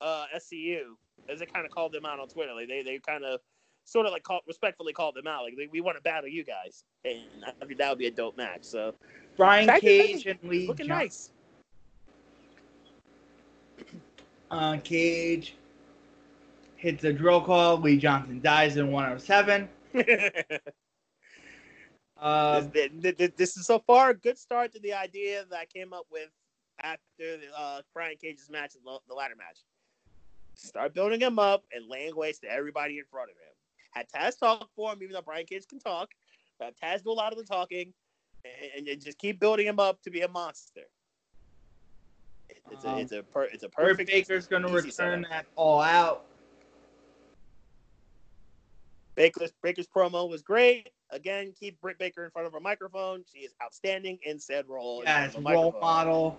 uh, 0.00 0.26
SCU, 0.36 0.94
as 1.28 1.40
they 1.40 1.46
kind 1.46 1.64
of 1.64 1.72
called 1.72 1.92
them 1.92 2.04
out 2.04 2.20
on 2.20 2.28
Twitter. 2.28 2.54
Like 2.54 2.68
they 2.68 2.82
they 2.82 2.98
kind 2.98 3.24
of 3.24 3.40
sort 3.84 4.06
of 4.06 4.12
like 4.12 4.22
call, 4.22 4.40
respectfully 4.46 4.92
called 4.92 5.14
them 5.14 5.26
out. 5.26 5.44
Like 5.44 5.56
they, 5.56 5.68
we 5.70 5.80
want 5.80 5.96
to 5.96 6.02
battle 6.02 6.28
you 6.28 6.44
guys, 6.44 6.84
and 7.04 7.20
I 7.46 7.64
think 7.64 7.78
that 7.78 7.88
would 7.88 7.98
be 7.98 8.06
a 8.06 8.10
dope 8.10 8.36
match. 8.36 8.64
So 8.64 8.94
Brian 9.36 9.68
Cage 9.80 10.26
and 10.26 10.38
Lee 10.42 10.66
looking 10.66 10.86
John- 10.86 10.98
nice. 10.98 11.30
uh, 14.50 14.76
Cage 14.84 15.54
hits 16.76 17.04
a 17.04 17.12
Drill 17.12 17.40
Claw. 17.40 17.74
Lee 17.74 17.96
Johnson 17.96 18.40
dies 18.40 18.76
in 18.76 18.92
107. 18.92 19.68
Uh, 22.18 22.60
this, 22.72 22.90
this- 23.16 23.30
this- 23.36 23.56
is 23.56 23.66
so 23.66 23.78
far 23.86 24.10
a 24.10 24.14
good 24.14 24.36
start 24.38 24.72
to 24.72 24.80
the 24.80 24.92
idea 24.92 25.44
that 25.50 25.58
I 25.58 25.64
came 25.66 25.92
up 25.92 26.06
with 26.10 26.30
after 26.80 27.36
the, 27.36 27.46
uh, 27.56 27.82
Brian 27.94 28.16
Cage's 28.20 28.50
match, 28.50 28.72
the, 28.74 29.14
ladder 29.14 29.34
match. 29.36 29.58
Start 30.54 30.94
building 30.94 31.20
him 31.20 31.38
up 31.38 31.64
and 31.72 31.88
laying 31.88 32.16
waste 32.16 32.42
to 32.42 32.50
everybody 32.50 32.98
in 32.98 33.04
front 33.10 33.30
of 33.30 33.36
him. 33.36 33.52
Had 33.92 34.06
Taz 34.08 34.38
talk 34.38 34.68
for 34.74 34.92
him, 34.92 35.02
even 35.02 35.12
though 35.14 35.22
Brian 35.22 35.46
Cage 35.46 35.66
can 35.68 35.78
talk. 35.78 36.10
Have 36.60 36.74
Taz 36.76 37.04
do 37.04 37.10
a 37.10 37.12
lot 37.12 37.32
of 37.32 37.38
the 37.38 37.44
talking, 37.44 37.92
and, 38.76 38.88
and 38.88 39.00
just 39.00 39.18
keep 39.18 39.38
building 39.38 39.66
him 39.66 39.78
up 39.78 40.02
to 40.02 40.10
be 40.10 40.22
a 40.22 40.28
monster. 40.28 40.82
It's 42.70 42.84
a, 42.84 42.88
Um, 42.90 42.98
it's 42.98 43.12
a, 43.12 43.22
per, 43.22 43.44
it's 43.44 43.62
a 43.62 43.68
perfect. 43.68 44.10
Baker's 44.10 44.46
going 44.48 44.62
to 44.62 44.68
return 44.68 44.90
setup. 44.90 45.30
that 45.30 45.46
all 45.54 45.80
out. 45.80 46.26
Baker's, 49.14 49.52
Baker's 49.62 49.86
promo 49.88 50.28
was 50.28 50.42
great. 50.42 50.88
Again, 51.10 51.54
keep 51.58 51.80
Britt 51.80 51.98
Baker 51.98 52.24
in 52.24 52.30
front 52.30 52.46
of 52.46 52.54
a 52.54 52.60
microphone. 52.60 53.24
She 53.32 53.40
is 53.40 53.54
outstanding 53.62 54.18
in 54.22 54.38
said 54.38 54.66
role. 54.68 55.02
Yes, 55.04 55.36
role 55.36 55.74
model. 55.80 56.38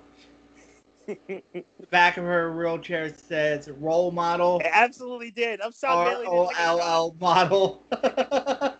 the 1.07 1.41
back 1.89 2.17
of 2.17 2.23
her 2.23 2.55
wheelchair 2.55 3.11
says 3.13 3.69
role 3.79 4.11
model. 4.11 4.59
It 4.59 4.69
absolutely 4.71 5.31
did. 5.31 5.59
I'm 5.61 5.71
sorry. 5.71 6.27
O 6.27 6.51
L 6.57 6.79
L 6.79 7.15
model. 7.19 7.83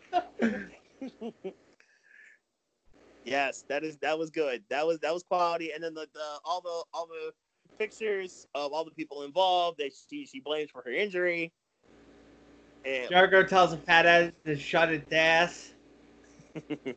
Yes, 3.29 3.63
that 3.67 3.83
is 3.83 3.97
that 3.97 4.17
was 4.17 4.31
good. 4.31 4.63
That 4.69 4.87
was 4.87 4.99
that 4.99 5.13
was 5.13 5.23
quality. 5.23 5.71
And 5.71 5.83
then 5.83 5.93
the, 5.93 6.07
the 6.13 6.39
all 6.43 6.61
the 6.61 6.83
all 6.93 7.07
the 7.07 7.31
pictures 7.77 8.47
of 8.55 8.73
all 8.73 8.83
the 8.83 8.91
people 8.91 9.23
involved 9.23 9.77
that 9.77 9.91
she 10.09 10.25
she 10.25 10.39
blames 10.39 10.71
for 10.71 10.81
her 10.81 10.91
injury. 10.91 11.51
And 12.85 13.09
Jericho 13.09 13.43
tells 13.43 13.71
a 13.71 13.77
fat 13.77 14.07
ass 14.07 14.31
to 14.45 14.57
shut 14.57 14.91
its 14.91 15.11
ass. 15.11 15.73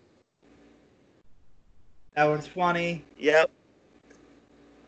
That 2.14 2.24
was 2.24 2.46
funny. 2.46 3.04
yep, 3.16 3.50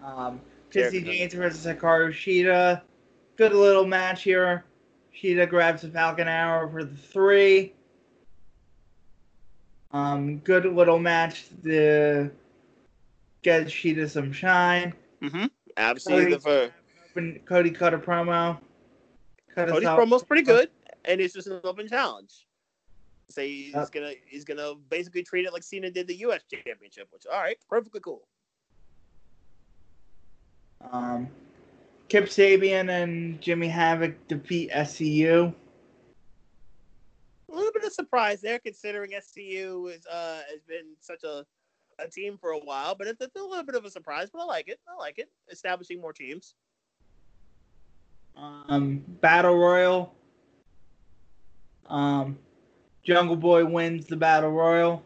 Um, 0.03 0.41
Chrissy. 0.71 1.03
James 1.03 1.33
versus 1.33 1.65
Hikaru 1.65 2.11
Shida. 2.11 2.83
Good 3.37 3.55
little 3.55 3.87
match 3.87 4.25
here. 4.25 4.65
Shida 5.17 5.49
grabs 5.49 5.83
the 5.83 5.89
Falcon 5.89 6.29
Arrow 6.29 6.71
for 6.71 6.85
the 6.85 6.95
three. 6.97 7.73
Um, 9.93 10.39
good 10.41 10.67
little 10.67 10.99
match 10.99 11.47
to 11.63 12.31
get 13.43 13.69
Shida 13.69 14.11
some 14.11 14.33
shine. 14.33 14.93
mm-hmm. 15.23 15.47
absolutely. 15.79 16.39
Cody, 16.41 16.73
The, 17.15 17.39
Cody 17.47 17.71
cut 17.71 17.95
a 17.95 17.99
promo. 17.99 18.59
Cut 19.55 19.69
Cody's 19.69 19.89
promo's 19.89 20.25
pretty 20.25 20.43
good, 20.43 20.69
and 21.07 21.21
it's 21.23 21.33
just 21.33 21.47
an 21.47 21.61
open 21.65 21.89
challenge. 21.89 22.44
Say 23.31 23.49
he's 23.49 23.75
Yep. 23.75 23.93
gonna 23.93 24.13
he's 24.27 24.45
gonna 24.45 24.75
basically 24.91 25.23
treat 25.23 25.47
it 25.47 25.53
like 25.53 25.63
Cena 25.63 25.91
did 25.91 26.07
the 26.07 26.17
U.S. 26.17 26.43
Championship, 26.51 27.09
which 27.11 27.25
all 27.33 27.41
right, 27.41 27.57
perfectly 27.69 28.01
cool. 28.01 28.29
Um, 30.93 31.29
Kip 32.09 32.27
Sabian 32.27 32.91
and 32.91 33.41
Jimmy 33.41 33.69
Havoc 33.69 34.29
defeat 34.29 34.71
SCU. 34.71 35.55
a 37.51 37.55
little 37.55 37.73
bit 37.73 37.85
of 37.85 37.93
surprise 37.93 38.41
there, 38.41 38.59
considering 38.59 39.13
SCU 39.13 39.95
is 39.97 40.07
uh 40.07 40.43
has 40.51 40.63
been 40.69 40.95
such 41.01 41.25
a 41.25 41.45
a 42.01 42.09
team 42.09 42.37
for 42.37 42.51
a 42.51 42.59
while, 42.59 42.95
but 42.95 43.07
it's, 43.07 43.21
it's 43.21 43.37
a 43.37 43.43
little 43.43 43.65
bit 43.65 43.77
of 43.77 43.85
a 43.85 43.91
surprise. 43.91 44.29
But 44.33 44.43
I 44.43 44.45
like 44.47 44.69
it. 44.69 44.81
I 44.89 45.01
like 45.01 45.19
it. 45.19 45.31
Establishing 45.51 46.01
more 46.01 46.13
teams. 46.13 46.55
Um, 48.37 49.05
Battle 49.21 49.57
Royal. 49.57 50.13
Um, 51.87 52.39
Jungle 53.05 53.37
Boy 53.37 53.65
wins 53.65 54.07
the 54.07 54.17
Battle 54.17 54.51
Royal. 54.51 55.03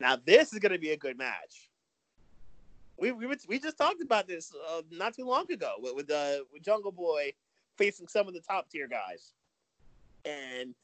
Now 0.00 0.16
this 0.24 0.52
is 0.52 0.58
going 0.58 0.72
to 0.72 0.78
be 0.78 0.90
a 0.90 0.96
good 0.96 1.18
match. 1.18 1.68
We 2.98 3.12
we, 3.12 3.26
we 3.48 3.58
just 3.58 3.78
talked 3.78 4.02
about 4.02 4.26
this 4.26 4.52
uh, 4.70 4.82
not 4.90 5.14
too 5.14 5.26
long 5.26 5.50
ago 5.52 5.74
with 5.78 5.94
with, 5.94 6.10
uh, 6.10 6.38
with 6.52 6.62
Jungle 6.62 6.92
Boy 6.92 7.32
facing 7.76 8.08
some 8.08 8.28
of 8.28 8.34
the 8.34 8.40
top 8.40 8.68
tier 8.70 8.88
guys, 8.88 9.32
and 10.24 10.74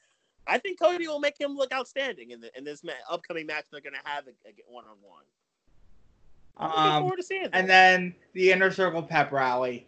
I 0.47 0.59
think 0.59 0.79
Cody 0.81 1.09
will 1.09 1.19
make 1.19 1.39
him 1.41 1.57
look 1.57 1.73
outstanding 1.73 2.31
in 2.31 2.41
the 2.41 2.57
in 2.57 2.65
this 2.65 2.85
ma- 2.85 2.93
upcoming 3.11 3.47
match 3.47 3.65
they're 3.71 3.81
going 3.81 3.95
to 3.95 4.09
have 4.09 4.25
a 4.27 4.31
one 4.69 4.85
on 4.85 4.97
one. 5.03 5.25
I'm 6.59 6.71
looking 6.71 6.85
Um, 6.87 7.03
forward 7.03 7.17
to 7.17 7.23
seeing 7.23 7.43
that. 7.45 7.55
and 7.55 7.69
then 7.69 8.15
the 8.33 8.53
Inner 8.53 8.71
Circle 8.71 9.03
pep 9.03 9.33
rally. 9.33 9.87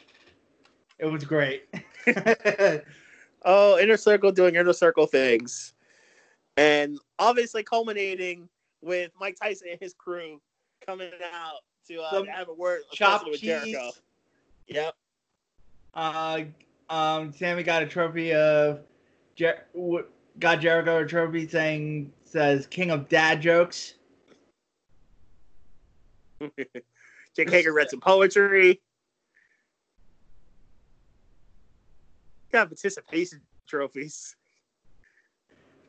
It 0.99 1.07
was 1.07 1.25
great. 1.25 1.65
Oh, 3.45 3.79
inner 3.79 3.97
circle 3.97 4.33
doing 4.33 4.57
inner 4.57 4.73
circle 4.73 5.07
things, 5.07 5.73
and 6.59 6.99
obviously 7.21 7.63
culminating 7.63 8.49
with 8.83 9.13
Mike 9.19 9.37
Tyson 9.41 9.69
and 9.71 9.79
his 9.81 9.95
crew 9.95 10.41
coming 10.85 11.11
out 11.33 11.61
to, 11.87 12.01
uh, 12.01 12.25
to 12.25 12.31
have 12.31 12.49
a 12.49 12.55
word 12.55 12.81
Chopped 12.93 13.29
with. 13.29 13.41
Jericho. 13.41 13.91
Yep. 14.67 14.95
Uh, 15.95 16.41
um, 16.91 17.33
Sammy 17.33 17.63
got 17.63 17.83
a 17.83 17.87
trophy 17.87 18.35
of 18.35 18.81
Jer- 19.37 19.67
got 20.41 20.61
Jericho 20.61 21.03
a 21.03 21.07
trophy 21.07 21.47
saying 21.47 22.13
says 22.25 22.67
King 22.67 22.91
of 22.91 23.09
Dad 23.09 23.41
jokes. 23.41 23.95
Jake 27.37 27.51
Hager 27.51 27.73
read 27.73 27.89
some 27.89 28.01
poetry. 28.01 28.81
Got 32.51 32.69
participation 32.69 33.43
trophies. 33.69 34.35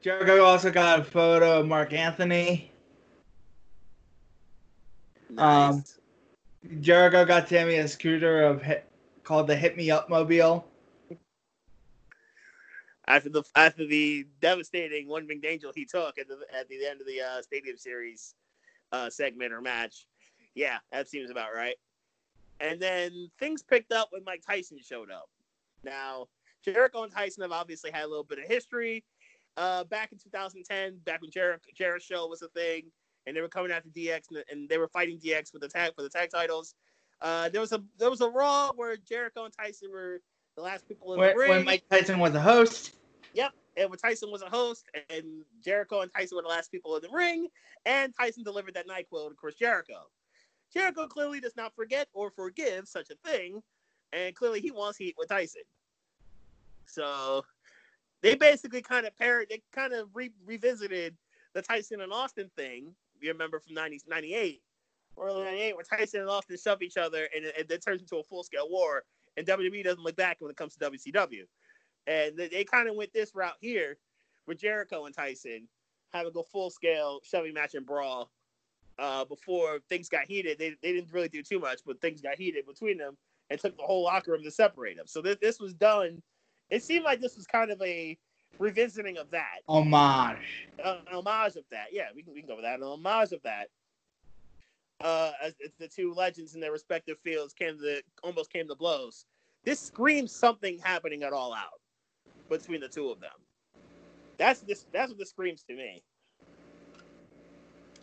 Jericho 0.01 0.43
also 0.43 0.71
got 0.71 0.99
a 0.99 1.03
photo 1.03 1.59
of 1.59 1.67
Marc 1.67 1.93
Anthony. 1.93 2.71
Nice. 5.29 5.73
Um, 5.73 6.81
Jericho 6.81 7.25
got 7.25 7.47
Tammy 7.47 7.75
a 7.75 7.87
scooter 7.87 8.43
of 8.43 8.61
hit, 8.61 8.89
called 9.23 9.47
the 9.47 9.55
Hit 9.55 9.77
Me 9.77 9.91
Up 9.91 10.09
Mobile. 10.09 10.65
after 13.09 13.29
the 13.29 13.43
after 13.55 13.85
the 13.85 14.25
devastating 14.39 15.07
one 15.07 15.27
winged 15.27 15.43
angel 15.43 15.71
he 15.75 15.83
took 15.83 16.17
at 16.17 16.27
the 16.27 16.37
at 16.53 16.69
the 16.69 16.85
end 16.85 17.01
of 17.01 17.07
the 17.07 17.19
uh, 17.19 17.41
Stadium 17.41 17.77
Series 17.77 18.35
uh, 18.91 19.09
segment 19.09 19.51
or 19.51 19.61
match. 19.61 20.05
Yeah, 20.55 20.77
that 20.91 21.09
seems 21.09 21.29
about 21.29 21.53
right. 21.53 21.75
And 22.61 22.79
then 22.79 23.29
things 23.39 23.63
picked 23.63 23.91
up 23.91 24.09
when 24.11 24.23
Mike 24.23 24.43
Tyson 24.45 24.77
showed 24.81 25.11
up. 25.11 25.29
Now 25.83 26.27
Jericho 26.63 27.03
and 27.03 27.11
Tyson 27.11 27.41
have 27.41 27.51
obviously 27.51 27.91
had 27.91 28.03
a 28.03 28.07
little 28.07 28.23
bit 28.23 28.39
of 28.39 28.45
history. 28.45 29.03
Uh, 29.59 29.83
back 29.83 30.13
in 30.13 30.17
2010, 30.17 30.99
back 31.03 31.21
when 31.21 31.29
Jericho 31.29 31.69
JeriShow 31.77 32.29
was 32.29 32.41
a 32.41 32.47
thing, 32.47 32.83
and 33.27 33.35
they 33.35 33.41
were 33.41 33.49
coming 33.49 33.71
after 33.71 33.89
DX 33.89 34.21
and, 34.29 34.43
and 34.49 34.69
they 34.69 34.77
were 34.77 34.87
fighting 34.87 35.19
DX 35.19 35.51
for 35.51 35.59
the 35.59 35.67
tag 35.67 35.93
for 35.97 36.01
the 36.01 36.07
tag 36.07 36.29
titles. 36.29 36.75
Uh, 37.21 37.49
there 37.49 37.59
was 37.59 37.73
a 37.73 37.83
there 37.97 38.09
was 38.09 38.21
a 38.21 38.29
Raw 38.29 38.71
where 38.77 38.95
Jericho 38.95 39.43
and 39.43 39.53
Tyson 39.53 39.91
were 39.91 40.21
the 40.55 40.61
last 40.61 40.87
people 40.87 41.13
in 41.13 41.19
When, 41.19 41.29
the 41.31 41.35
ring. 41.35 41.49
when 41.49 41.65
Mike 41.65 41.83
Tyson 41.91 42.19
was 42.19 42.33
a 42.35 42.39
host. 42.39 42.95
Yep. 43.33 43.51
And 43.75 43.89
when 43.89 43.99
Tyson 43.99 44.31
was 44.31 44.41
a 44.41 44.49
host, 44.49 44.85
and 45.09 45.43
Jericho 45.61 46.01
and 46.01 46.11
Tyson 46.13 46.37
were 46.37 46.41
the 46.41 46.47
last 46.47 46.71
people 46.71 46.95
in 46.95 47.01
the 47.01 47.09
ring, 47.09 47.47
and 47.85 48.13
Tyson 48.17 48.43
delivered 48.43 48.75
that 48.75 48.87
NyQuil 48.87 49.27
to 49.27 49.35
Chris 49.35 49.55
Jericho. 49.55 50.07
Jericho 50.73 51.05
clearly 51.05 51.41
does 51.41 51.57
not 51.57 51.75
forget 51.75 52.07
or 52.13 52.31
forgive 52.31 52.87
such 52.87 53.09
a 53.09 53.29
thing, 53.29 53.61
and 54.13 54.33
clearly 54.35 54.61
he 54.61 54.71
wants 54.71 54.97
heat 54.97 55.15
with 55.17 55.27
Tyson. 55.27 55.63
So 56.85 57.43
they 58.21 58.35
basically 58.35 58.81
kind 58.81 59.05
of 59.05 59.15
paired, 59.17 59.47
they 59.49 59.61
kind 59.73 59.93
of 59.93 60.09
re- 60.13 60.33
revisited 60.45 61.15
the 61.53 61.61
Tyson 61.61 62.01
and 62.01 62.11
Austin 62.11 62.49
thing. 62.55 62.93
You 63.21 63.31
remember 63.31 63.59
from 63.59 63.75
90, 63.75 64.01
98, 64.07 64.61
early 65.17 65.43
98, 65.43 65.75
where 65.75 65.83
Tyson 65.83 66.21
and 66.21 66.29
Austin 66.29 66.57
shove 66.57 66.81
each 66.81 66.97
other, 66.97 67.27
and 67.35 67.45
it, 67.45 67.69
it 67.69 67.83
turns 67.83 68.01
into 68.01 68.17
a 68.17 68.23
full 68.23 68.43
scale 68.43 68.69
war, 68.69 69.03
and 69.37 69.45
WWE 69.45 69.83
doesn't 69.83 70.03
look 70.03 70.15
back 70.15 70.37
when 70.39 70.51
it 70.51 70.57
comes 70.57 70.75
to 70.75 70.89
WCW. 70.89 71.43
And 72.07 72.37
they, 72.37 72.47
they 72.47 72.63
kind 72.63 72.89
of 72.89 72.95
went 72.95 73.13
this 73.13 73.35
route 73.35 73.57
here 73.59 73.97
with 74.47 74.59
Jericho 74.59 75.05
and 75.05 75.15
Tyson 75.15 75.67
having 76.11 76.33
a 76.35 76.43
full 76.43 76.69
scale 76.69 77.19
shoving 77.23 77.53
match 77.53 77.75
and 77.75 77.85
brawl 77.85 78.31
uh, 78.97 79.25
before 79.25 79.79
things 79.89 80.09
got 80.09 80.25
heated. 80.25 80.57
They, 80.57 80.75
they 80.81 80.93
didn't 80.93 81.13
really 81.13 81.29
do 81.29 81.43
too 81.43 81.59
much, 81.59 81.79
but 81.85 82.01
things 82.01 82.21
got 82.21 82.35
heated 82.35 82.65
between 82.65 82.97
them 82.97 83.15
and 83.49 83.59
took 83.59 83.77
the 83.77 83.83
whole 83.83 84.03
locker 84.03 84.31
room 84.31 84.43
to 84.43 84.51
separate 84.51 84.97
them. 84.97 85.07
So 85.07 85.21
this, 85.21 85.37
this 85.41 85.59
was 85.59 85.73
done. 85.73 86.21
It 86.69 86.83
seemed 86.83 87.03
like 87.03 87.19
this 87.19 87.35
was 87.35 87.47
kind 87.47 87.71
of 87.71 87.81
a 87.81 88.17
revisiting 88.59 89.17
of 89.17 89.31
that, 89.31 89.59
Homage. 89.67 90.67
uh, 90.83 90.97
an 91.11 91.15
homage 91.15 91.55
of 91.55 91.63
that. 91.71 91.87
Yeah, 91.91 92.07
we 92.15 92.21
can, 92.23 92.33
we 92.33 92.41
can 92.41 92.47
go 92.47 92.55
with 92.55 92.65
that. 92.65 92.79
An 92.79 92.83
homage 92.83 93.31
of 93.31 93.41
that. 93.43 93.69
Uh, 95.01 95.31
the 95.79 95.87
two 95.87 96.13
legends 96.13 96.55
in 96.55 96.61
their 96.61 96.73
respective 96.73 97.17
fields 97.23 97.53
came 97.53 97.77
to 97.79 98.01
almost 98.21 98.51
came 98.51 98.67
to 98.67 98.75
blows. 98.75 99.25
This 99.63 99.79
screams 99.79 100.33
something 100.33 100.77
happening 100.79 101.23
at 101.23 101.31
all 101.31 101.53
out 101.53 101.79
between 102.49 102.81
the 102.81 102.89
two 102.89 103.09
of 103.09 103.19
them. 103.21 103.31
That's 104.37 104.59
this. 104.61 104.85
That's 104.91 105.09
what 105.09 105.17
this 105.17 105.29
screams 105.29 105.63
to 105.63 105.75
me. 105.75 106.03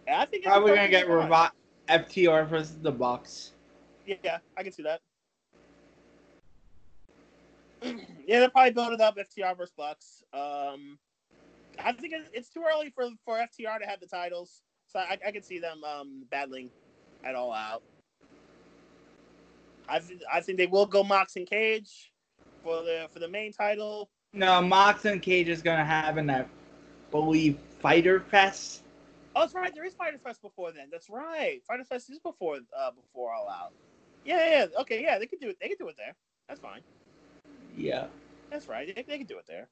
And 0.06 0.16
I 0.16 0.24
think 0.24 0.44
it's 0.44 0.46
Probably 0.46 0.74
gonna 0.74 0.88
get. 0.88 1.06
Revi- 1.06 1.50
FTR 1.88 2.48
versus 2.48 2.76
the 2.82 2.90
Bucks. 2.90 3.52
Yeah, 4.06 4.38
I 4.56 4.62
can 4.62 4.72
see 4.72 4.82
that. 4.82 5.00
yeah, 8.26 8.40
they'll 8.40 8.50
probably 8.50 8.72
build 8.72 8.92
it 8.92 9.00
up 9.00 9.16
FTR 9.16 9.56
versus 9.56 9.72
Bucks. 9.76 10.24
Um, 10.34 10.98
I 11.82 11.92
think 11.92 12.12
it's 12.32 12.48
too 12.50 12.64
early 12.68 12.90
for 12.90 13.08
for 13.24 13.36
FTR 13.36 13.80
to 13.80 13.86
have 13.86 14.00
the 14.00 14.06
titles, 14.06 14.62
so 14.86 14.98
I, 14.98 15.16
I 15.26 15.30
can 15.30 15.42
see 15.42 15.58
them 15.58 15.84
um, 15.84 16.24
battling 16.30 16.70
at 17.24 17.34
all 17.34 17.52
out. 17.52 17.82
I 19.88 20.00
think 20.00 20.22
I 20.32 20.40
think 20.40 20.58
they 20.58 20.66
will 20.66 20.86
go 20.86 21.04
Mox 21.04 21.36
and 21.36 21.46
Cage 21.46 22.12
for 22.64 22.82
the 22.82 23.06
for 23.12 23.20
the 23.20 23.28
main 23.28 23.52
title. 23.52 24.10
No, 24.32 24.60
Mox 24.60 25.04
and 25.04 25.22
Cage 25.22 25.48
is 25.48 25.62
gonna 25.62 25.84
have 25.84 26.16
an, 26.16 26.28
I 26.28 26.46
believe, 27.12 27.58
Fyter 27.80 28.20
Fest. 28.20 28.82
Oh, 29.36 29.40
that's 29.40 29.54
right. 29.54 29.72
There 29.72 29.84
is 29.84 29.94
Fyter 29.94 30.18
Fest 30.18 30.42
before 30.42 30.72
then. 30.72 30.88
That's 30.90 31.08
right. 31.08 31.60
Fyter 31.68 31.84
Fest 31.84 32.10
is 32.10 32.18
before 32.18 32.58
uh 32.76 32.90
before 32.90 33.32
All 33.32 33.48
Out. 33.48 33.72
Yeah, 34.24 34.38
yeah. 34.38 34.66
yeah. 34.72 34.80
Okay, 34.80 35.02
yeah. 35.02 35.18
They 35.20 35.26
could 35.26 35.40
do 35.40 35.50
it. 35.50 35.58
They 35.60 35.68
could 35.68 35.78
do 35.78 35.88
it 35.88 35.96
there. 35.96 36.16
That's 36.48 36.60
fine. 36.60 36.80
Yeah. 37.76 38.06
That's 38.50 38.68
right. 38.68 38.86
They, 38.94 39.02
they 39.02 39.18
can 39.18 39.26
do 39.26 39.38
it 39.38 39.44
there. 39.46 39.68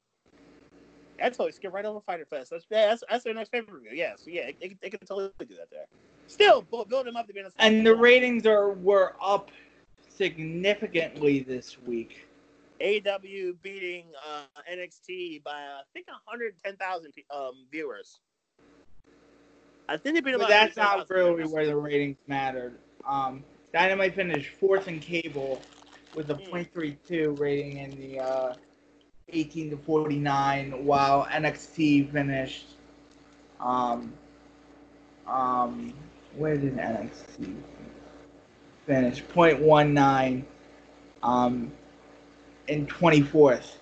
I 1.21 1.29
totally 1.29 1.53
skip 1.53 1.73
right 1.73 1.85
over 1.85 2.01
Fyter 2.01 2.25
Fest. 2.25 2.51
That's 2.51 2.65
yeah, 2.69 2.87
that's, 2.87 3.03
that's 3.09 3.23
their 3.23 3.33
next 3.33 3.51
pay 3.51 3.61
per 3.61 3.79
view. 3.79 3.91
Yeah, 3.93 4.13
so 4.17 4.29
yeah, 4.29 4.47
they, 4.47 4.67
they, 4.67 4.77
they 4.81 4.89
can 4.89 4.99
totally 4.99 5.31
do 5.39 5.55
that 5.55 5.69
there. 5.71 5.85
Still, 6.27 6.63
build, 6.63 6.89
build 6.89 7.05
them 7.05 7.15
up 7.15 7.27
to 7.27 7.33
be 7.33 7.41
And 7.59 7.85
the 7.85 7.95
ratings 7.95 8.45
are 8.45 8.73
were 8.73 9.15
up 9.21 9.51
significantly 10.17 11.41
this 11.41 11.77
week. 11.81 12.27
AEW 12.81 13.55
beating 13.61 14.05
uh, 14.27 14.61
NXT 14.69 15.43
by 15.43 15.51
I 15.51 15.81
think 15.93 16.07
110,000 16.07 17.13
um, 17.33 17.51
viewers. 17.71 18.19
I 19.87 19.97
think 19.97 20.15
they 20.15 20.21
beat 20.21 20.31
them 20.31 20.41
But 20.41 20.49
that's 20.49 20.75
not 20.75 21.09
really 21.09 21.43
where 21.43 21.65
the 21.65 21.75
ratings 21.75 22.17
mattered. 22.27 22.75
Um, 23.07 23.43
Dynamite 23.71 24.15
finished 24.15 24.51
fourth 24.55 24.87
in 24.87 24.99
cable 24.99 25.61
with 26.15 26.31
a 26.31 26.35
Hmm. 26.35 26.55
.32 26.55 27.39
rating 27.39 27.77
in 27.77 27.91
the 27.91 28.19
uh, 28.19 28.55
18 29.29 29.71
to 29.71 29.77
49, 29.77 30.85
while 30.85 31.25
NXT 31.25 32.11
finished. 32.11 32.67
Um, 33.59 34.13
um, 35.27 35.93
where 36.35 36.57
did 36.57 36.77
NXT 36.77 37.55
finish? 38.85 39.23
.19 39.23 40.43
um, 41.23 41.71
in 42.67 42.85
24th 42.87 43.77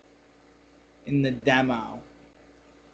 in 1.06 1.22
the 1.22 1.32
demo. 1.32 2.02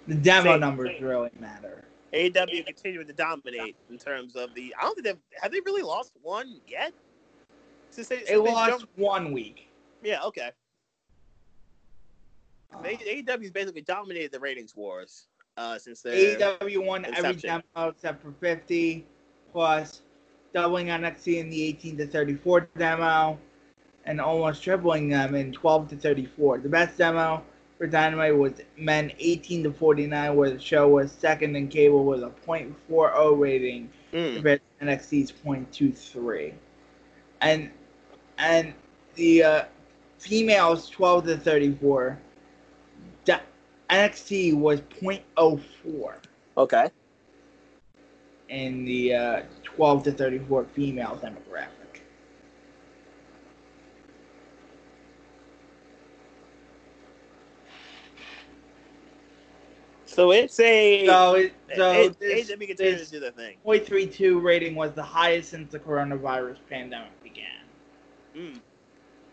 The 0.08 0.16
demo 0.16 0.52
Same. 0.54 0.60
numbers 0.60 1.02
really 1.02 1.30
matter. 1.40 1.84
AEW 2.14 2.66
continuing 2.66 3.06
to 3.06 3.14
dominate 3.14 3.76
in 3.90 3.98
terms 4.00 4.36
of 4.36 4.54
the. 4.56 4.74
I 4.80 4.84
don't 4.84 4.96
think 4.96 5.06
they've 5.06 5.40
have 5.40 5.52
they 5.52 5.60
really 5.60 5.84
lost 5.84 6.14
one 6.24 6.60
yet. 6.68 6.92
Since 7.92 8.08
they, 8.08 8.18
since 8.18 8.30
It 8.30 8.34
they 8.44 8.52
lost 8.52 8.70
jumped- 8.72 8.98
one 8.98 9.32
week. 9.32 9.70
yeah, 10.04 10.22
okay. 10.24 10.52
Uh, 12.74 12.82
They, 12.82 12.96
AEW's 12.98 13.52
basically 13.52 13.82
dominated 13.82 14.32
the 14.32 14.40
ratings 14.40 14.76
wars 14.76 15.28
uh, 15.58 15.78
since 15.78 16.02
they. 16.02 16.36
AEW 16.36 16.86
won 16.86 17.06
every 17.06 17.34
demo 17.34 17.64
except 17.76 18.22
for 18.24 18.32
50, 18.40 19.06
plus 19.52 20.02
doubling 20.54 20.88
NXT 20.88 21.38
in 21.40 21.50
the 21.50 21.64
18 21.64 21.98
to 21.98 22.08
34 22.08 22.62
demo, 22.78 23.38
and 24.06 24.22
almost 24.22 24.64
tripling 24.64 25.10
them 25.10 25.36
in 25.36 25.52
12 25.52 25.90
to 25.90 25.96
34. 25.98 26.60
The 26.60 26.70
best 26.70 26.98
demo 26.98 27.44
for 27.78 27.88
Dynamite 27.88 28.36
was 28.38 28.54
men 28.78 29.12
18 29.20 29.64
to 29.64 29.72
49, 29.72 30.36
where 30.36 30.50
the 30.52 30.60
show 30.60 30.88
was 30.88 31.12
second 31.12 31.56
and 31.56 31.70
cable 31.70 32.04
with 32.06 32.24
a 32.24 32.32
.40 32.46 33.38
rating 33.40 33.90
Mm. 34.14 34.36
compared 34.36 34.62
to 34.80 34.86
NXT's 34.86 35.32
.23. 35.32 36.54
And 37.42 37.70
and 38.40 38.74
the 39.16 39.44
uh, 39.44 39.64
females 40.18 40.90
12 40.90 41.26
to 41.26 41.38
34, 41.38 42.18
da- 43.26 43.40
NXT 43.90 44.56
was 44.56 44.82
.04 44.82 46.14
Okay. 46.58 46.90
in 48.48 48.86
the 48.86 49.14
uh, 49.14 49.42
12 49.64 50.04
to 50.04 50.12
34 50.12 50.66
female 50.74 51.20
demographic. 51.22 51.70
So 60.06 60.32
it's 60.32 60.60
a. 60.60 61.06
So, 61.06 61.36
it, 61.36 61.54
so 61.76 61.92
A- 61.92 62.08
this, 62.20 62.50
AEW 62.50 62.68
continues 62.68 62.78
this 62.78 63.10
to 63.10 63.14
do 63.16 63.20
their 63.20 63.32
thing. 63.32 63.58
.32 63.66 64.42
rating 64.42 64.74
was 64.76 64.92
the 64.94 65.04
highest 65.04 65.52
since 65.52 65.72
the 65.72 65.80
coronavirus 65.80 66.58
pandemic 66.68 67.12
began. 67.22 67.69
Mm. 68.36 68.64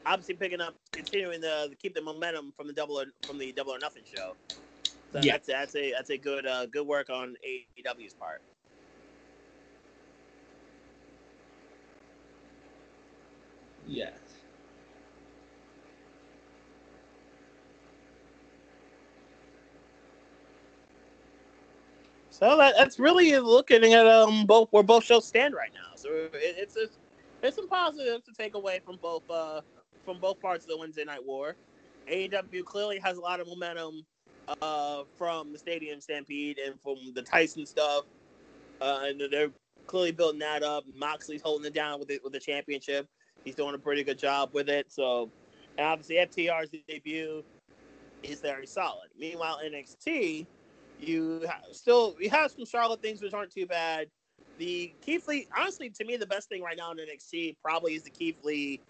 Obviously, 0.07 0.37
picking 0.37 0.61
up, 0.61 0.77
continuing 0.95 1.43
to 1.43 1.71
keep 1.81 1.95
the 1.95 2.03
momentum 2.03 2.53
from 2.57 2.67
the 2.69 2.75
double 2.75 3.01
or, 3.01 3.07
from 3.27 3.39
the 3.39 3.53
double 3.53 3.75
or 3.75 3.79
nothing 3.81 4.05
show. 4.05 4.35
So 5.13 5.21
Yeah. 5.21 5.33
that's 5.33 5.47
that's 5.49 5.75
a 5.77 5.93
that's 5.93 6.11
a 6.11 6.19
good 6.19 6.47
uh, 6.47 6.67
good 6.67 6.87
work 6.87 7.11
on 7.11 7.37
AEW's 7.47 8.15
part. 8.15 8.43
Yes. 13.85 14.47
So 22.31 22.57
that, 22.59 22.75
that's 22.79 22.99
really 22.99 23.39
looking 23.39 23.95
at 23.95 24.07
um 24.07 24.47
both 24.47 24.69
where 24.73 24.83
both 24.85 25.05
shows 25.05 25.27
stand 25.29 25.55
right 25.55 25.73
now. 25.75 25.97
So 25.97 26.11
it, 26.13 26.31
it's 26.35 26.77
it's 26.77 26.99
there's 27.41 27.55
some 27.55 27.69
positives 27.69 28.25
to 28.25 28.33
take 28.33 28.55
away 28.55 28.81
from 28.85 28.97
both 29.03 29.29
uh 29.31 29.61
from 30.05 30.19
both 30.21 30.41
parts 30.41 30.65
of 30.65 30.71
the 30.71 30.79
Wednesday 30.79 31.05
Night 31.05 31.25
War. 31.25 31.57
AEW 32.09 32.65
clearly 32.65 32.99
has 33.01 33.17
a 33.17 33.21
lot 33.21 33.41
of 33.41 33.49
momentum 33.49 34.07
uh, 34.63 35.03
from 35.19 35.53
the 35.53 35.59
Stadium 35.59 36.01
Stampede 36.01 36.59
and 36.59 36.81
from 36.81 36.97
the 37.15 37.23
Tyson 37.23 37.67
stuff. 37.67 38.05
Uh, 38.81 39.01
and 39.05 39.21
they're 39.31 39.51
clearly 39.87 40.13
building 40.13 40.39
that 40.39 40.63
up. 40.63 40.85
Moxley's 40.95 41.43
holding 41.43 41.67
it 41.67 41.75
down 41.75 41.99
with 41.99 42.11
it 42.11 42.23
with 42.23 42.33
the 42.33 42.39
championship. 42.41 43.09
He's 43.45 43.55
doing 43.55 43.75
a 43.75 43.79
pretty 43.79 44.05
good 44.05 44.19
job 44.19 44.51
with 44.53 44.69
it. 44.69 44.93
So, 44.93 45.31
and 45.79 45.87
obviously 45.87 46.17
FTR's 46.17 46.71
debut 46.89 47.43
is 48.23 48.41
very 48.41 48.67
solid. 48.67 49.09
Meanwhile, 49.19 49.61
NXT, 49.65 50.47
you 51.01 51.47
still 51.73 52.17
you 52.19 52.31
have 52.31 52.51
some 52.51 52.65
Charlotte 52.65 53.03
things 53.03 53.21
which 53.21 53.35
aren't 53.35 53.53
too 53.53 53.67
bad. 53.67 54.09
The 54.59 54.93
Keith 55.01 55.27
Lee, 55.29 55.47
honestly, 55.57 55.91
to 55.91 56.05
me, 56.05 56.17
the 56.17 56.27
best 56.27 56.49
thing 56.49 56.63
right 56.63 56.77
now 56.77 56.91
in 56.93 56.99
NXT 56.99 57.57
probably 57.63 57.95
is 57.95 58.03
the 58.03 58.11
Keith 58.11 58.39
Lee, 58.43 58.81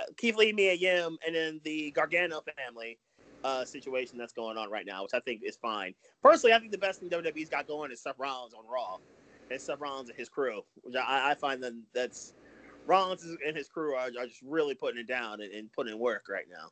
uh, 0.00 0.04
Keith 0.16 0.36
Lee, 0.36 0.52
Mia 0.52 0.74
Yim, 0.74 1.18
and 1.26 1.34
then 1.34 1.60
the 1.64 1.90
Gargano 1.92 2.42
family 2.56 2.98
uh, 3.44 3.64
situation 3.64 4.18
that's 4.18 4.32
going 4.32 4.56
on 4.56 4.70
right 4.70 4.86
now, 4.86 5.02
which 5.02 5.14
I 5.14 5.20
think 5.20 5.42
is 5.44 5.56
fine. 5.56 5.94
Personally, 6.22 6.54
I 6.54 6.58
think 6.58 6.72
the 6.72 6.78
best 6.78 7.00
thing 7.00 7.10
WWE's 7.10 7.48
got 7.48 7.68
going 7.68 7.92
is 7.92 8.02
Seth 8.02 8.18
Rollins 8.18 8.54
on 8.54 8.64
Raw, 8.66 8.96
and 9.50 9.60
Seth 9.60 9.80
Rollins 9.80 10.08
and 10.08 10.18
his 10.18 10.28
crew, 10.28 10.62
which 10.82 10.96
I, 10.96 11.30
I 11.30 11.34
find 11.34 11.62
that 11.62 11.74
that's 11.94 12.34
Rollins 12.86 13.24
and 13.46 13.56
his 13.56 13.68
crew 13.68 13.94
are, 13.94 14.06
are 14.18 14.26
just 14.26 14.42
really 14.42 14.74
putting 14.74 15.00
it 15.00 15.06
down 15.06 15.40
and, 15.40 15.52
and 15.52 15.72
putting 15.72 15.92
in 15.92 15.98
work 15.98 16.24
right 16.28 16.46
now. 16.50 16.68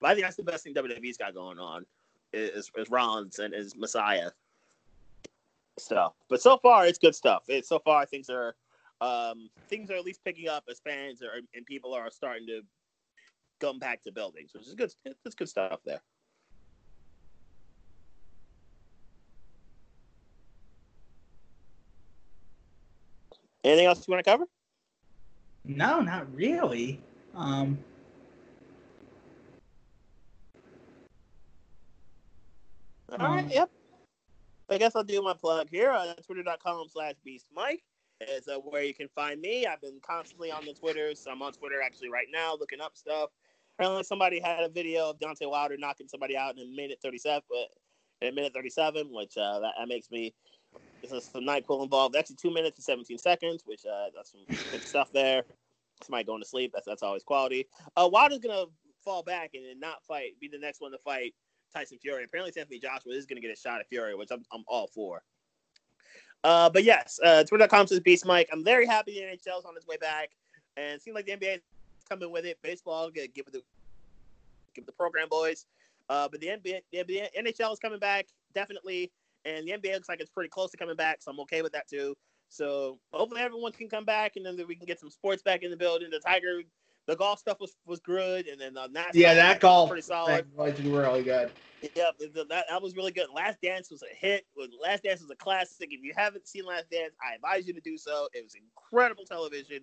But 0.00 0.10
I 0.10 0.14
think 0.14 0.24
that's 0.24 0.36
the 0.36 0.42
best 0.42 0.64
thing 0.64 0.74
WWE's 0.74 1.18
got 1.18 1.34
going 1.34 1.58
on 1.58 1.84
is, 2.32 2.70
is 2.76 2.90
Rollins 2.90 3.38
and 3.38 3.52
his 3.52 3.76
Messiah 3.76 4.30
stuff. 5.80 6.14
But 6.28 6.40
so 6.42 6.58
far, 6.58 6.86
it's 6.86 6.98
good 6.98 7.14
stuff. 7.14 7.44
It, 7.48 7.66
so 7.66 7.78
far, 7.78 8.06
things 8.06 8.30
are 8.30 8.54
um, 9.00 9.48
things 9.68 9.90
are 9.90 9.94
at 9.94 10.04
least 10.04 10.20
picking 10.24 10.48
up 10.48 10.64
as 10.70 10.80
fans 10.80 11.22
are, 11.22 11.40
and 11.54 11.66
people 11.66 11.94
are 11.94 12.10
starting 12.10 12.46
to 12.48 12.62
come 13.60 13.78
back 13.78 14.02
to 14.02 14.12
buildings, 14.12 14.52
which 14.54 14.66
is 14.66 14.74
good. 14.74 14.92
It's 15.24 15.34
good 15.34 15.48
stuff 15.48 15.80
there. 15.84 16.00
Anything 23.64 23.86
else 23.86 24.06
you 24.06 24.12
want 24.12 24.24
to 24.24 24.30
cover? 24.30 24.44
No, 25.64 26.00
not 26.00 26.32
really. 26.34 27.00
Um, 27.34 27.78
All 33.18 33.18
right, 33.18 33.44
Um, 33.44 33.50
yep. 33.50 33.70
I 34.70 34.78
guess 34.78 34.94
I'll 34.94 35.02
do 35.02 35.20
my 35.20 35.34
plug 35.34 35.68
here. 35.68 35.90
Uh, 35.90 36.14
Twitter.com 36.24 36.86
slash 36.88 37.14
Beast 37.24 37.46
Mike 37.54 37.82
is 38.20 38.46
uh, 38.46 38.58
where 38.58 38.84
you 38.84 38.94
can 38.94 39.08
find 39.08 39.40
me. 39.40 39.66
I've 39.66 39.80
been 39.80 39.98
constantly 40.00 40.52
on 40.52 40.64
the 40.64 40.74
Twitter. 40.74 41.14
So 41.16 41.32
I'm 41.32 41.42
on 41.42 41.52
Twitter 41.52 41.82
actually 41.84 42.10
right 42.10 42.28
now 42.32 42.54
looking 42.58 42.80
up 42.80 42.96
stuff. 42.96 43.30
Apparently, 43.76 44.04
somebody 44.04 44.38
had 44.38 44.62
a 44.62 44.68
video 44.68 45.10
of 45.10 45.18
Deontay 45.18 45.50
Wilder 45.50 45.76
knocking 45.76 46.06
somebody 46.06 46.36
out 46.36 46.56
in 46.56 46.62
a 46.62 46.76
minute 46.76 46.98
37, 47.02 47.42
but 47.48 48.26
in 48.26 48.32
a 48.32 48.34
minute 48.34 48.52
37, 48.54 49.08
which 49.10 49.36
uh, 49.36 49.58
that, 49.58 49.72
that 49.78 49.88
makes 49.88 50.10
me. 50.10 50.34
this 51.02 51.10
is 51.10 51.24
some 51.24 51.44
night 51.44 51.66
pool 51.66 51.82
involved. 51.82 52.14
Actually, 52.14 52.36
two 52.36 52.52
minutes 52.52 52.78
and 52.78 52.84
17 52.84 53.18
seconds, 53.18 53.62
which 53.66 53.86
uh, 53.86 54.06
that's 54.14 54.32
some 54.32 54.42
good 54.70 54.82
stuff 54.82 55.10
there. 55.12 55.42
Somebody 56.04 56.24
going 56.24 56.42
to 56.42 56.48
sleep. 56.48 56.72
That's 56.74 56.86
that's 56.86 57.02
always 57.02 57.24
quality. 57.24 57.66
Uh, 57.96 58.08
Wilder's 58.12 58.38
gonna 58.38 58.66
fall 59.04 59.22
back 59.22 59.50
and 59.54 59.64
then 59.64 59.80
not 59.80 60.04
fight. 60.04 60.38
Be 60.40 60.48
the 60.48 60.58
next 60.58 60.80
one 60.80 60.92
to 60.92 60.98
fight 60.98 61.34
Tyson 61.72 61.98
Fury. 61.98 62.24
Apparently, 62.24 62.52
Anthony 62.58 62.78
Joshua 62.78 63.12
is 63.12 63.26
going 63.26 63.40
to 63.40 63.46
get 63.46 63.56
a 63.56 63.60
shot 63.60 63.80
at 63.80 63.88
Fury, 63.88 64.14
which 64.14 64.30
I'm, 64.30 64.44
I'm 64.52 64.64
all 64.66 64.86
for. 64.86 65.22
Uh, 66.42 66.70
but 66.70 66.84
yes, 66.84 67.20
uh, 67.22 67.44
Twitter.com 67.44 67.86
says 67.86 68.00
Beast 68.00 68.24
Mike. 68.24 68.48
I'm 68.52 68.64
very 68.64 68.86
happy 68.86 69.14
the 69.14 69.26
NHL's 69.26 69.64
on 69.64 69.76
its 69.76 69.86
way 69.86 69.96
back, 69.98 70.30
and 70.76 70.94
it 70.94 71.02
seems 71.02 71.14
like 71.14 71.26
the 71.26 71.32
NBA 71.32 71.56
is 71.56 71.60
coming 72.08 72.30
with 72.32 72.46
it. 72.46 72.58
Baseball, 72.62 73.10
give 73.10 73.24
it 73.24 73.52
the 73.52 73.62
give 74.74 74.82
it 74.82 74.86
the 74.86 74.92
program 74.92 75.28
boys. 75.28 75.66
Uh, 76.08 76.28
but 76.28 76.40
the 76.40 76.48
NBA, 76.48 76.80
the 76.92 76.98
NBA, 76.98 77.28
NHL 77.38 77.72
is 77.72 77.78
coming 77.78 77.98
back 77.98 78.26
definitely, 78.54 79.12
and 79.44 79.66
the 79.66 79.72
NBA 79.72 79.94
looks 79.94 80.08
like 80.08 80.20
it's 80.20 80.30
pretty 80.30 80.48
close 80.48 80.70
to 80.70 80.76
coming 80.76 80.96
back, 80.96 81.22
so 81.22 81.30
I'm 81.30 81.40
okay 81.40 81.62
with 81.62 81.72
that 81.72 81.88
too. 81.88 82.16
So 82.48 82.98
hopefully 83.12 83.42
everyone 83.42 83.72
can 83.72 83.88
come 83.88 84.04
back, 84.04 84.32
and 84.36 84.44
then 84.44 84.60
we 84.66 84.74
can 84.74 84.86
get 84.86 84.98
some 84.98 85.10
sports 85.10 85.42
back 85.42 85.62
in 85.62 85.70
the 85.70 85.76
building. 85.76 86.08
The 86.10 86.18
Tiger, 86.18 86.62
the 87.10 87.16
golf 87.16 87.40
stuff 87.40 87.58
was 87.60 87.76
was 87.86 87.98
good, 87.98 88.46
and 88.46 88.60
then 88.60 88.74
NASCAR 88.74 89.10
yeah, 89.14 89.34
that 89.34 89.56
was 89.56 89.60
golf 89.60 89.88
pretty 89.90 90.02
solid. 90.02 90.46
was 90.56 90.80
really 90.80 91.24
good. 91.24 91.50
Yep, 91.82 92.18
th- 92.18 92.34
th- 92.34 92.48
that, 92.48 92.66
that 92.68 92.80
was 92.80 92.94
really 92.94 93.10
good. 93.10 93.26
Last 93.34 93.60
Dance 93.60 93.90
was 93.90 94.02
a 94.02 94.14
hit. 94.14 94.46
Last 94.80 95.02
Dance 95.02 95.20
was 95.20 95.30
a 95.30 95.36
classic. 95.36 95.88
If 95.90 96.04
you 96.04 96.12
haven't 96.16 96.46
seen 96.46 96.64
Last 96.64 96.88
Dance, 96.90 97.14
I 97.20 97.34
advise 97.34 97.66
you 97.66 97.74
to 97.74 97.80
do 97.80 97.96
so. 97.96 98.28
It 98.32 98.44
was 98.44 98.54
incredible 98.54 99.24
television 99.24 99.80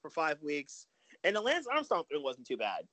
for 0.00 0.10
five 0.10 0.40
weeks, 0.42 0.86
and 1.22 1.36
the 1.36 1.40
Lance 1.42 1.66
Armstrong 1.66 2.04
thing 2.10 2.22
wasn't 2.22 2.46
too 2.46 2.56
bad. 2.56 2.84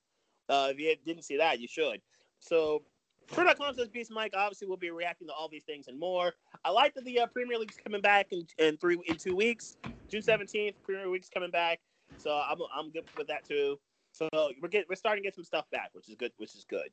Uh, 0.49 0.67
if 0.71 0.79
you 0.79 0.93
didn't 1.05 1.23
see 1.23 1.37
that, 1.37 1.61
you 1.61 1.67
should. 1.69 2.01
So, 2.39 2.83
Twitter.com 3.31 3.75
says 3.75 3.87
Beast 3.87 4.11
Mike. 4.11 4.33
Obviously, 4.35 4.67
we'll 4.67 4.75
be 4.75 4.91
reacting 4.91 5.27
to 5.27 5.33
all 5.33 5.47
these 5.47 5.63
things 5.63 5.87
and 5.87 5.97
more. 5.97 6.33
I 6.65 6.71
like 6.71 6.93
that 6.95 7.05
the 7.05 7.21
uh, 7.21 7.27
Premier 7.27 7.57
League's 7.57 7.77
coming 7.81 8.01
back 8.01 8.27
in, 8.31 8.45
in 8.57 8.75
three 8.75 8.97
in 9.07 9.15
two 9.15 9.35
weeks. 9.35 9.77
June 10.09 10.21
seventeenth, 10.21 10.75
Premier 10.83 11.07
League's 11.07 11.29
coming 11.29 11.51
back. 11.51 11.79
So 12.17 12.31
I'm 12.31 12.57
I'm 12.75 12.91
good 12.91 13.05
with 13.17 13.27
that 13.27 13.47
too. 13.47 13.77
So 14.11 14.27
we're 14.33 14.69
get, 14.69 14.85
we're 14.89 14.95
starting 14.95 15.23
to 15.23 15.27
get 15.27 15.35
some 15.35 15.43
stuff 15.43 15.69
back, 15.71 15.89
which 15.93 16.09
is 16.09 16.15
good. 16.15 16.31
Which 16.37 16.55
is 16.55 16.65
good. 16.67 16.89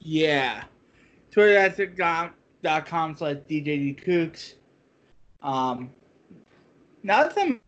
Yeah. 0.00 0.64
Twitter.com 1.30 2.34
slash 3.16 3.36
DJD 3.48 4.56
Um, 5.42 5.90
nothing 7.02 7.60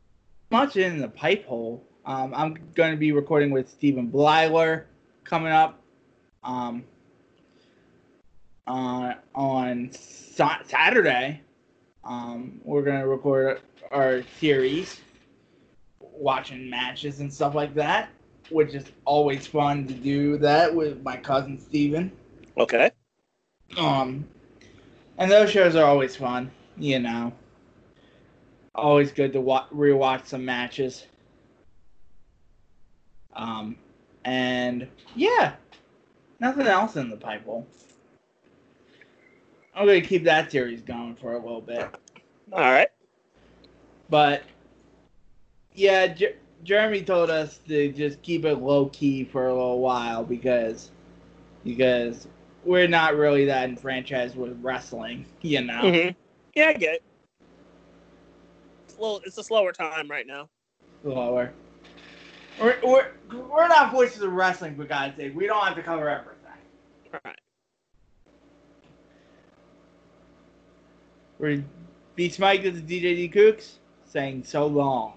much 0.51 0.77
in 0.77 0.99
the 0.99 1.09
pipe 1.09 1.47
hole. 1.47 1.87
Um, 2.05 2.35
I'm 2.35 2.59
going 2.75 2.91
to 2.91 2.99
be 2.99 3.13
recording 3.13 3.51
with 3.51 3.69
Stephen 3.69 4.11
Blyler 4.11 4.85
coming 5.25 5.53
up 5.53 5.81
um, 6.43 6.85
uh, 8.67 9.15
on 9.35 9.91
Sa- 9.93 10.63
Saturday. 10.67 11.41
Um, 12.05 12.61
we're 12.63 12.83
going 12.83 13.01
to 13.01 13.07
record 13.07 13.63
our 13.91 14.23
series, 14.39 15.01
watching 16.17 16.69
matches 16.69 17.21
and 17.21 17.33
stuff 17.33 17.55
like 17.55 17.75
that, 17.75 18.09
which 18.51 18.75
is 18.75 18.85
always 19.05 19.47
fun 19.47 19.87
to 19.87 19.95
do 19.95 20.39
that 20.39 20.75
with 20.75 21.03
my 21.03 21.17
cousin 21.17 21.59
Stephen. 21.61 22.13
Okay. 22.57 22.91
Um, 23.77 24.27
and 25.19 25.31
those 25.31 25.51
shows 25.51 25.77
are 25.77 25.85
always 25.85 26.17
fun, 26.17 26.51
you 26.77 26.99
know. 26.99 27.33
Always 28.75 29.13
good 29.13 29.33
to 29.33 29.41
wa- 29.41 29.69
rewatch 29.73 30.27
some 30.27 30.45
matches. 30.45 31.07
Um, 33.35 33.77
and 34.25 34.89
yeah, 35.15 35.55
nothing 36.41 36.67
else 36.67 36.97
in 36.97 37.11
the 37.11 37.17
pipe 37.17 37.45
hole. 37.45 37.67
I'm 39.75 39.87
gonna 39.87 40.01
keep 40.01 40.25
that 40.25 40.53
series 40.53 40.83
going 40.83 41.17
for 41.17 41.33
a 41.33 41.39
little 41.39 41.61
bit, 41.61 41.89
All 42.53 42.61
right. 42.61 42.89
but 44.09 44.45
yeah, 45.75 46.07
Jer- 46.07 46.37
Jeremy 46.63 47.03
told 47.03 47.31
us 47.31 47.59
to 47.69 47.93
just 47.93 48.23
keep 48.23 48.45
it 48.45 48.57
low 48.57 48.87
key 48.87 49.25
for 49.25 49.49
a 49.49 49.53
little 49.53 49.81
while 49.81 50.25
because 50.25 50.91
because 51.65 52.29
we're 52.65 52.89
not 52.89 53.17
really 53.17 53.45
that 53.47 53.69
enfranchised 53.69 54.37
with 54.37 54.59
wrestling, 54.63 55.27
you 55.43 55.63
know. 55.63 55.83
Mm-hmm. 55.83 56.11
Yeah, 56.55 56.69
I 56.69 56.73
get 56.75 56.95
it. 56.95 57.03
It's 58.85 58.97
a, 58.97 59.01
little, 59.01 59.21
it's 59.25 59.39
a 59.39 59.45
slower 59.45 59.73
time 59.73 60.11
right 60.11 60.27
now. 60.27 60.49
Lower. 61.03 61.53
We're, 62.61 62.79
we're, 62.85 63.11
we're 63.33 63.69
not 63.69 63.91
voices 63.91 64.23
of 64.23 64.33
wrestling, 64.33 64.77
for 64.77 64.85
God's 64.85 65.17
sake. 65.17 65.35
We 65.35 65.47
don't 65.47 65.65
have 65.65 65.75
to 65.75 65.83
cover 65.83 66.09
everything. 66.09 66.39
All 67.13 67.21
right. 67.25 67.41
We're 71.39 71.65
Beast 72.15 72.39
Mike 72.39 72.63
to 72.63 72.71
the 72.71 72.81
DJD 72.81 73.35
Kooks 73.35 73.73
saying 74.05 74.45
so 74.45 74.69
long. 74.69 75.15